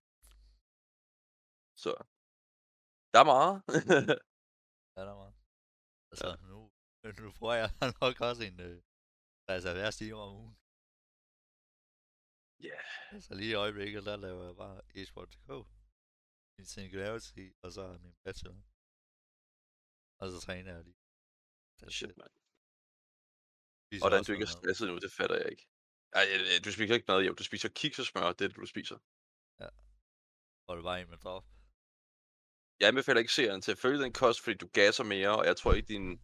Så 1.84 1.92
der 3.14 3.20
er 3.24 3.30
meget. 3.36 3.56
Ja, 4.96 5.02
der 5.08 5.12
er 5.16 5.20
meget. 5.24 5.36
Altså, 6.12 6.28
nu 6.52 6.58
nu 7.24 7.32
får 7.40 7.54
jeg 7.62 7.70
nok 8.02 8.16
også 8.30 8.44
en, 8.50 8.60
øh, 8.68 8.78
60-70 9.50 9.98
timer 10.00 10.22
om 10.28 10.34
ugen. 10.42 10.56
Ja. 12.70 12.80
Altså 13.16 13.32
lige 13.40 13.52
i 13.52 13.62
øjeblikket, 13.64 14.06
der 14.10 14.16
laver 14.26 14.44
jeg 14.50 14.56
bare 14.64 14.78
eSport.dk, 15.00 15.52
min 16.58 16.68
singularity, 16.74 17.46
og 17.64 17.70
så 17.76 17.84
min 18.04 18.16
bachelor. 18.24 18.58
Og 20.22 20.26
så 20.32 20.38
træner 20.46 20.72
jeg 20.76 20.84
lige. 20.84 21.00
That's 21.80 21.96
Shit, 21.98 22.12
it. 22.12 22.18
mand. 22.18 22.39
Spiser 23.90 24.04
Hvordan 24.04 24.20
også 24.20 24.30
du 24.30 24.34
ikke 24.34 24.48
er 24.50 24.56
stresset 24.58 24.88
nu, 24.88 24.98
det 24.98 25.12
fatter 25.20 25.38
jeg 25.42 25.50
ikke. 25.52 25.66
Ej, 26.20 26.26
øh, 26.34 26.66
du 26.66 26.72
spiser 26.72 26.94
ikke 26.94 27.10
mad, 27.12 27.22
jo. 27.28 27.34
Du 27.34 27.44
spiser 27.44 27.70
kiks 27.70 28.00
og 28.00 28.06
smør, 28.06 28.32
det 28.32 28.46
er 28.46 28.48
det, 28.48 28.56
du 28.56 28.66
spiser. 28.66 28.98
Og 30.68 30.78
det 30.78 30.84
bare 30.84 31.02
en 31.02 31.10
med 31.10 31.18
drop. 31.18 31.46
Jeg 32.80 32.88
anbefaler 32.88 33.20
ikke 33.20 33.34
seeren 33.34 33.62
til 33.62 33.72
at 33.72 33.78
følge 33.78 34.04
den 34.04 34.14
kost, 34.14 34.44
fordi 34.44 34.58
du 34.58 34.68
gasser 34.68 35.04
mere, 35.04 35.38
og 35.40 35.46
jeg 35.46 35.58
tror 35.58 35.74
ikke, 35.74 35.94
din 35.94 36.22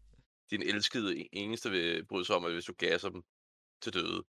din 0.51 0.61
elskede 0.61 1.11
e- 1.21 1.29
eneste 1.31 1.69
vil 1.69 2.05
bryde 2.05 2.25
sig 2.25 2.35
om, 2.35 2.45
at 2.45 2.53
hvis 2.53 2.65
du 2.65 2.73
gasser 2.73 3.09
dem 3.09 3.23
til 3.81 3.93
døde. 3.93 4.23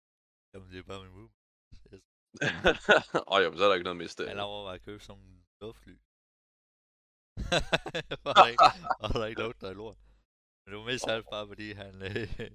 Jamen, 0.54 0.70
det 0.72 0.80
er 0.80 0.84
bare 0.84 1.10
min. 1.10 1.30
Yes. 1.94 2.04
Åh, 3.32 3.42
jamen, 3.44 3.58
så 3.58 3.64
er 3.64 3.68
der 3.68 3.76
ikke 3.76 3.84
noget 3.84 4.00
at 4.00 4.04
miste 4.04 4.28
Han 4.28 4.40
overvejer 4.40 4.76
at 4.76 4.86
købe 4.86 5.04
sådan 5.04 5.24
en 5.24 5.46
luftfly. 5.62 5.96
hvor 8.24 8.34
der 8.34 8.48
ikke, 8.48 8.64
hvor 9.00 9.20
der 9.22 9.26
ikke 9.26 9.42
lugter 9.42 9.70
af 9.70 9.76
lort. 9.76 9.98
Men 10.62 10.72
det 10.72 10.80
var 10.80 10.86
mest 10.86 11.08
alt 11.08 11.26
bare 11.32 11.48
fordi 11.48 11.72
han, 11.72 12.02
øh, 12.02 12.52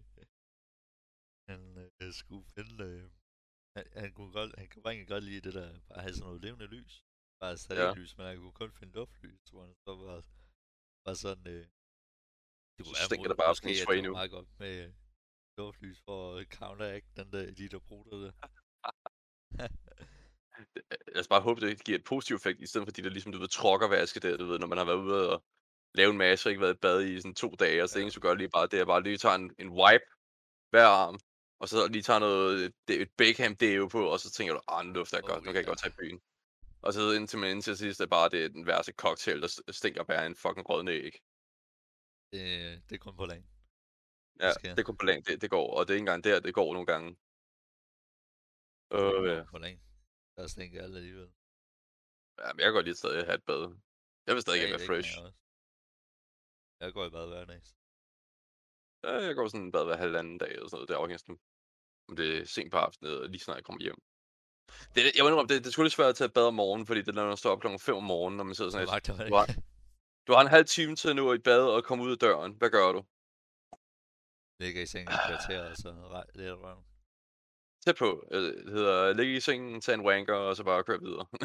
han 1.53 1.63
øh, 2.03 2.13
skulle 2.21 2.47
finde, 2.57 2.77
øh, 2.91 3.05
han, 3.77 3.85
han, 4.03 4.11
kunne 4.17 4.33
godt, 4.39 4.51
han 4.61 4.69
kunne 4.69 4.85
rigtig 4.91 5.09
godt 5.09 5.25
lide 5.31 5.41
det 5.47 5.55
der, 5.55 5.71
bare 5.89 6.01
have 6.05 6.15
sådan 6.15 6.27
noget 6.27 6.41
levende 6.45 6.67
lys. 6.77 6.95
Bare 7.41 7.57
Ja. 7.71 7.95
lys, 8.01 8.17
men 8.17 8.27
han 8.27 8.37
kunne 8.43 8.59
kun 8.63 8.73
finde 8.79 8.93
luftlys, 8.99 9.43
hvor 9.53 9.63
han 9.67 9.75
så 9.87 9.93
var, 10.05 10.19
var 11.07 11.15
sådan, 11.25 11.47
øh, 11.55 11.65
det 12.77 12.81
Så 12.81 12.85
kunne 12.85 12.95
være 12.99 13.07
stinker 13.09 13.29
må- 13.29 13.33
der 13.33 13.39
bare 13.43 13.51
måske, 13.51 13.69
at 13.69 13.89
det 13.89 14.07
var 14.09 14.19
meget 14.21 14.31
godt 14.31 14.49
med 14.63 14.73
øh, 14.87 14.93
luftlys 15.59 16.01
for 16.07 16.19
at 16.37 16.47
counteract 16.59 17.07
den 17.17 17.33
der, 17.33 17.43
de 17.61 17.69
der 17.69 17.79
bruger 17.89 18.17
der. 18.25 18.33
Lad 21.15 21.21
os 21.21 21.29
bare 21.29 21.41
håbe, 21.41 21.61
det 21.61 21.85
giver 21.85 21.99
et 21.99 22.05
positiv 22.05 22.37
effekt, 22.37 22.61
i 22.61 22.67
stedet 22.67 22.87
for 22.87 22.93
de 22.93 23.03
der, 23.03 23.09
ligesom, 23.11 23.33
du 23.33 23.39
ved, 23.39 23.49
trokkervaske 23.49 24.21
der, 24.21 24.37
du 24.37 24.45
ved, 24.47 24.59
når 24.59 24.67
man 24.67 24.79
har 24.79 24.85
været 24.85 25.03
ude 25.09 25.31
og 25.33 25.45
lave 25.95 26.11
en 26.11 26.19
masse, 26.19 26.47
og 26.47 26.51
ikke 26.51 26.61
været 26.61 26.75
i 26.75 26.79
bad 26.87 27.05
i 27.05 27.21
sådan 27.21 27.35
to 27.35 27.51
dage, 27.63 27.83
og 27.83 27.89
så 27.89 27.95
det 27.95 28.01
Ja. 28.01 28.03
eneste, 28.05 28.21
du 28.21 28.27
gør 28.27 28.35
lige 28.35 28.49
bare, 28.57 28.67
det 28.73 28.81
er 28.81 28.85
bare 28.85 29.03
lige 29.03 29.19
tager 29.19 29.35
en, 29.35 29.55
en 29.59 29.69
wipe 29.81 30.05
hver 30.73 30.87
arm, 30.87 31.19
og 31.61 31.67
så 31.69 31.77
lige 31.95 32.03
tager 32.03 32.19
noget, 32.29 32.75
det, 32.89 32.95
et 33.03 33.11
Beckham 33.19 33.57
deo 33.57 33.89
på, 33.97 34.03
og 34.13 34.19
så 34.21 34.29
tænker 34.31 34.55
du, 34.55 34.61
ah, 34.69 34.87
nu 34.87 34.93
lufter 34.93 35.17
jeg 35.17 35.25
godt, 35.25 35.39
Oh, 35.39 35.45
nu 35.45 35.49
kan 35.53 35.61
jeg 35.63 35.67
godt 35.73 35.79
tage 35.83 35.95
i 35.95 36.01
byen. 36.01 36.19
Og 36.85 36.91
så 36.95 37.01
indtil 37.19 37.39
man 37.39 37.51
indtil 37.55 37.77
sidst, 37.77 37.99
det 37.99 38.05
er 38.05 38.15
bare 38.19 38.29
det 38.35 38.41
er 38.45 38.49
den 38.49 38.67
værste 38.67 38.93
cocktail, 38.93 39.43
der 39.45 39.73
stinker 39.81 40.05
bare 40.05 40.27
en 40.27 40.37
fucking 40.45 40.67
rådne 40.71 40.91
æg. 40.91 41.15
Det, 42.33 42.43
det 42.89 42.95
er 42.95 43.03
kun 43.07 43.17
på 43.17 43.27
land. 43.33 43.45
Ja, 44.45 44.51
det 44.77 44.85
går 44.87 44.97
på 45.01 45.05
lang, 45.11 45.27
det, 45.27 45.35
det 45.43 45.51
går, 45.51 45.67
og 45.77 45.81
det 45.87 45.91
er 45.91 45.95
ikke 45.99 46.07
engang 46.09 46.25
der, 46.25 46.41
det 46.41 46.55
går 46.61 46.69
nogle 46.77 46.87
gange. 46.93 47.09
Øh, 48.97 49.21
ja. 49.31 49.45
På 49.55 49.59
land. 49.65 49.79
Der 50.37 50.47
stinker 50.47 50.83
alt 50.85 50.97
alligevel. 50.97 51.29
ja, 52.43 52.49
men 52.53 52.61
jeg 52.61 52.67
kan 52.67 52.77
godt 52.79 52.87
lige 52.89 53.01
stadig 53.03 53.25
have 53.29 53.39
et 53.41 53.47
bad. 53.51 53.63
Jeg 54.27 54.35
vil 54.35 54.43
stadig 54.43 54.59
Ja, 54.61 54.65
det 54.67 54.73
være 54.75 54.87
fresh. 54.91 55.11
jeg. 55.19 55.33
Jeg 56.83 56.93
går 56.97 57.05
i 57.07 57.11
bad 57.17 57.27
hver 57.33 57.45
dag. 57.53 57.61
Ja, 59.05 59.15
jeg 59.27 59.35
går 59.35 59.49
sådan 59.49 59.73
bad 59.73 59.85
hver 59.87 59.97
halvanden 60.05 60.39
dag 60.39 60.51
eller 60.57 60.69
sådan 60.69 60.77
noget. 60.77 60.89
Det 60.89 60.95
afhænger 60.95 61.19
sådan, 61.19 61.41
om 62.11 62.17
det 62.17 62.39
er 62.39 62.45
sent 62.45 62.71
på 62.73 62.79
aftenen, 62.79 63.13
eller 63.13 63.29
lige 63.29 63.41
snart 63.41 63.57
jeg 63.57 63.65
kommer 63.65 63.83
hjem. 63.83 63.99
Det, 64.95 65.01
er- 65.07 65.13
jeg 65.17 65.23
må 65.25 65.29
indrømme, 65.29 65.49
det, 65.55 65.65
det 65.65 65.73
sgu 65.73 65.83
lidt 65.83 65.93
svært 65.93 66.09
at 66.09 66.17
tage 66.17 66.27
et 66.27 66.33
bad 66.33 66.47
om 66.47 66.55
morgenen, 66.55 66.87
fordi 66.87 67.01
det 67.01 67.09
er, 67.09 67.13
når 67.13 67.27
man 67.27 67.37
står 67.37 67.51
op 67.53 67.61
klokken 67.61 67.81
5 67.81 67.95
om 67.95 68.03
morgenen, 68.05 68.37
når 68.37 68.45
man 68.45 68.55
sidder 68.55 68.71
sådan 68.71 68.87
det 68.87 68.93
Du 69.29 69.35
har, 69.35 69.47
du 70.27 70.33
har 70.33 70.41
en 70.41 70.55
halv 70.57 70.67
time 70.67 70.97
til 70.97 71.17
nu 71.17 71.33
i 71.33 71.39
bad 71.39 71.63
og 71.77 71.85
komme 71.85 72.05
ud 72.05 72.13
af 72.13 72.19
døren. 72.19 72.53
Hvad 72.61 72.71
gør 72.71 72.93
du? 72.93 73.01
Ligger 74.63 74.83
i 74.83 74.87
sengen 74.87 75.13
i 75.13 75.15
et 75.15 75.21
kvarter, 75.29 75.71
og 75.71 75.77
så 75.77 75.89
lidt 76.35 76.53
røven. 76.65 76.85
Tæt 77.85 77.97
på. 77.97 78.25
Øh, 78.31 78.43
Det 78.65 78.73
hedder 78.73 79.13
ligge 79.13 79.37
i 79.37 79.41
sengen, 79.41 79.81
tage 79.81 79.95
en 79.99 80.07
wanker, 80.07 80.35
og 80.35 80.57
så 80.57 80.65
bare 80.65 80.85
køre 80.85 81.01
videre. 81.01 81.27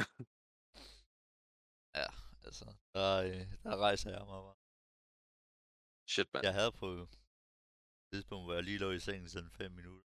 Ja, 2.02 2.08
altså. 2.48 2.66
Der, 2.94 3.22
øh, 3.24 3.48
der 3.64 3.78
rejser 3.78 4.10
jeg 4.10 4.20
mig 4.20 4.42
bare. 4.48 4.56
Shit, 6.08 6.28
mand. 6.34 6.46
Jeg 6.46 6.54
havde 6.54 6.72
på 6.72 6.88
et 6.92 7.10
tidspunkt, 8.14 8.46
hvor 8.46 8.54
jeg 8.54 8.64
lige 8.64 8.78
lå 8.78 8.92
i 8.92 9.00
sengen 9.00 9.30
sådan 9.30 9.52
5 9.52 9.72
minutter. 9.72 10.08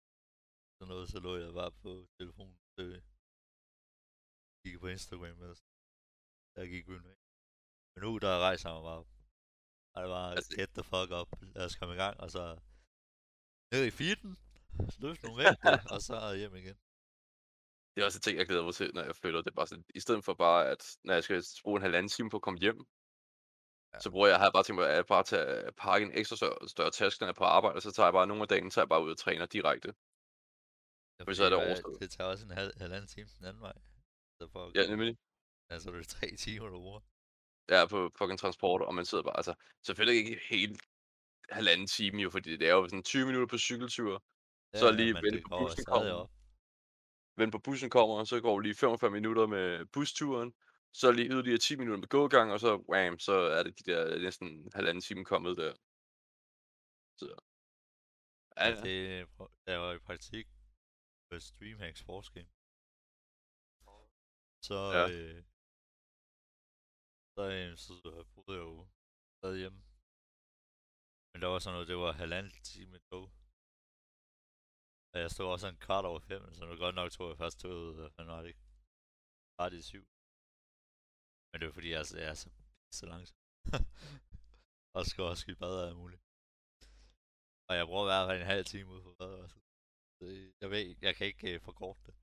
Så 0.82 0.86
noget, 0.86 1.08
så 1.08 1.18
lå 1.20 1.36
jeg 1.36 1.52
bare 1.60 1.72
på 1.84 1.90
telefonen. 2.18 2.58
Øh, 2.80 2.98
gik 4.64 4.76
på 4.80 4.88
Instagram 4.96 5.40
og 5.48 5.56
der 6.56 6.64
gik 6.72 6.86
vi 6.88 6.96
væk. 7.08 7.18
Men 7.92 8.00
nu, 8.04 8.10
der 8.24 8.32
rejser 8.46 8.68
jeg 8.68 8.74
mig 8.76 8.84
bare. 8.90 9.02
Og 9.94 9.98
det 10.02 10.10
var 10.16 10.24
Altså- 10.36 10.56
get 10.58 10.70
the 10.78 10.84
fuck 10.92 11.10
up. 11.20 11.30
Lad 11.56 11.64
os 11.68 11.76
komme 11.78 11.94
i 11.94 12.00
gang, 12.04 12.14
og 12.24 12.28
så 12.36 12.42
ned 13.72 13.82
i 13.90 13.96
feeden, 13.98 14.30
løfte 15.04 15.22
nogle 15.26 15.38
vægte, 15.42 15.70
og 15.94 16.00
så 16.08 16.16
hjem 16.40 16.54
igen. 16.62 16.76
Det 17.92 17.98
er 18.00 18.06
også 18.08 18.18
en 18.18 18.26
ting, 18.26 18.36
jeg 18.38 18.46
glæder 18.50 18.64
mig 18.68 18.74
til, 18.74 18.88
når 18.94 19.02
jeg 19.08 19.16
flytter. 19.20 19.40
Det 19.42 19.50
er 19.50 19.58
bare 19.60 19.70
sådan, 19.72 19.84
i 19.98 20.00
stedet 20.04 20.22
for 20.26 20.34
bare, 20.46 20.60
at 20.72 20.82
når 21.06 21.12
jeg 21.14 21.24
skal 21.24 21.38
bruge 21.64 21.76
en 21.78 21.86
halvanden 21.86 22.10
time 22.14 22.30
på 22.30 22.38
at 22.40 22.46
komme 22.46 22.60
hjem, 22.66 22.80
Ja. 23.94 23.98
så 24.04 24.08
bruger 24.14 24.28
jeg, 24.28 24.36
har 24.38 24.46
jeg 24.48 24.52
bare 24.56 24.64
tænkt 24.66 24.78
mig, 24.80 24.88
at 24.90 24.96
jeg 25.00 25.06
bare 25.14 25.24
tage, 25.32 25.72
pakke 25.84 26.02
en 26.06 26.12
ekstra 26.20 26.36
større, 26.40 26.68
større 26.74 26.90
taske, 27.00 27.18
når 27.20 27.26
jeg 27.26 27.34
er 27.36 27.42
på 27.42 27.48
arbejde, 27.58 27.76
og 27.78 27.82
så 27.86 27.90
tager 27.92 28.06
jeg 28.08 28.12
bare 28.18 28.26
nogle 28.30 28.42
af 28.46 28.48
dagen, 28.52 28.70
så 28.70 28.80
er 28.80 28.84
jeg 28.84 28.88
bare 28.94 29.04
ud 29.06 29.10
og 29.10 29.18
træner 29.24 29.46
direkte. 29.56 29.90
Ja, 31.22 31.26
Fordi 31.26 31.36
så 31.36 31.44
er 31.44 31.50
det 31.50 31.58
overstået. 31.58 32.00
Det 32.00 32.10
tager 32.10 32.30
også 32.30 32.44
en 32.44 32.50
halv, 32.50 32.72
halvanden 32.76 33.08
time 33.08 33.28
den 33.38 33.46
anden 33.46 33.62
vej. 33.62 33.72
Så 34.40 34.48
for 34.52 34.66
at 34.66 34.74
Ja, 34.74 34.86
nemlig. 34.86 35.16
Altså, 35.68 35.90
det 35.92 36.00
er 36.00 36.04
tre 36.04 36.36
timer, 36.36 36.66
du 36.68 36.78
bruger. 36.78 37.00
Er 37.68 37.86
på 37.86 38.10
fucking 38.18 38.38
transport, 38.38 38.82
og 38.82 38.94
man 38.94 39.04
sidder 39.04 39.24
bare, 39.24 39.36
altså, 39.36 39.54
selvfølgelig 39.82 40.18
ikke 40.20 40.40
hele 40.50 40.76
halvanden 41.50 41.86
time 41.86 42.22
jo, 42.22 42.30
fordi 42.30 42.56
det 42.56 42.68
er 42.68 42.72
jo 42.72 42.88
sådan 42.88 43.02
20 43.02 43.26
minutter 43.26 43.46
på 43.46 43.58
cykeltur, 43.58 44.24
så 44.74 44.90
lige 44.90 45.14
vente 45.14 45.42
på 45.48 45.58
bussen 45.58 45.84
kommer. 45.84 46.26
vente 47.36 47.52
på 47.52 47.58
bussen 47.58 47.90
kommer, 47.90 48.16
og 48.18 48.26
så 48.26 48.40
går 48.40 48.60
lige 48.60 48.74
45 48.74 49.10
minutter 49.10 49.46
med 49.46 49.86
busturen, 49.86 50.54
så 50.92 51.12
lige 51.12 51.28
yderligere 51.28 51.58
10 51.58 51.76
minutter 51.76 51.98
med 51.98 52.08
gågang, 52.08 52.52
og 52.52 52.60
så 52.60 52.84
wham, 52.88 53.18
så 53.18 53.32
er 53.32 53.62
det 53.62 53.78
de 53.78 53.92
der 53.92 54.18
næsten 54.18 54.70
halvanden 54.74 55.02
time 55.02 55.24
kommet 55.24 55.56
der. 55.56 55.74
Så. 57.16 57.26
Ja, 58.56 58.68
Ja, 58.68 58.68
ja. 58.68 58.80
det, 58.82 59.28
jeg 59.66 59.80
var 59.80 59.92
i 59.92 59.98
praktik 59.98 60.46
på 61.32 61.36
et 61.36 61.50
Streamhack 61.52 61.96
Sports 62.04 62.30
Game. 62.36 62.50
Så, 64.68 64.78
Ja. 64.98 65.04
øh, 65.14 65.40
så, 67.34 67.42
øh, 67.56 67.70
så 67.84 67.94
øh, 68.12 68.24
boede 68.34 68.54
jeg 68.58 68.64
jo 68.70 68.76
stadig 69.38 69.58
hjemme. 69.62 69.80
Men 71.30 71.38
der 71.42 71.48
var 71.52 71.58
sådan 71.58 71.74
noget, 71.74 71.90
det 71.92 71.96
var 72.04 72.12
halvanden 72.22 72.52
time 72.72 72.98
tog. 73.10 73.24
Og 75.12 75.16
jeg 75.22 75.30
stod 75.30 75.46
også 75.54 75.66
en 75.68 75.82
kvart 75.86 76.04
over 76.10 76.20
fem, 76.30 76.42
så 76.56 76.62
var 76.66 76.76
godt 76.84 76.94
nok 76.98 77.10
tog 77.12 77.28
jeg 77.30 77.38
først 77.42 77.58
toget, 77.60 77.96
og 78.04 78.10
han 78.18 78.26
var 78.32 78.40
det 78.42 78.48
ikke. 78.52 78.64
Kvart 79.54 79.72
i 79.80 79.82
syv. 79.90 80.04
Men 81.48 81.56
det 81.58 81.66
var 81.68 81.74
fordi, 81.78 81.90
altså, 82.00 82.14
jeg 82.22 82.28
er 82.34 82.38
så, 82.42 82.48
så 82.98 83.04
langsom. 83.12 83.38
og 84.96 85.00
skal 85.10 85.24
også 85.30 85.44
i 85.52 85.54
bad 85.62 85.74
alt 85.86 85.98
muligt. 86.02 86.22
Og 87.68 87.72
jeg 87.78 87.84
bruger 87.88 88.04
i 88.04 88.10
hvert 88.10 88.26
fald 88.28 88.40
en 88.40 88.52
halv 88.54 88.64
time 88.72 88.88
ude 88.94 89.02
på 89.06 89.12
bad 89.20 89.32
også. 89.44 89.58
Så 90.22 90.26
jeg 90.62 90.70
ved, 90.70 90.94
jeg 91.06 91.16
kan 91.16 91.26
ikke 91.26 91.54
uh, 91.54 91.60
forkorte 91.68 92.00
det. 92.06 92.14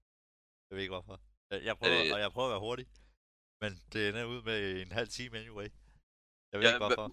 Jeg 0.67 0.73
ved 0.75 0.81
ikke 0.83 0.95
hvorfor. 0.97 1.17
Jeg, 1.51 1.59
jeg 1.69 1.75
prøver, 1.77 2.03
det- 2.03 2.13
og 2.13 2.19
jeg 2.19 2.31
prøver 2.31 2.47
at 2.49 2.51
være 2.55 2.65
hurtig. 2.67 2.87
Men 3.61 3.71
det 3.93 4.01
ender 4.09 4.25
ud 4.33 4.41
med 4.49 4.59
en 4.81 4.91
halv 4.99 5.09
time 5.17 5.33
anyway. 5.41 5.69
Jeg 6.51 6.55
ved 6.59 6.65
Ja, 6.67 6.73
ikke 6.73 6.85
hvorfor. 6.85 7.07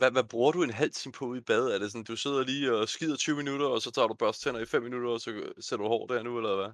Hvad, 0.00 0.10
hvad 0.16 0.24
bruger 0.32 0.52
du 0.52 0.60
en 0.62 0.70
halv 0.82 0.92
time 0.92 1.12
på 1.18 1.24
ude 1.30 1.38
i 1.42 1.48
bad? 1.50 1.64
Er 1.74 1.78
det 1.78 1.88
sådan, 1.92 2.04
du 2.12 2.16
sidder 2.24 2.42
lige 2.50 2.66
og 2.78 2.88
skider 2.94 3.16
20 3.16 3.36
minutter, 3.36 3.66
og 3.74 3.80
så 3.84 3.90
tager 3.90 4.08
du 4.08 4.14
børste 4.14 4.40
tænder 4.44 4.60
i 4.60 4.66
5 4.66 4.82
minutter, 4.82 5.10
og 5.10 5.20
så 5.20 5.30
sætter 5.66 5.82
du 5.84 5.88
hår 5.94 6.06
der 6.06 6.22
nu, 6.22 6.32
eller 6.38 6.54
hvad? 6.60 6.72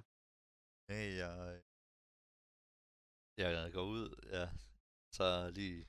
Nej, 0.91 1.07
jeg... 1.21 1.61
Jeg 3.37 3.73
går 3.73 3.83
ud, 3.95 4.05
ja. 4.37 4.45
Så 5.17 5.49
lige 5.59 5.85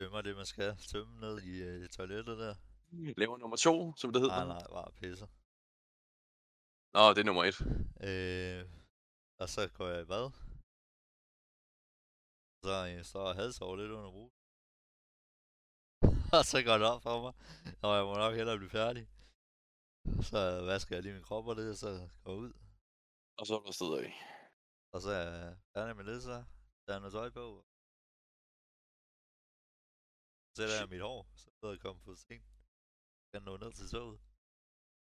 tømmer 0.00 0.20
det, 0.26 0.36
man 0.36 0.46
skal 0.46 0.76
tømme 0.92 1.20
ned 1.20 1.34
i 1.50 1.52
uh, 1.68 1.88
toilettet 1.96 2.38
der. 2.38 2.54
Laver 3.20 3.38
nummer 3.38 3.56
to, 3.56 3.74
som 3.96 4.12
det 4.12 4.20
hedder. 4.22 4.44
Nej, 4.44 4.46
nej, 4.54 4.66
bare 4.76 4.92
pisser. 5.00 5.26
Nå, 6.96 7.04
det 7.14 7.20
er 7.20 7.28
nummer 7.30 7.44
et. 7.50 7.58
Øh, 8.08 8.62
og 9.40 9.46
så 9.54 9.62
går 9.76 9.88
jeg 9.92 10.00
i 10.02 10.10
bad. 10.12 10.26
Så 12.64 12.74
øh, 12.90 13.04
står 13.10 13.24
jeg 13.28 13.36
halsover 13.42 13.76
lidt 13.76 13.96
under 13.98 14.10
brug. 14.16 14.30
og 16.38 16.42
så 16.50 16.58
går 16.66 16.76
det 16.80 16.86
op 16.92 17.02
for 17.06 17.16
mig, 17.24 17.34
og 17.84 17.90
jeg 17.96 18.04
må 18.08 18.12
nok 18.24 18.34
hellere 18.38 18.60
blive 18.60 18.76
færdig. 18.80 19.04
Så 20.30 20.40
vasker 20.70 20.92
jeg 20.96 21.02
lige 21.02 21.16
min 21.16 21.28
krop 21.28 21.46
og 21.50 21.56
det, 21.60 21.68
og 21.74 21.78
så 21.84 21.90
går 22.24 22.32
jeg 22.32 22.42
ud. 22.44 22.52
Og 23.38 23.44
så 23.46 23.52
er 23.56 23.62
der 23.64 23.72
sted 23.78 23.92
af. 24.02 24.10
Og 24.94 24.98
så 25.04 25.10
er 25.20 25.24
jeg 25.44 25.56
færdig 25.74 25.96
med 25.96 26.04
det, 26.10 26.18
så 26.28 26.36
der 26.86 26.92
er 26.94 27.00
noget 27.02 27.16
tøj 27.18 27.28
på. 27.38 27.44
Så 30.46 30.56
sætter 30.56 30.76
jeg 30.80 30.88
mit 30.94 31.06
hår, 31.08 31.20
så 31.58 31.66
jeg 31.70 31.80
kommet 31.86 32.02
på 32.08 32.14
seng. 32.14 32.42
Jeg 33.32 33.40
nå 33.40 33.52
ned 33.56 33.72
til 33.72 33.88
toget. 33.94 34.20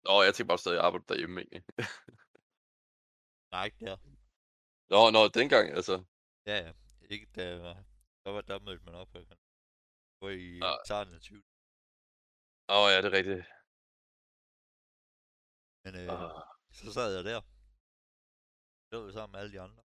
Nå, 0.05 0.13
jeg 0.25 0.31
tænker 0.33 0.51
bare 0.51 0.63
stadig 0.63 0.79
arbejde 0.87 1.05
derhjemme, 1.11 1.35
egentlig. 1.41 1.63
Nej, 3.53 3.63
ikke 3.69 3.85
der. 3.85 3.97
Nå, 4.93 5.01
nå, 5.15 5.21
dengang, 5.39 5.65
altså. 5.79 5.95
Ja, 6.49 6.55
ja. 6.65 6.71
Ikke 7.13 7.27
da 7.35 7.41
jeg 7.51 7.59
var... 7.67 7.75
Der 8.23 8.31
var 8.35 8.41
der 8.41 8.59
mødte 8.59 8.83
man 8.85 8.95
op 9.01 9.09
på. 9.13 9.19
Hvor 10.19 10.29
i 10.29 10.49
Ah. 10.69 11.13
af 11.15 11.21
20. 11.21 11.43
Åh, 12.73 12.81
oh, 12.81 12.87
ja, 12.91 12.97
det 13.01 13.09
er 13.11 13.17
rigtigt. 13.19 13.43
Men 15.83 15.93
øh, 16.01 16.07
Ah. 16.13 16.41
så 16.79 16.87
sad 16.97 17.09
jeg 17.17 17.23
der. 17.31 17.41
Det 18.89 18.95
var 18.99 19.11
sammen 19.11 19.31
med 19.33 19.39
alle 19.41 19.53
de 19.55 19.61
andre. 19.67 19.83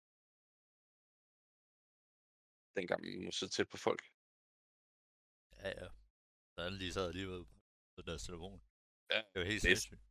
Dengang 2.78 3.02
man 3.24 3.32
så 3.40 3.46
tæt 3.56 3.70
på 3.74 3.78
folk. 3.88 4.02
Ja, 5.62 5.70
ja. 5.82 5.88
Så 6.54 6.60
alle 6.66 6.80
de 6.84 6.94
sad 6.94 7.06
alligevel 7.12 7.44
på 7.96 8.02
deres 8.08 8.24
telefon. 8.28 8.60
Ja, 9.12 9.20
Det 9.32 9.38
var 9.42 9.48
helt 9.54 9.62
sindssygt. 9.62 10.02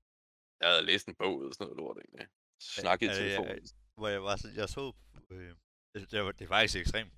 Jeg 0.61 0.68
havde 0.70 0.86
læst 0.90 1.09
en 1.09 1.14
bog 1.14 1.34
eller 1.40 1.55
sådan 1.55 1.66
noget 1.66 1.80
lort, 1.82 1.97
egentlig. 1.99 2.26
Snakket 2.61 3.07
i 3.07 3.11
ja, 3.11 3.14
ja, 3.14 3.20
telefonen. 3.20 3.66
Hvor 3.99 4.09
jeg 4.09 4.22
var 4.22 4.36
sådan, 4.36 4.57
jeg 4.57 4.68
så, 4.68 4.84
øh, 5.30 5.55
det, 5.93 6.11
det, 6.11 6.18
var, 6.24 6.32
det 6.32 6.45
er 6.45 6.49
faktisk 6.57 6.76
ekstremt 6.84 7.14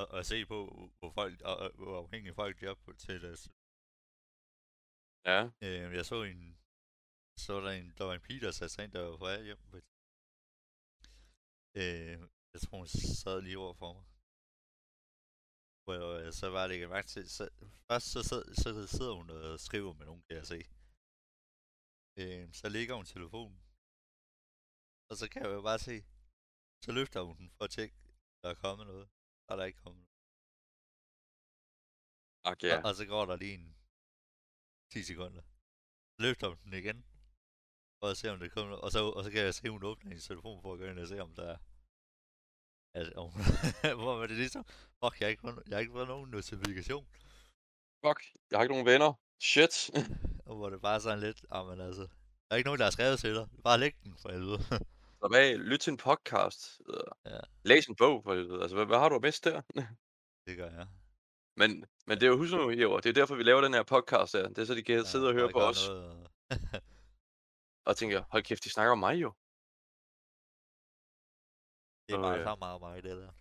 at, 0.00 0.06
at 0.18 0.26
se 0.26 0.38
på, 0.52 0.58
hvor 0.98 1.10
folk, 1.18 1.40
og, 1.50 1.56
og, 1.56 1.70
hvor 1.80 1.96
afhængige 2.02 2.34
folk 2.34 2.60
de 2.60 2.66
er 2.66 2.74
på 2.74 2.92
til 2.92 3.22
deres. 3.26 3.42
Ja, 5.30 5.40
Øh, 5.64 5.88
jeg 5.98 6.04
så 6.06 6.18
en, 6.22 6.42
så 7.44 7.50
var 7.54 7.62
der 7.66 7.72
en, 7.80 7.88
der 7.98 8.04
var 8.04 8.14
en 8.14 8.26
pige, 8.26 8.40
der 8.40 8.50
satte 8.50 8.74
sig 8.74 8.84
ind, 8.84 8.92
der 8.92 9.02
var 9.02 9.16
på 9.16 9.24
vej 9.24 9.42
hjem. 9.48 9.60
Øh, 11.80 12.16
jeg 12.52 12.60
tror, 12.62 12.78
hun 12.78 12.88
sad 13.22 13.38
lige 13.42 13.58
over 13.58 13.74
for 13.82 13.90
mig. 13.96 14.04
Hvor 15.84 15.94
jeg, 16.24 16.34
så 16.40 16.46
var 16.56 16.66
det 16.66 16.74
ikke 16.74 16.88
mærke 16.88 17.08
til, 17.08 17.30
så, 17.36 17.44
først 17.88 18.06
så, 18.12 18.20
sid, 18.30 18.44
så 18.62 18.86
sidder 18.96 19.14
hun 19.20 19.30
og 19.30 19.60
skriver 19.60 19.92
med 19.98 20.06
nogen, 20.06 20.22
kan 20.28 20.36
jeg 20.36 20.46
se. 20.46 20.60
Øh, 22.20 22.52
så 22.52 22.68
ligger 22.68 22.94
hun 22.94 23.04
telefonen. 23.04 23.58
Og 25.10 25.16
så 25.16 25.28
kan 25.32 25.42
jeg 25.42 25.50
jo 25.50 25.62
bare 25.62 25.78
se, 25.78 25.96
så 26.84 26.92
løfter 26.92 27.20
hun 27.28 27.36
den 27.36 27.50
for 27.56 27.64
at 27.64 27.70
tjekke, 27.70 27.96
der 28.42 28.48
er 28.50 28.54
kommet 28.54 28.86
noget. 28.86 29.08
Er 29.48 29.56
der 29.56 29.64
ikke 29.64 29.78
kommet 29.84 30.00
noget. 30.00 30.10
ak 32.50 32.62
ja. 32.62 32.76
Og, 32.78 32.82
og 32.88 32.94
så 32.94 33.04
går 33.06 33.26
der 33.26 33.36
lige 33.36 33.54
en 33.54 33.76
10 34.92 35.02
sekunder. 35.02 35.42
Så 36.14 36.18
løfter 36.26 36.48
hun 36.48 36.58
den 36.64 36.74
igen. 36.74 36.98
For 37.98 38.06
at 38.10 38.16
se, 38.16 38.30
om 38.32 38.38
det 38.40 38.52
kommer 38.52 38.68
noget. 38.70 38.84
Og 38.84 38.90
så, 38.92 39.00
og 39.16 39.24
så 39.24 39.30
kan 39.30 39.40
jeg 39.44 39.54
se, 39.54 39.64
at 39.64 39.70
hun 39.70 39.84
åbner 39.84 40.08
hendes 40.10 40.26
telefon 40.26 40.62
for 40.62 40.72
at 40.72 40.78
gå 40.78 40.84
ind 40.84 40.98
og 40.98 41.08
se, 41.08 41.20
om 41.20 41.34
der 41.34 41.46
er... 41.54 41.58
Altså, 42.98 43.12
om, 43.22 43.30
hvor 44.02 44.14
var 44.18 44.26
det 44.26 44.36
ligesom, 44.36 44.64
fuck, 45.00 45.14
jeg 45.20 45.26
har 45.26 45.30
ikke, 45.30 45.40
fået- 45.40 45.62
jeg 45.68 45.76
har 45.76 45.80
ikke 45.80 45.92
fået 45.92 46.08
nogen 46.08 46.30
notifikation. 46.30 47.06
Fuck, 48.04 48.20
jeg 48.50 48.56
har 48.58 48.62
ikke 48.62 48.74
nogen 48.74 48.86
venner. 48.86 49.12
Shit. 49.40 49.74
Og 50.50 50.56
hvor 50.56 50.70
det 50.70 50.80
bare 50.80 50.94
er 50.94 50.98
sådan 50.98 51.20
lidt, 51.20 51.44
ah, 51.50 51.66
men 51.66 51.80
altså, 51.80 52.02
der 52.02 52.50
er 52.50 52.56
ikke 52.56 52.68
nogen, 52.68 52.78
der 52.78 52.84
har 52.84 52.90
skrevet 52.90 53.18
til 53.18 53.34
dig. 53.34 53.48
Bare 53.64 53.78
læg 53.78 53.94
den 54.04 54.18
for 54.22 54.32
helvede. 54.32 54.58
Slap 55.18 55.32
af, 55.34 55.58
lyt 55.58 55.78
til 55.80 55.90
en 55.90 55.96
podcast. 55.96 56.80
Ja. 57.24 57.40
Læs 57.64 57.86
en 57.86 57.96
bog, 57.96 58.22
for 58.24 58.34
helvede. 58.34 58.62
Altså, 58.62 58.76
hvad, 58.76 58.86
hvad 58.86 58.98
har 58.98 59.08
du 59.08 59.18
bedst 59.18 59.44
der? 59.44 59.62
det 60.46 60.56
gør 60.56 60.70
jeg. 60.70 60.86
Men, 61.56 61.84
men 62.06 62.18
det 62.18 62.22
er 62.22 62.30
jo, 62.30 62.36
husk 62.36 62.52
nu, 62.52 62.70
Jæver, 62.70 63.00
det 63.00 63.08
er 63.08 63.12
derfor, 63.12 63.34
vi 63.34 63.42
laver 63.42 63.60
den 63.60 63.74
her 63.74 63.82
podcast 63.82 64.32
her. 64.32 64.48
Det 64.48 64.58
er 64.58 64.64
så, 64.64 64.74
de 64.74 64.82
kan 64.82 64.96
Ja, 64.96 65.04
sidde 65.04 65.28
og 65.28 65.34
høre 65.34 65.50
på 65.52 65.60
os. 65.60 65.88
Noget, 65.88 66.28
og... 67.86 67.96
Tænker, 67.96 68.24
hold 68.30 68.42
kæft, 68.42 68.64
de 68.64 68.70
snakker 68.70 68.92
om 68.92 68.98
mig 68.98 69.14
jo. 69.22 69.32
det 72.06 72.14
er 72.14 72.22
bare 72.22 72.38
ja. 72.38 72.44
så 72.44 72.56
meget 72.60 72.80
mig, 72.80 73.02
det 73.02 73.16
der. 73.16 73.32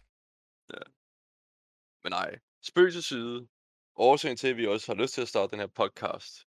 Men 2.03 2.11
nej, 2.11 2.39
spøg 2.61 2.91
til 2.91 3.03
side. 3.03 3.47
Årsagen 3.95 4.37
til, 4.37 4.47
at 4.47 4.57
vi 4.57 4.67
også 4.67 4.91
har 4.91 5.01
lyst 5.01 5.13
til 5.13 5.21
at 5.21 5.27
starte 5.27 5.51
den 5.51 5.59
her 5.59 5.67
podcast, 5.67 6.48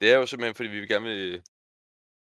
det 0.00 0.12
er 0.12 0.16
jo 0.16 0.26
simpelthen, 0.26 0.54
fordi 0.54 0.68
vi 0.68 0.80
vil 0.80 0.88
gerne 0.88 1.04
vil 1.06 1.42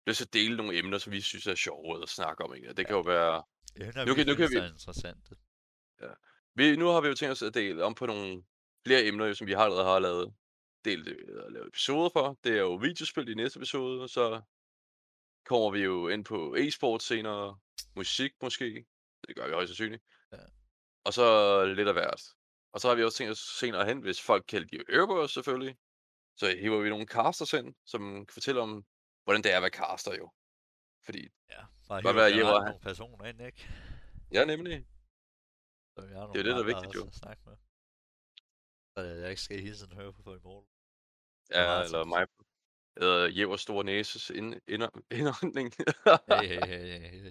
lyst 0.07 0.17
til 0.19 0.25
at 0.27 0.33
dele 0.33 0.57
nogle 0.57 0.79
emner, 0.79 0.99
som 0.99 1.13
vi 1.13 1.21
synes 1.21 1.47
er 1.47 1.55
sjove 1.55 2.03
at 2.03 2.09
snakke 2.09 2.45
om. 2.45 2.55
Ikke? 2.55 2.69
Det 2.73 2.87
kan 2.87 2.97
jo 2.97 3.01
være... 3.01 3.43
Emner, 3.77 4.05
Nu 4.05 4.15
vi 4.15 4.25
kan- 4.25 4.27
nu 4.27 4.35
kan 4.37 4.51
vi- 4.51 4.57
er 4.57 4.69
interessante. 4.69 5.37
Vi, 6.55 6.77
nu 6.77 6.87
har 6.87 7.01
vi 7.01 7.09
jo 7.09 7.15
tænkt 7.15 7.33
os 7.33 7.43
at 7.43 7.55
dele 7.55 7.85
om 7.85 7.95
på 7.95 8.07
nogle 8.07 8.43
flere 8.87 9.05
emner, 9.05 9.27
jo, 9.27 9.35
som 9.35 9.47
vi 9.47 9.53
allerede 9.53 9.85
har 9.85 9.99
lavet, 9.99 10.35
delt, 10.85 11.09
eller 11.09 11.51
lavet 11.51 11.69
episoder 11.69 12.09
for. 12.13 12.39
Det 12.45 12.53
er 12.53 12.61
jo 12.61 12.75
videospil 12.75 13.29
i 13.29 13.35
næste 13.35 13.59
episode, 13.59 14.03
og 14.03 14.09
så 14.11 14.41
kommer 15.47 15.71
vi 15.71 15.79
jo 15.81 16.09
ind 16.09 16.25
på 16.25 16.55
e-sport 16.59 17.03
senere, 17.03 17.59
musik 17.97 18.33
måske. 18.43 18.85
Det 19.29 19.37
gør 19.37 19.47
vi 19.47 19.53
højst 19.53 19.69
sandsynligt. 19.69 20.03
Ja. 20.33 20.39
Og 21.05 21.13
så 21.13 21.65
lidt 21.65 21.89
af 21.89 21.95
hvert. 21.95 22.23
Og 22.73 22.81
så 22.81 22.89
har 22.89 22.95
vi 22.95 23.05
også 23.05 23.19
tænkt 23.19 23.31
os 23.31 23.39
senere 23.39 23.85
hen, 23.87 24.01
hvis 24.01 24.21
folk 24.23 24.45
kan 24.49 24.63
lide 24.63 24.85
os 24.99 25.33
selvfølgelig, 25.33 25.77
så 26.41 26.57
hiver 26.61 26.81
vi 26.81 26.89
nogle 26.89 27.07
casters 27.07 27.53
ind, 27.53 27.75
som 27.85 28.01
kan 28.27 28.33
fortælle 28.33 28.61
om, 28.61 28.85
hvordan 29.25 29.43
det 29.43 29.53
er 29.53 29.57
at 29.57 29.63
være 29.63 29.71
caster 29.81 30.15
jo. 30.15 30.27
Fordi, 31.05 31.29
Ja, 31.51 31.63
bare 31.89 32.01
hiver 32.01 32.13
være, 32.13 32.25
Jeppe, 32.25 32.41
nogle 32.43 32.81
personer 32.81 33.25
ind, 33.25 33.41
ikke? 33.41 33.69
ja 34.33 34.45
nemlig, 34.45 34.87
Så 35.97 36.07
vi 36.07 36.13
har 36.15 36.27
Det 36.27 36.41
er 36.41 36.45
nogle 36.45 36.45
det, 36.45 36.45
der 36.57 36.63
er 36.63 36.63
vigtigt, 36.73 36.95
jo. 36.95 37.07
at 37.07 37.15
snakke 37.15 37.43
med. 37.47 37.57
Så 38.95 39.01
jeg 39.01 39.31
ikke 39.31 39.43
skal 39.43 39.61
hele 39.61 39.77
tiden 39.77 39.93
høre 39.93 40.13
på 40.13 40.23
folk 40.23 40.41
i 40.41 40.45
morgen. 40.45 40.67
ja, 41.51 41.65
meget 41.67 41.85
eller 41.85 42.05
mig, 42.05 42.27
eller 42.97 43.27
Jævers 43.29 43.61
store 43.61 43.85
næses 43.85 44.31
ind, 44.31 44.55
ind, 44.69 44.83
indånding. 45.11 45.73
Hey, 46.29 46.47
hey, 46.49 46.67
hey, 46.67 47.01
hey, 47.11 47.31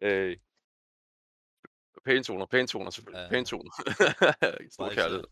hey. 0.00 0.36
pæne 2.06 2.24
toner, 2.24 2.46
pæne 2.46 2.66
toner 2.66 2.90
selvfølgelig, 2.90 3.22
Ja. 3.24 3.28
pæne 3.28 3.46
toner. 3.46 3.70
Stor 4.74 4.90
kærlighed. 4.94 5.24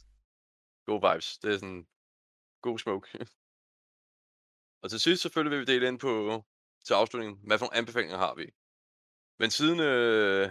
Gode 0.87 1.03
vibes, 1.13 1.39
det 1.39 1.55
er 1.55 1.59
sådan 1.59 1.87
god 2.67 2.79
smoke. 2.85 3.07
og 4.83 4.87
til 4.91 5.01
sidst 5.01 5.23
selvfølgelig 5.23 5.53
vil 5.53 5.63
vi 5.65 5.73
dele 5.73 5.89
ind 5.91 5.99
på, 6.07 6.11
til 6.87 6.95
afslutning, 7.01 7.33
hvad 7.47 7.57
for 7.59 7.65
nogle 7.65 7.79
anbefalinger 7.81 8.19
har 8.25 8.35
vi. 8.41 8.47
Men 9.41 9.49
siden, 9.59 9.79
øh, 9.91 10.47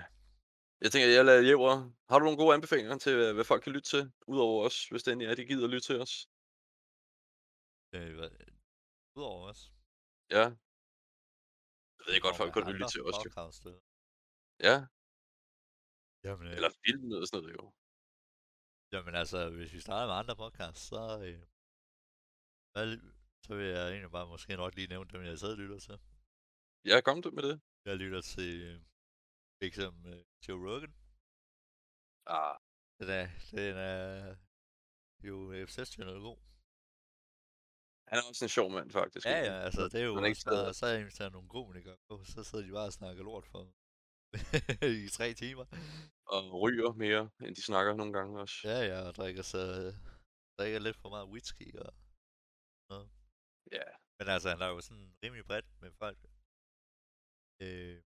jeg 0.84 0.90
tænker, 0.92 1.08
jeg 1.18 1.26
lader 1.26 1.48
Jæver, 1.50 1.76
har 2.10 2.18
du 2.18 2.24
nogle 2.26 2.42
gode 2.42 2.54
anbefalinger 2.58 2.98
til, 3.06 3.14
hvad, 3.36 3.46
folk 3.52 3.62
kan 3.64 3.74
lytte 3.76 3.90
til, 3.94 4.04
udover 4.34 4.60
os, 4.68 4.78
hvis 4.90 5.04
det 5.04 5.12
endelig 5.12 5.30
er, 5.32 5.36
de 5.36 5.50
gider 5.50 5.66
at 5.68 5.74
lytte 5.74 5.88
til 5.90 5.98
os? 6.04 6.14
Øh, 7.96 8.12
hvad? 8.18 8.30
Udover 9.18 9.42
os. 9.52 9.62
Ja. 10.38 10.46
Jeg 11.98 12.06
ved 12.08 12.22
godt, 12.26 12.38
folk 12.42 12.54
godt 12.54 12.66
vil 12.66 12.74
andre 12.74 12.80
lytte 12.80 12.94
til 12.96 13.04
os, 13.10 13.18
jo. 13.26 13.70
øh. 13.70 13.80
Ja, 14.68 14.78
Jamen, 16.26 16.48
øh, 16.48 16.56
eller 16.58 16.72
film 16.86 17.12
og 17.12 17.28
sådan 17.28 17.42
noget, 17.44 17.56
jo. 17.58 17.74
jamen 18.94 19.16
altså, 19.16 19.50
hvis 19.50 19.74
vi 19.74 19.80
starter 19.80 20.08
med 20.08 20.16
andre 20.22 20.36
podcasts, 20.36 20.88
så, 20.88 21.02
øh, 21.28 21.42
hvad, 22.74 22.98
så 23.46 23.56
vil 23.56 23.66
jeg 23.66 23.90
egentlig 23.90 24.12
bare 24.12 24.28
måske 24.28 24.56
nok 24.56 24.76
lige 24.76 24.88
nævne 24.88 25.10
dem, 25.14 25.22
jeg 25.24 25.40
selv 25.40 25.58
lytter 25.62 25.80
til. 25.80 26.00
Ja, 26.86 27.02
kom 27.02 27.22
du 27.22 27.32
med 27.32 27.44
det. 27.44 27.62
Jeg 27.86 27.96
lytter 27.98 28.22
til 28.22 28.62
øh, 28.62 28.80
for 29.58 29.66
eksempel 29.70 30.14
øh, 30.14 30.24
Joe 30.48 30.60
Rogan. 30.70 30.94
Ah, 32.26 32.56
Den 33.00 33.10
er, 33.10 33.28
den 33.52 33.76
er 33.78 34.36
jo 35.30 35.52
exceptionelt 35.52 36.22
god. 36.28 36.38
han 38.10 38.18
er 38.20 38.24
også 38.30 38.46
en 38.46 38.50
sjov 38.50 38.72
mand, 38.72 38.92
faktisk. 38.92 39.26
Ja, 39.26 39.40
ja, 39.50 39.54
altså 39.68 39.84
det 39.92 39.96
er 40.02 40.06
jo 40.06 40.14
Han 40.16 40.24
er 40.24 40.28
ikke 40.28 40.38
også 40.38 40.50
taget- 40.50 40.76
så 40.76 40.86
er 40.86 40.98
inviteret 40.98 41.32
nogle 41.32 41.50
komikere 41.50 41.98
på, 42.10 42.24
så 42.24 42.44
sidder 42.44 42.66
de 42.66 42.72
bare 42.72 42.86
og 42.86 42.94
snakker 42.94 43.24
lort 43.24 43.48
for 43.54 43.64
i 45.06 45.10
tre 45.18 45.34
timer. 45.34 45.66
Og 46.26 46.62
ryger 46.62 46.92
mere, 46.94 47.30
end 47.46 47.56
de 47.56 47.62
snakker 47.64 47.94
nogle 47.96 48.14
gange 48.14 48.40
også. 48.40 48.56
Ja, 48.64 48.80
ja, 48.92 49.00
og 49.08 49.16
drikker 49.16 49.42
så 49.42 49.62
drikker 50.58 50.80
lidt 50.80 50.98
for 50.98 51.10
meget 51.10 51.28
whisky 51.34 51.76
og 51.80 51.94
Ja. 53.72 53.88
Men 54.20 54.28
altså, 54.36 54.50
han 54.50 54.62
er 54.62 54.68
jo 54.68 54.82
sådan 54.82 55.10
rimelig 55.24 55.46
bredt 55.46 55.68
med 55.82 55.92
folk. 55.92 56.20
Øh, 57.66 58.02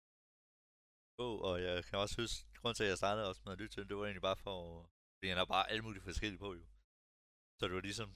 og 1.49 1.63
jeg 1.63 1.85
kan 1.85 1.99
også 1.99 2.17
huske, 2.23 2.39
grund 2.61 2.75
til, 2.75 2.85
at 2.85 2.91
jeg 2.93 2.99
startede 3.03 3.29
også 3.29 3.43
med 3.45 3.53
at 3.53 3.59
lytte 3.59 3.75
til, 3.77 3.89
det 3.89 3.97
var 3.97 4.05
egentlig 4.05 4.23
bare 4.31 4.37
for, 4.47 4.57
fordi 5.17 5.29
han 5.29 5.39
har 5.43 5.45
bare 5.55 5.71
alle 5.71 5.83
mulige 5.87 6.03
forskellige 6.03 6.39
på 6.39 6.51
jo. 6.55 6.65
Så 7.59 7.63
det 7.69 7.75
var 7.75 7.81
ligesom, 7.81 8.09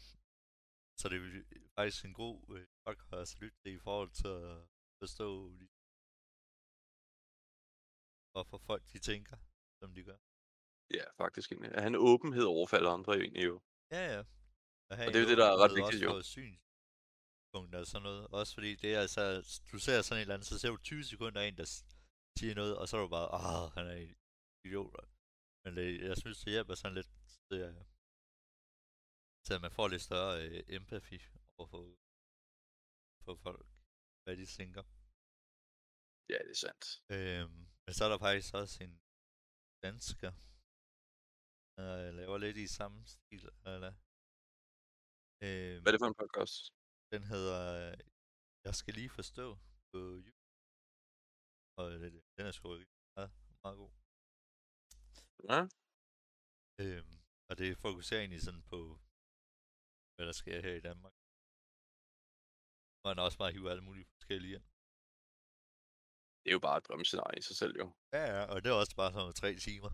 så 1.01 1.05
det 1.11 1.17
er 1.17 1.69
faktisk 1.79 2.05
en 2.05 2.15
god 2.25 2.37
øh, 2.57 2.67
podcast 2.87 3.35
at 3.35 3.41
lytte 3.43 3.59
til 3.63 3.73
i 3.75 3.79
forhold 3.89 4.11
til 4.23 4.29
at 4.51 4.59
forstå, 5.03 5.29
lige- 5.59 5.75
hvorfor 8.33 8.59
folk 8.71 8.83
de 8.93 8.99
tænker, 9.11 9.37
som 9.81 9.95
de 9.97 10.03
gør. 10.09 10.19
Ja, 10.99 11.05
faktisk 11.23 11.53
egentlig. 11.53 11.83
Han 11.87 11.95
er 11.95 11.99
åbenhed 12.11 12.45
over 12.55 12.67
for 12.67 12.77
alle 12.77 12.91
andre 12.97 13.13
egentlig 13.23 13.45
jo. 13.51 13.57
Ja, 13.95 14.03
ja. 14.15 14.23
Og, 14.91 14.97
det 14.97 15.17
er 15.17 15.25
jo 15.25 15.29
det, 15.33 15.39
der 15.43 15.49
er 15.53 15.59
ret 15.63 15.75
vigtigt, 15.81 16.03
jo. 16.07 16.23
Synspunkter 16.23 17.79
og 17.79 17.87
sådan 17.87 18.03
noget. 18.03 18.27
Også 18.39 18.55
fordi 18.55 18.71
det 18.83 18.95
er 18.95 19.01
altså, 19.01 19.23
du 19.73 19.79
ser 19.79 20.03
sådan 20.03 20.19
et 20.19 20.23
eller 20.23 20.35
andet, 20.35 20.49
så 20.49 20.59
ser 20.59 20.71
du 20.71 20.77
20 20.77 21.05
sekunder 21.05 21.41
af 21.41 21.47
en, 21.49 21.57
der 21.57 21.69
siger 22.39 22.55
noget, 22.55 22.75
og 22.81 22.89
så 22.89 22.97
er 22.97 23.01
du 23.01 23.09
bare, 23.09 23.29
ah, 23.41 23.73
han 23.77 23.87
er 23.93 23.97
en 24.05 24.17
idiot. 24.65 25.09
Men 25.65 25.77
det, 25.77 25.87
jeg 26.09 26.17
synes, 26.17 26.39
det 26.39 26.53
hjælper 26.53 26.75
sådan 26.75 26.95
lidt 26.95 27.11
til 27.49 27.61
at 27.69 27.75
Så 29.47 29.59
man 29.59 29.73
får 29.79 29.89
lidt 29.89 30.03
større 30.03 30.33
øh, 30.45 30.65
empati 30.69 31.19
over 31.59 31.69
for, 31.73 31.81
for 33.25 33.35
folk, 33.47 33.67
hvad 34.25 34.37
de 34.37 34.47
tænker. 34.47 34.83
Ja, 36.33 36.39
det 36.47 36.53
er 36.57 36.61
sandt. 36.65 36.85
Øhm, 37.15 37.61
men 37.85 37.93
så 37.97 38.05
er 38.05 38.09
der 38.09 38.19
faktisk 38.19 38.55
også 38.55 38.85
en 38.85 38.95
dansker, 39.83 40.33
der 41.77 42.11
laver 42.21 42.39
lidt 42.39 42.57
i 42.57 42.67
samme 42.79 43.07
stil. 43.07 43.45
Eller, 43.67 43.93
øhm, 45.45 45.79
Hvad 45.83 45.89
er 45.91 45.95
det 45.95 46.03
for 46.05 46.11
en 46.13 46.21
podcast? 46.23 46.63
Den 47.13 47.23
hedder 47.33 47.61
Jeg 48.67 48.75
skal 48.81 48.95
lige 48.95 49.11
forstå 49.19 49.47
på 49.93 49.99
YouTube. 50.25 50.43
Og 51.79 51.85
den 52.37 52.45
er 52.49 52.53
sgu 52.53 52.69
rigtig 52.69 52.99
meget, 53.17 53.33
meget 53.65 53.77
god. 53.83 53.93
Ja, 55.51 55.61
Øhm, 56.83 57.17
og 57.49 57.55
det 57.61 57.79
fokuserer 57.87 58.21
egentlig 58.21 58.43
sådan 58.47 58.65
på, 58.73 58.81
hvad 60.15 60.27
der 60.29 60.37
sker 60.43 60.57
her 60.67 60.75
i 60.81 60.85
Danmark. 60.89 61.17
Og 63.03 63.07
han 63.11 63.19
også 63.27 63.39
bare 63.43 63.53
hiver 63.53 63.71
alle 63.71 63.87
mulige 63.89 64.09
forskellige 64.17 64.55
ind. 64.59 64.67
det 66.43 66.49
er 66.51 66.57
jo 66.59 66.65
bare 66.69 66.79
et 66.79 66.87
drømmescenarie 66.89 67.39
i 67.39 67.47
sig 67.49 67.57
selv, 67.63 67.75
jo. 67.83 67.87
Ja, 68.17 68.25
ja, 68.35 68.43
og 68.53 68.57
det 68.63 68.69
er 68.71 68.77
også 68.83 68.97
bare 69.01 69.13
sådan 69.13 69.35
tre 69.43 69.51
timer. 69.67 69.93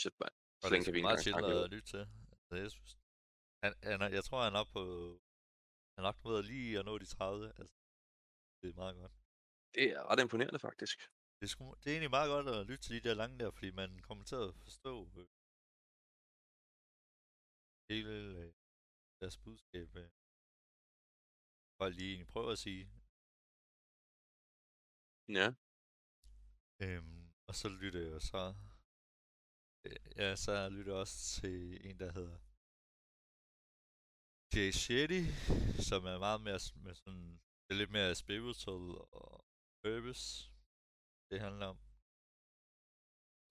Shit, 0.00 0.16
mand. 0.22 0.34
Så 0.60 0.66
er 0.66 0.70
kan 0.84 0.92
vi 0.94 0.98
ikke 0.98 1.08
meget 1.08 1.26
engang 1.26 1.44
snakke 1.68 1.80
til. 1.92 2.04
Altså, 2.40 2.54
jeg 2.62 2.70
synes, 2.76 2.92
han, 3.62 3.72
han 3.90 3.98
er, 4.04 4.08
jeg 4.18 4.24
tror, 4.24 4.44
han 4.46 4.54
er 4.54 4.60
oppe 4.62 4.72
på, 4.72 4.82
han 5.94 6.04
er 6.04 6.08
nok 6.08 6.18
ved 6.24 6.42
lige 6.42 6.78
at 6.78 6.84
nå 6.84 6.98
de 6.98 7.06
30. 7.06 7.48
Altså, 7.60 7.76
det 8.60 8.68
er 8.70 8.80
meget 8.82 8.96
godt. 9.00 9.14
Det 9.74 9.84
er 9.96 10.02
ret 10.10 10.20
imponerende, 10.22 10.58
faktisk. 10.68 10.98
Det 11.38 11.44
er, 11.46 11.52
sgu, 11.52 11.64
det 11.80 11.86
er 11.86 11.94
egentlig 11.94 12.16
meget 12.18 12.28
godt 12.34 12.48
at 12.48 12.66
lytte 12.66 12.84
til 12.84 12.94
de 12.96 13.08
der 13.08 13.14
lange 13.14 13.38
der, 13.38 13.50
fordi 13.50 13.70
man 13.70 13.90
kommer 14.08 14.24
til 14.24 14.36
at 14.46 14.54
forstå 14.64 14.94
øh, 15.20 15.28
hele 17.90 18.10
øh, 18.10 18.52
deres 19.20 19.36
budskab. 19.44 19.88
Øh, 19.96 20.10
hvad 21.76 21.90
de 21.92 22.04
egentlig 22.10 22.28
prøver 22.34 22.52
at 22.52 22.58
sige. 22.58 22.84
Ja. 25.38 25.48
Øhm, 26.84 27.34
og 27.48 27.54
så 27.54 27.68
lytter 27.68 28.00
jeg 28.00 28.22
så... 28.22 28.54
Øh, 29.84 29.98
ja, 30.16 30.36
så 30.36 30.68
lytter 30.68 30.92
jeg 30.92 31.00
også 31.00 31.40
til 31.40 31.86
en, 31.88 31.98
der 31.98 32.12
hedder 32.12 32.38
Jay 34.56 34.70
Shetty, 34.82 35.22
som 35.88 36.00
er 36.12 36.18
meget 36.18 36.40
mere 36.40 36.60
med 36.84 36.94
sådan... 36.94 37.40
Det 37.64 37.70
er 37.74 37.78
lidt 37.82 37.90
mere 37.90 38.14
spiritual 38.14 38.86
og 39.20 39.44
purpose, 39.82 40.26
det 41.30 41.40
handler 41.46 41.66
om. 41.66 41.78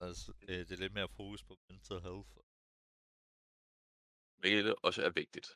Altså, 0.06 0.34
øh, 0.50 0.60
det 0.68 0.72
er 0.72 0.84
lidt 0.84 0.94
mere 0.94 1.10
fokus 1.18 1.44
på 1.44 1.54
mental 1.70 2.00
health. 2.08 2.30
Hvilket 4.42 4.76
også 4.88 5.02
er 5.08 5.10
vigtigt. 5.22 5.48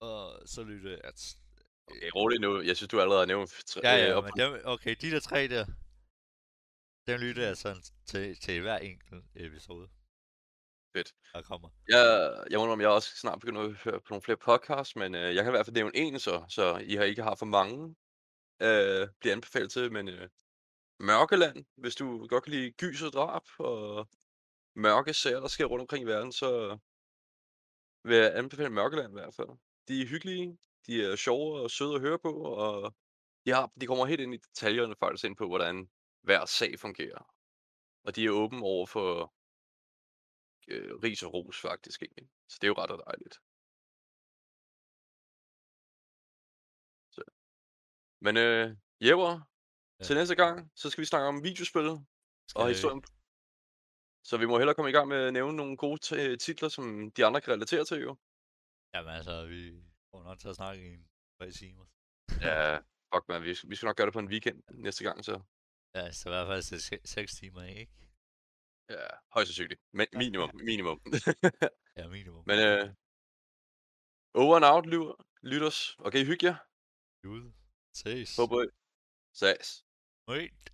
Og 0.00 0.48
så 0.48 0.60
lytter 0.70 0.90
jeg... 0.90 1.00
At, 1.04 1.38
Okay, 1.86 2.10
roligt 2.14 2.40
nu. 2.40 2.60
Jeg 2.60 2.76
synes, 2.76 2.90
du 2.90 3.00
allerede 3.00 3.22
har 3.24 3.32
nævnt... 3.34 3.50
tre- 3.50 3.80
ja, 3.84 3.94
øh, 4.02 4.08
ja, 4.08 4.14
op- 4.14 4.24
men 4.24 4.32
dem, 4.42 4.50
okay, 4.64 4.96
de 5.02 5.10
der 5.14 5.20
tre 5.20 5.48
der, 5.54 5.64
dem 7.08 7.20
lytter 7.20 7.44
jeg 7.46 7.56
sådan 7.56 7.82
til, 8.10 8.36
til 8.44 8.60
hver 8.60 8.78
enkelt 8.78 9.24
episode. 9.34 9.86
Fedt. 10.96 11.12
Der 11.32 11.42
kommer. 11.42 11.68
Jeg, 11.88 12.04
jeg 12.50 12.58
undrer, 12.58 12.72
om 12.72 12.80
jeg 12.80 12.88
også 12.88 13.16
snart 13.16 13.40
begynder 13.40 13.62
at 13.62 13.72
høre 13.72 14.00
på 14.00 14.06
nogle 14.10 14.22
flere 14.22 14.36
podcasts, 14.36 14.96
men 14.96 15.14
øh, 15.14 15.34
jeg 15.34 15.44
kan 15.44 15.50
i 15.52 15.56
hvert 15.56 15.66
fald 15.66 15.74
nævne 15.74 15.96
en 15.96 16.18
så, 16.18 16.44
så 16.48 16.76
I 16.76 16.94
har 16.94 17.04
ikke 17.04 17.22
har 17.22 17.34
for 17.34 17.46
mange 17.46 17.96
øh, 18.62 19.08
bliver 19.20 19.34
anbefalet 19.34 19.70
til, 19.70 19.92
men 19.92 20.08
øh, 20.08 20.28
Mørkeland, 21.00 21.64
hvis 21.76 21.96
du 21.96 22.26
godt 22.26 22.44
kan 22.44 22.52
lide 22.52 22.72
gys 22.72 23.02
og 23.02 23.12
drab 23.12 23.42
og 23.58 24.08
mørke 24.76 25.14
sager, 25.14 25.40
der 25.40 25.48
sker 25.48 25.64
rundt 25.64 25.80
omkring 25.80 26.04
i 26.04 26.06
verden, 26.06 26.32
så 26.32 26.78
vil 28.04 28.16
jeg 28.16 28.36
anbefale 28.36 28.70
Mørkeland 28.70 29.10
i 29.12 29.18
hvert 29.20 29.34
fald. 29.34 29.48
De 29.88 30.02
er 30.02 30.06
hyggelige, 30.06 30.58
de 30.86 31.04
er 31.04 31.16
sjove 31.16 31.60
og 31.60 31.70
søde 31.70 31.94
at 31.94 32.00
høre 32.00 32.18
på, 32.18 32.32
og 32.32 32.94
de, 33.46 33.50
har, 33.50 33.72
de 33.80 33.86
kommer 33.86 34.06
helt 34.06 34.20
ind 34.20 34.34
i 34.34 34.36
detaljerne 34.36 34.94
faktisk 35.00 35.24
ind 35.24 35.36
på, 35.36 35.46
hvordan 35.46 35.88
hver 36.22 36.44
sag 36.44 36.78
fungerer. 36.78 37.34
Og 38.04 38.16
de 38.16 38.24
er 38.24 38.30
åbne 38.30 38.62
over 38.62 38.86
for 38.86 39.34
øh, 40.68 40.94
ris 41.02 41.22
og 41.22 41.34
ros 41.34 41.60
faktisk 41.60 42.02
egentlig. 42.02 42.28
Så 42.48 42.58
det 42.60 42.64
er 42.66 42.68
jo 42.68 42.74
ret 42.82 42.90
og 42.90 43.02
dejligt. 43.06 43.34
Så. 47.14 47.22
Men 48.20 48.36
øh, 48.36 48.76
Jæver, 49.06 49.40
Ja. 50.00 50.04
til 50.04 50.16
næste 50.16 50.34
gang, 50.34 50.72
så 50.74 50.90
skal 50.90 51.02
vi 51.02 51.06
snakke 51.06 51.28
om 51.28 51.44
videospil 51.44 51.88
og 52.54 52.68
historien. 52.68 53.02
Så 54.24 54.36
vi 54.38 54.46
må 54.46 54.58
hellere 54.58 54.74
komme 54.74 54.90
i 54.90 54.92
gang 54.92 55.08
med 55.08 55.16
at 55.16 55.32
nævne 55.32 55.56
nogle 55.56 55.76
gode 55.76 55.98
t- 56.06 56.36
titler, 56.36 56.68
som 56.68 57.10
de 57.16 57.24
andre 57.26 57.40
kan 57.40 57.52
relatere 57.52 57.84
til 57.84 57.98
jo. 58.02 58.16
Jamen 58.94 59.12
altså, 59.14 59.46
vi 59.46 59.60
får 60.10 60.22
nok 60.22 60.38
til 60.38 60.48
at 60.48 60.54
snakke 60.56 60.94
i 60.94 60.96
tre 61.38 61.50
timer. 61.52 61.86
Ja, 62.40 62.76
fuck 63.14 63.28
man, 63.28 63.42
vi, 63.42 63.56
vi 63.68 63.76
skal 63.76 63.86
nok 63.86 63.96
gøre 63.96 64.06
det 64.06 64.12
på 64.12 64.18
en 64.18 64.28
weekend 64.28 64.62
næste 64.86 65.04
gang, 65.04 65.24
så 65.24 65.42
Ja, 65.94 66.12
så 66.12 66.28
i 66.28 66.32
hvert 66.32 66.46
fald 66.46 66.62
til 66.62 66.82
se- 66.82 67.06
seks 67.16 67.34
timer, 67.34 67.62
ikke? 67.62 67.92
Ja, 68.90 69.06
højst 69.34 69.48
sandsynligt. 69.48 69.80
Men 69.92 70.06
minimum, 70.12 70.50
minimum. 70.54 71.00
Ja, 71.96 72.08
minimum. 72.08 72.44
Men 72.50 72.58
øh, 72.58 72.94
over 74.34 74.56
and 74.56 74.64
out, 74.64 74.86
lytter, 74.86 75.26
lytters. 75.42 75.96
Okay, 75.98 76.24
hygge 76.24 76.46
jer. 76.46 76.56
Ude. 77.26 77.52
Ses. 77.94 78.36
Håber 78.36 78.62
I. 78.64 78.66
Sags. 79.32 79.84
Wait. 80.28 80.73